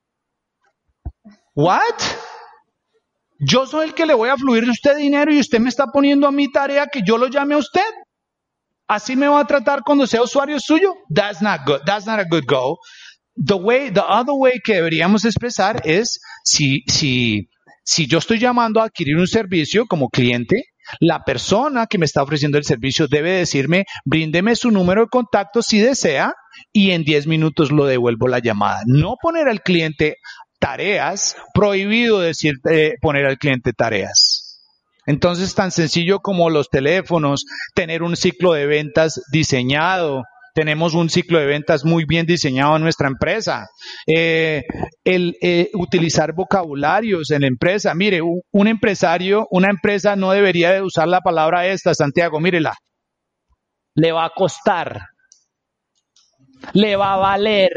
¿What? 1.54 2.00
Yo 3.44 3.66
soy 3.66 3.88
el 3.88 3.94
que 3.94 4.06
le 4.06 4.14
voy 4.14 4.28
a 4.28 4.36
fluir 4.36 4.64
a 4.64 4.70
usted 4.70 4.96
dinero 4.96 5.34
y 5.34 5.40
usted 5.40 5.58
me 5.58 5.68
está 5.68 5.86
poniendo 5.88 6.28
a 6.28 6.32
mi 6.32 6.48
tarea 6.50 6.86
que 6.86 7.00
yo 7.04 7.18
lo 7.18 7.26
llame 7.26 7.54
a 7.54 7.58
usted. 7.58 7.80
Así 8.86 9.16
me 9.16 9.26
va 9.26 9.40
a 9.40 9.46
tratar 9.46 9.82
cuando 9.84 10.06
sea 10.06 10.22
usuario 10.22 10.60
suyo. 10.60 10.94
That's 11.12 11.42
not 11.42 11.62
good. 11.66 11.80
That's 11.84 12.06
not 12.06 12.20
a 12.20 12.24
good 12.24 12.44
go. 12.46 12.78
The 13.34 13.54
way, 13.54 13.90
the 13.90 14.04
other 14.06 14.34
way 14.36 14.60
que 14.64 14.74
deberíamos 14.74 15.24
expresar 15.24 15.82
es 15.84 16.20
si, 16.44 16.84
si, 16.86 17.48
si 17.82 18.06
yo 18.06 18.18
estoy 18.18 18.38
llamando 18.38 18.80
a 18.80 18.84
adquirir 18.84 19.16
un 19.16 19.26
servicio 19.26 19.86
como 19.86 20.08
cliente, 20.08 20.66
la 21.00 21.24
persona 21.24 21.86
que 21.86 21.98
me 21.98 22.06
está 22.06 22.22
ofreciendo 22.22 22.58
el 22.58 22.64
servicio 22.64 23.08
debe 23.08 23.32
decirme, 23.32 23.86
bríndeme 24.04 24.54
su 24.54 24.70
número 24.70 25.02
de 25.02 25.08
contacto 25.08 25.62
si 25.62 25.80
desea 25.80 26.34
y 26.72 26.92
en 26.92 27.02
10 27.02 27.26
minutos 27.26 27.72
lo 27.72 27.86
devuelvo 27.86 28.28
la 28.28 28.38
llamada. 28.38 28.82
No 28.86 29.16
poner 29.20 29.48
al 29.48 29.62
cliente 29.62 30.18
tareas, 30.62 31.36
prohibido 31.52 32.20
decir, 32.20 32.54
eh, 32.70 32.94
poner 33.00 33.26
al 33.26 33.36
cliente 33.36 33.72
tareas. 33.72 34.60
Entonces, 35.06 35.56
tan 35.56 35.72
sencillo 35.72 36.20
como 36.20 36.50
los 36.50 36.68
teléfonos, 36.68 37.44
tener 37.74 38.04
un 38.04 38.14
ciclo 38.14 38.52
de 38.52 38.66
ventas 38.66 39.20
diseñado, 39.32 40.22
tenemos 40.54 40.94
un 40.94 41.10
ciclo 41.10 41.40
de 41.40 41.46
ventas 41.46 41.84
muy 41.84 42.04
bien 42.04 42.26
diseñado 42.26 42.76
en 42.76 42.82
nuestra 42.82 43.08
empresa. 43.08 43.66
Eh, 44.06 44.62
el 45.02 45.34
eh, 45.42 45.70
utilizar 45.74 46.32
vocabularios 46.32 47.32
en 47.32 47.40
la 47.40 47.48
empresa. 47.48 47.92
Mire, 47.94 48.20
un, 48.22 48.68
empresario, 48.68 49.48
una 49.50 49.68
empresa 49.68 50.14
no 50.14 50.30
debería 50.30 50.70
de 50.72 50.82
usar 50.82 51.08
la 51.08 51.22
palabra 51.22 51.66
esta, 51.66 51.92
Santiago, 51.92 52.38
mírela. 52.38 52.74
Le 53.96 54.12
va 54.12 54.26
a 54.26 54.30
costar. 54.30 55.00
Le 56.74 56.94
va 56.94 57.14
a 57.14 57.16
valer 57.16 57.72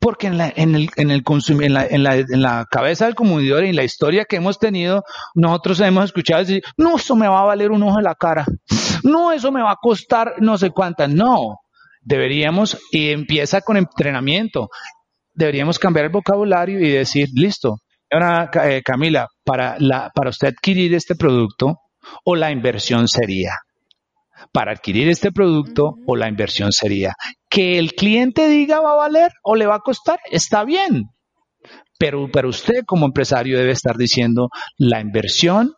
porque 0.00 0.28
en, 0.28 0.38
la, 0.38 0.52
en, 0.54 0.74
el, 0.74 0.90
en, 0.96 1.10
el 1.10 1.22
en, 1.26 1.74
la, 1.74 1.86
en, 1.86 2.02
la, 2.02 2.16
en 2.16 2.42
la 2.42 2.66
cabeza 2.70 3.06
del 3.06 3.14
consumidor 3.14 3.64
y 3.64 3.70
en 3.70 3.76
la 3.76 3.84
historia 3.84 4.24
que 4.24 4.36
hemos 4.36 4.58
tenido, 4.58 5.02
nosotros 5.34 5.80
hemos 5.80 6.06
escuchado 6.06 6.40
decir, 6.40 6.62
no, 6.76 6.96
eso 6.96 7.16
me 7.16 7.28
va 7.28 7.40
a 7.40 7.44
valer 7.44 7.70
un 7.70 7.82
ojo 7.82 7.96
de 7.96 8.02
la 8.02 8.14
cara, 8.14 8.46
no, 9.02 9.32
eso 9.32 9.52
me 9.52 9.62
va 9.62 9.72
a 9.72 9.76
costar 9.80 10.34
no 10.38 10.58
sé 10.58 10.70
cuántas, 10.70 11.10
no, 11.10 11.58
deberíamos, 12.02 12.78
y 12.90 13.10
empieza 13.10 13.60
con 13.60 13.76
entrenamiento, 13.76 14.68
deberíamos 15.34 15.78
cambiar 15.78 16.06
el 16.06 16.12
vocabulario 16.12 16.80
y 16.80 16.90
decir, 16.90 17.28
listo, 17.34 17.78
ahora 18.10 18.50
eh, 18.64 18.82
Camila, 18.84 19.28
para, 19.44 19.76
la, 19.78 20.10
para 20.14 20.30
usted 20.30 20.48
adquirir 20.48 20.94
este 20.94 21.14
producto, 21.14 21.80
o 22.24 22.36
la 22.36 22.50
inversión 22.50 23.08
sería 23.08 23.52
para 24.52 24.72
adquirir 24.72 25.08
este 25.08 25.32
producto 25.32 25.94
o 26.06 26.16
la 26.16 26.28
inversión 26.28 26.72
sería 26.72 27.14
que 27.48 27.78
el 27.78 27.92
cliente 27.92 28.48
diga 28.48 28.80
va 28.80 28.92
a 28.92 28.96
valer 28.96 29.32
o 29.42 29.54
le 29.56 29.66
va 29.66 29.76
a 29.76 29.80
costar, 29.80 30.18
está 30.30 30.64
bien. 30.64 31.04
Pero, 31.98 32.28
pero 32.32 32.48
usted 32.48 32.84
como 32.86 33.06
empresario 33.06 33.58
debe 33.58 33.72
estar 33.72 33.96
diciendo 33.96 34.48
la 34.76 35.00
inversión 35.00 35.74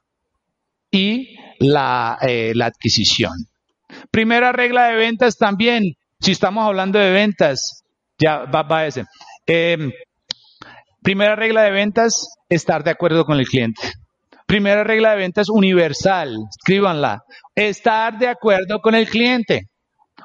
y 0.91 1.37
la, 1.59 2.19
eh, 2.21 2.53
adquisición. 2.63 3.33
Primera 4.11 4.53
regla 4.53 4.89
de 4.89 4.97
ventas 4.97 5.37
también, 5.37 5.95
si 6.21 6.33
estamos 6.33 6.67
hablando 6.67 6.99
de 6.99 7.11
ventas, 7.11 7.85
ya 8.19 8.45
va, 8.45 8.63
va 8.63 8.87
ese. 8.87 9.05
Em, 9.47 9.91
primera 11.03 11.37
regla 11.37 11.63
de 11.63 11.71
ventas, 11.71 12.29
estar 12.49 12.85
de 12.85 12.91
acuerdo 12.91 13.25
con 13.25 13.39
el 13.39 13.47
cliente. 13.47 13.81
Primera 14.51 14.83
regla 14.83 15.13
de 15.13 15.19
ventas 15.19 15.49
universal, 15.49 16.37
escríbanla. 16.51 17.23
Estar 17.55 18.19
de 18.19 18.27
acuerdo 18.27 18.81
con 18.81 18.97
el 18.97 19.09
cliente. 19.09 19.69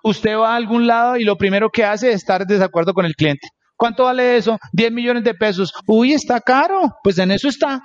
Usted 0.04 0.36
va 0.36 0.54
a 0.54 0.56
algún 0.56 0.88
lado 0.88 1.16
y 1.16 1.24
lo 1.24 1.38
primero 1.38 1.70
que 1.70 1.84
hace 1.84 2.10
es 2.10 2.16
estar 2.16 2.44
de 2.44 2.56
desacuerdo 2.56 2.96
con 2.96 3.06
el 3.06 3.14
cliente. 3.14 3.48
¿Cuánto 3.76 4.06
vale 4.06 4.36
eso? 4.36 4.58
10 4.72 4.92
millones 4.94 5.24
de 5.24 5.36
pesos. 5.36 5.72
Uy, 5.86 6.14
está 6.14 6.42
caro. 6.42 6.92
Pues 7.04 7.20
en 7.20 7.30
eso 7.30 7.48
está. 7.48 7.80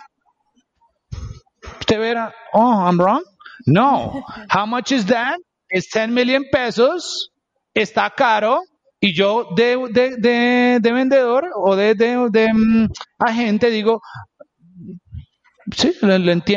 Usted 1.78 2.00
verá, 2.00 2.34
oh, 2.54 2.86
I'm 2.86 2.98
wrong. 2.98 3.22
No. 3.66 4.24
How 4.50 4.66
much 4.66 4.92
is 4.92 5.04
that? 5.08 5.36
Es 5.68 5.90
10 5.92 6.08
million 6.08 6.44
pesos. 6.50 7.32
Está 7.74 8.08
caro. 8.08 8.62
Y 8.98 9.14
yo 9.14 9.46
de, 9.54 9.76
de, 9.90 10.78
de, 10.80 10.92
vendedor 10.92 11.50
o 11.54 11.76
de, 11.76 11.94
de, 11.94 12.48
mm, 12.50 12.88
agente 13.18 13.68
digo, 13.68 14.00
Sí, 15.76 15.94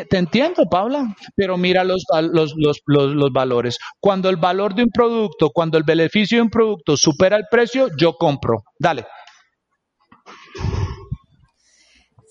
te 0.09 0.18
entiendo, 0.18 0.64
Paula, 0.70 1.16
pero 1.36 1.57
mira 1.57 1.84
los, 1.84 2.03
los, 2.32 2.53
los, 2.55 2.82
los, 2.86 3.32
valores. 3.32 3.78
Cuando 3.99 4.30
el 4.30 4.38
valor 4.38 4.76
de 4.76 4.84
un 4.84 4.89
producto, 4.89 5.49
cuando 5.49 5.78
el 5.78 5.84
beneficio 5.84 6.38
de 6.38 6.43
un 6.43 6.49
producto 6.49 6.97
supera 6.97 7.36
el 7.38 7.45
precio, 7.49 7.89
yo 7.97 8.14
compro. 8.14 8.64
Dale. 8.80 9.05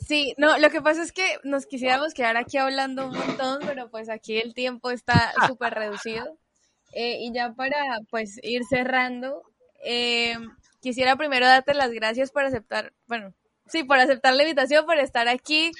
Sí, 0.06 0.34
no, 0.36 0.58
lo 0.58 0.70
que 0.70 0.82
pasa 0.82 1.02
es 1.02 1.12
que 1.12 1.38
nos 1.44 1.66
quisiéramos 1.66 2.12
quedar 2.14 2.36
aquí 2.36 2.58
hablando 2.58 3.06
un 3.06 3.16
montón, 3.16 3.60
pero 3.66 3.90
pues 3.90 4.08
aquí 4.08 4.38
el 4.38 4.54
tiempo 4.54 4.90
está 4.90 5.32
súper 5.46 5.74
reducido. 5.74 6.38
Eh, 6.92 7.18
y 7.20 7.32
ya 7.32 7.54
para 7.54 7.78
pues 8.10 8.38
ir 8.42 8.62
cerrando, 8.68 9.42
eh, 9.84 10.36
quisiera 10.80 11.16
primero 11.16 11.46
darte 11.46 11.72
las 11.72 11.90
gracias 11.92 12.30
por 12.30 12.44
aceptar, 12.44 12.92
bueno, 13.06 13.32
sí, 13.72 13.84
por 13.84 13.98
aceptar 13.98 14.34
la 14.34 14.42
invitación, 14.44 14.86
por 14.86 14.98
estar 14.98 15.26
aquí, 15.28 15.72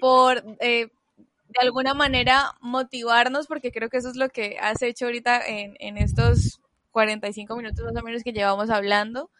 por 0.00 0.44
eh, 0.60 0.88
de 1.48 1.60
alguna 1.60 1.94
manera 1.94 2.52
motivarnos, 2.60 3.46
porque 3.46 3.72
creo 3.72 3.88
que 3.88 3.96
eso 3.96 4.10
es 4.10 4.16
lo 4.16 4.28
que 4.28 4.58
has 4.60 4.80
hecho 4.82 5.06
ahorita 5.06 5.44
en, 5.44 5.76
en 5.80 5.96
estos 5.96 6.60
45 6.92 7.56
minutos 7.56 7.84
más 7.84 8.00
o 8.00 8.04
menos 8.04 8.22
que 8.22 8.32
llevamos 8.32 8.70
hablando. 8.70 9.30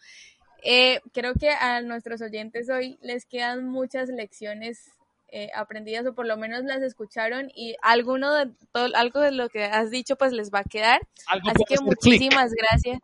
Eh, 0.62 1.00
creo 1.12 1.34
que 1.34 1.50
a 1.50 1.80
nuestros 1.82 2.20
oyentes 2.20 2.68
hoy 2.68 2.98
les 3.00 3.24
quedan 3.24 3.68
muchas 3.68 4.08
lecciones 4.08 4.90
eh, 5.32 5.50
aprendidas 5.54 6.06
o 6.06 6.14
por 6.14 6.26
lo 6.26 6.36
menos 6.36 6.64
las 6.64 6.82
escucharon 6.82 7.50
y 7.54 7.76
alguno 7.82 8.34
de 8.34 8.50
todo, 8.72 8.88
algo 8.94 9.20
de 9.20 9.32
lo 9.32 9.48
que 9.48 9.64
has 9.64 9.90
dicho 9.90 10.16
pues 10.16 10.32
les 10.32 10.50
va 10.50 10.60
a 10.60 10.64
quedar. 10.64 11.00
Así 11.28 11.64
que 11.68 11.76
muchísimas 11.80 12.52
gracias. 12.52 13.00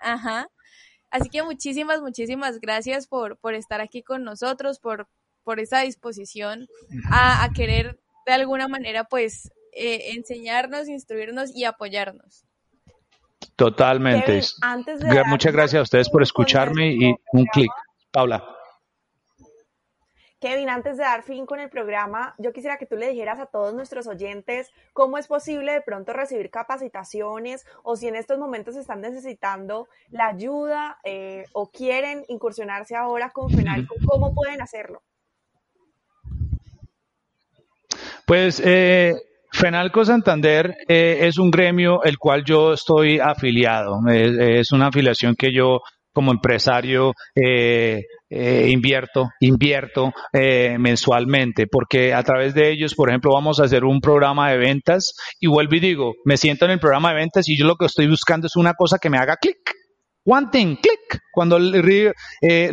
Ajá. 0.00 0.48
Así 1.10 1.28
que 1.28 1.42
muchísimas, 1.42 2.00
muchísimas 2.00 2.60
gracias 2.60 3.06
por, 3.06 3.38
por 3.38 3.54
estar 3.54 3.80
aquí 3.80 4.02
con 4.02 4.24
nosotros, 4.24 4.78
por, 4.78 5.08
por 5.44 5.60
esa 5.60 5.80
disposición 5.80 6.68
a, 7.10 7.48
querer 7.54 7.98
de 8.26 8.32
alguna 8.32 8.68
manera 8.68 9.04
pues 9.04 9.50
eh, 9.72 10.12
enseñarnos, 10.14 10.88
instruirnos 10.88 11.54
y 11.54 11.64
apoyarnos. 11.64 12.44
Totalmente. 13.54 14.42
Muchas 15.26 15.52
gracias 15.52 15.80
a 15.80 15.82
ustedes 15.82 16.10
por 16.10 16.22
escucharme 16.22 16.92
y 16.92 17.14
un 17.32 17.46
clic. 17.46 17.70
Paula. 18.10 18.55
Kevin, 20.38 20.68
antes 20.68 20.98
de 20.98 21.02
dar 21.02 21.22
fin 21.22 21.46
con 21.46 21.60
el 21.60 21.70
programa, 21.70 22.34
yo 22.36 22.52
quisiera 22.52 22.76
que 22.76 22.84
tú 22.84 22.96
le 22.96 23.08
dijeras 23.08 23.40
a 23.40 23.46
todos 23.46 23.72
nuestros 23.72 24.06
oyentes 24.06 24.70
cómo 24.92 25.16
es 25.16 25.28
posible 25.28 25.72
de 25.72 25.80
pronto 25.80 26.12
recibir 26.12 26.50
capacitaciones 26.50 27.64
o 27.82 27.96
si 27.96 28.08
en 28.08 28.16
estos 28.16 28.38
momentos 28.38 28.76
están 28.76 29.00
necesitando 29.00 29.88
la 30.10 30.26
ayuda 30.28 30.98
eh, 31.04 31.44
o 31.52 31.70
quieren 31.70 32.24
incursionarse 32.28 32.94
ahora 32.94 33.30
con 33.30 33.48
FENALCO, 33.48 33.94
¿cómo 34.06 34.34
pueden 34.34 34.60
hacerlo? 34.60 35.02
Pues 38.26 38.60
eh, 38.62 39.14
FENALCO 39.52 40.04
Santander 40.04 40.76
eh, 40.86 41.20
es 41.22 41.38
un 41.38 41.50
gremio 41.50 42.02
el 42.02 42.18
cual 42.18 42.44
yo 42.44 42.74
estoy 42.74 43.18
afiliado. 43.20 44.00
es 44.06 44.70
una 44.72 44.88
afiliación 44.88 45.34
que 45.34 45.50
yo 45.50 45.80
como 46.16 46.32
empresario 46.32 47.12
eh, 47.34 48.06
eh, 48.30 48.68
invierto, 48.70 49.28
invierto 49.40 50.12
eh, 50.32 50.76
mensualmente, 50.78 51.66
porque 51.66 52.12
a 52.12 52.22
través 52.22 52.54
de 52.54 52.70
ellos, 52.70 52.94
por 52.94 53.08
ejemplo, 53.08 53.32
vamos 53.32 53.60
a 53.60 53.64
hacer 53.64 53.84
un 53.84 54.00
programa 54.00 54.50
de 54.50 54.58
ventas 54.58 55.14
y 55.40 55.46
vuelvo 55.46 55.76
y 55.76 55.80
digo, 55.80 56.14
me 56.24 56.36
siento 56.36 56.64
en 56.64 56.72
el 56.72 56.80
programa 56.80 57.10
de 57.10 57.16
ventas 57.16 57.48
y 57.48 57.56
yo 57.56 57.66
lo 57.66 57.76
que 57.76 57.86
estoy 57.86 58.08
buscando 58.08 58.46
es 58.46 58.56
una 58.56 58.74
cosa 58.74 58.98
que 58.98 59.10
me 59.10 59.18
haga 59.18 59.36
clic. 59.36 59.58
One 60.28 60.48
thing, 60.50 60.76
click. 60.76 61.20
Cuando 61.32 61.56
eh, 61.56 62.70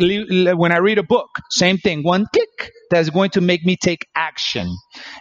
when 0.56 0.72
I 0.72 0.78
read 0.78 0.98
a 0.98 1.04
book, 1.04 1.28
same 1.50 1.78
thing, 1.78 2.02
one 2.02 2.26
click 2.32 2.72
that's 2.90 3.10
going 3.10 3.30
to 3.30 3.40
make 3.40 3.64
me 3.64 3.76
take 3.76 4.08
action. 4.12 4.66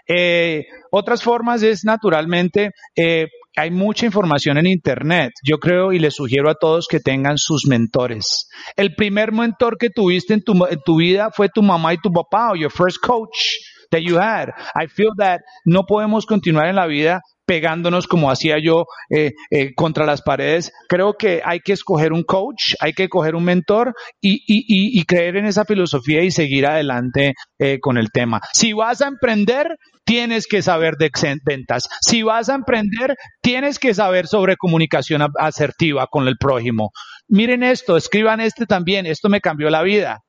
Eh, 0.08 0.66
otras 0.92 1.22
formas 1.22 1.62
es 1.62 1.84
naturalmente 1.86 2.72
eh, 2.96 3.28
hay 3.56 3.72
mucha 3.72 4.06
información 4.06 4.58
en 4.58 4.68
Internet. 4.68 5.34
Yo 5.44 5.60
creo 5.60 5.94
y 5.94 6.00
les 6.00 6.16
sugiero 6.16 6.50
a 6.50 6.56
todos 6.56 6.88
que 6.88 7.00
tengan 7.00 7.38
sus 7.38 7.66
mentores. 7.68 8.48
El 8.76 8.96
primer 8.96 9.32
mentor 9.32 9.78
que 9.78 9.90
tuviste 9.90 10.34
en 10.34 10.44
tu, 10.44 10.54
en 10.66 10.80
tu 10.84 10.98
vida 10.98 11.30
fue 11.32 11.50
tu 11.50 11.62
mamá 11.62 11.94
y 11.94 11.98
tu 11.98 12.12
papá, 12.12 12.52
o 12.52 12.56
your 12.56 12.72
first 12.72 12.98
coach 13.02 13.58
that 13.92 14.02
you 14.02 14.18
had. 14.18 14.50
I 14.76 14.88
feel 14.88 15.12
that 15.18 15.42
no 15.66 15.84
podemos 15.84 16.26
continuar 16.26 16.68
en 16.68 16.76
la 16.76 16.88
vida 16.88 17.22
pegándonos 17.46 18.08
como 18.08 18.32
hacía 18.32 18.58
yo 18.64 18.86
eh, 19.10 19.32
eh, 19.52 19.74
contra 19.76 20.06
las 20.06 20.22
paredes. 20.22 20.72
Creo 20.88 21.14
que 21.14 21.42
hay 21.44 21.60
que 21.60 21.74
escoger 21.74 22.14
un 22.14 22.24
coach, 22.24 22.76
hay 22.80 22.94
que 22.94 23.10
coger 23.10 23.36
un 23.36 23.44
mentor 23.44 23.94
y, 24.22 24.44
y, 24.48 25.00
y, 25.00 25.04
creer 25.06 25.38
en 25.38 25.46
esa 25.46 25.66
filosofía 25.66 26.24
y 26.24 26.32
seguir 26.32 26.66
adelante 26.66 27.34
eh, 27.60 27.80
con 27.80 27.98
el 27.98 28.12
tema. 28.12 28.42
Si 28.54 28.74
vas 28.74 29.02
a 29.02 29.08
emprender, 29.08 29.78
tienes 30.06 30.48
que 30.48 30.62
saber 30.62 30.96
de 30.98 31.12
ventas. 31.46 31.88
Si 32.02 32.24
vas 32.24 32.50
a 32.50 32.56
emprender, 32.56 33.16
tienes 33.42 33.80
que 33.80 33.94
saber 33.94 34.28
sobre 34.28 34.58
comunicación 34.58 35.22
asertiva 35.38 36.08
con 36.10 36.28
el 36.28 36.38
prójimo. 36.38 36.92
Miren 37.28 37.64
esto, 37.64 37.98
escriban 37.98 38.42
este 38.42 38.66
también, 38.66 39.06
esto 39.06 39.30
me 39.30 39.42
cambió 39.42 39.70
la 39.70 39.84
vida. 39.84 40.20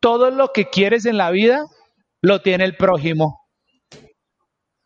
Todo 0.00 0.30
lo 0.30 0.48
que 0.54 0.66
quieres 0.66 1.06
en 1.06 1.16
la 1.16 1.30
vida 1.30 1.64
lo 2.22 2.40
tiene 2.40 2.64
el 2.64 2.76
prójimo. 2.76 3.47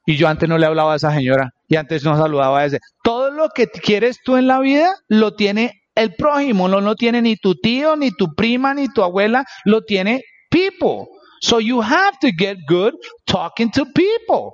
Y 0.05 0.17
yo 0.17 0.29
antes 0.29 0.49
no 0.49 0.59
le 0.59 0.67
hablaba 0.67 0.95
a 0.95 0.97
esa 0.97 1.13
señora 1.13 1.51
y 1.69 1.77
antes 1.77 2.05
no 2.05 2.17
saludaba 2.17 2.61
a 2.61 2.67
ese. 2.67 2.79
Todo 3.03 3.31
lo 3.31 3.49
que 3.55 3.69
quieres 3.69 4.19
tú 4.25 4.37
en 4.37 4.47
la 4.47 4.59
vida 4.61 4.95
lo 5.09 5.35
tiene 5.35 5.83
el 5.95 6.15
prójimo, 6.15 6.69
no 6.69 6.81
lo 6.81 6.95
tiene 6.95 7.23
ni 7.23 7.37
tu 7.37 7.55
tío, 7.55 7.97
ni 7.97 8.11
tu 8.11 8.35
prima, 8.35 8.75
ni 8.75 8.89
tu 8.89 9.03
abuela, 9.03 9.45
lo 9.65 9.83
tiene 9.83 10.23
people. 10.51 11.07
So 11.41 11.61
you 11.61 11.83
have 11.83 12.19
to 12.21 12.31
get 12.37 12.59
good 12.69 12.95
talking 13.27 13.71
to 13.73 13.85
people. 13.95 14.53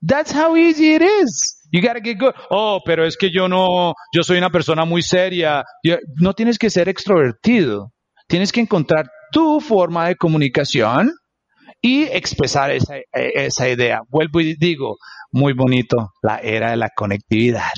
That's 0.00 0.32
how 0.32 0.56
easy 0.56 0.94
it 0.94 1.02
is. 1.02 1.58
You 1.72 1.82
gotta 1.82 2.00
get 2.00 2.18
good. 2.18 2.34
Oh, 2.50 2.80
pero 2.84 3.04
es 3.04 3.16
que 3.16 3.30
yo 3.30 3.48
no, 3.48 3.94
yo 4.12 4.22
soy 4.22 4.38
una 4.38 4.50
persona 4.50 4.84
muy 4.84 5.02
seria. 5.02 5.64
No 6.16 6.34
tienes 6.34 6.58
que 6.58 6.70
ser 6.70 6.88
extrovertido. 6.88 7.92
Tienes 8.26 8.52
que 8.52 8.60
encontrar 8.60 9.08
tu 9.32 9.60
forma 9.60 10.08
de 10.08 10.16
comunicación 10.16 11.12
y 11.80 12.04
expresar 12.04 12.70
esa, 12.70 12.96
esa 13.12 13.68
idea. 13.68 14.00
Vuelvo 14.08 14.40
y 14.40 14.54
digo, 14.56 14.96
muy 15.30 15.52
bonito, 15.52 16.12
la 16.22 16.38
era 16.38 16.70
de 16.70 16.76
la 16.76 16.90
conectividad. 16.90 17.70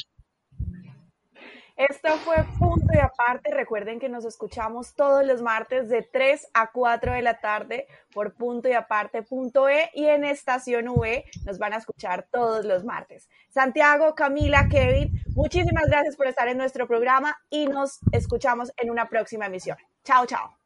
Esto 1.88 2.10
fue 2.18 2.36
punto 2.58 2.92
y 2.92 2.98
aparte. 2.98 3.54
Recuerden 3.54 3.98
que 3.98 4.10
nos 4.10 4.26
escuchamos 4.26 4.94
todos 4.94 5.24
los 5.24 5.40
martes 5.40 5.88
de 5.88 6.02
3 6.02 6.48
a 6.52 6.70
4 6.70 7.14
de 7.14 7.22
la 7.22 7.40
tarde 7.40 7.86
por 8.12 8.34
punto 8.34 8.68
y 8.68 8.72
aparte 8.72 9.22
punto 9.22 9.66
e 9.66 9.90
y 9.94 10.04
en 10.04 10.24
estación 10.24 10.88
V 10.88 11.24
nos 11.46 11.58
van 11.58 11.72
a 11.72 11.78
escuchar 11.78 12.26
todos 12.30 12.66
los 12.66 12.84
martes. 12.84 13.30
Santiago, 13.48 14.14
Camila, 14.14 14.68
Kevin, 14.68 15.22
muchísimas 15.34 15.86
gracias 15.86 16.16
por 16.16 16.26
estar 16.26 16.48
en 16.48 16.58
nuestro 16.58 16.86
programa 16.86 17.38
y 17.48 17.64
nos 17.66 17.98
escuchamos 18.12 18.70
en 18.76 18.90
una 18.90 19.08
próxima 19.08 19.46
emisión. 19.46 19.78
Chao, 20.04 20.26
chao. 20.26 20.59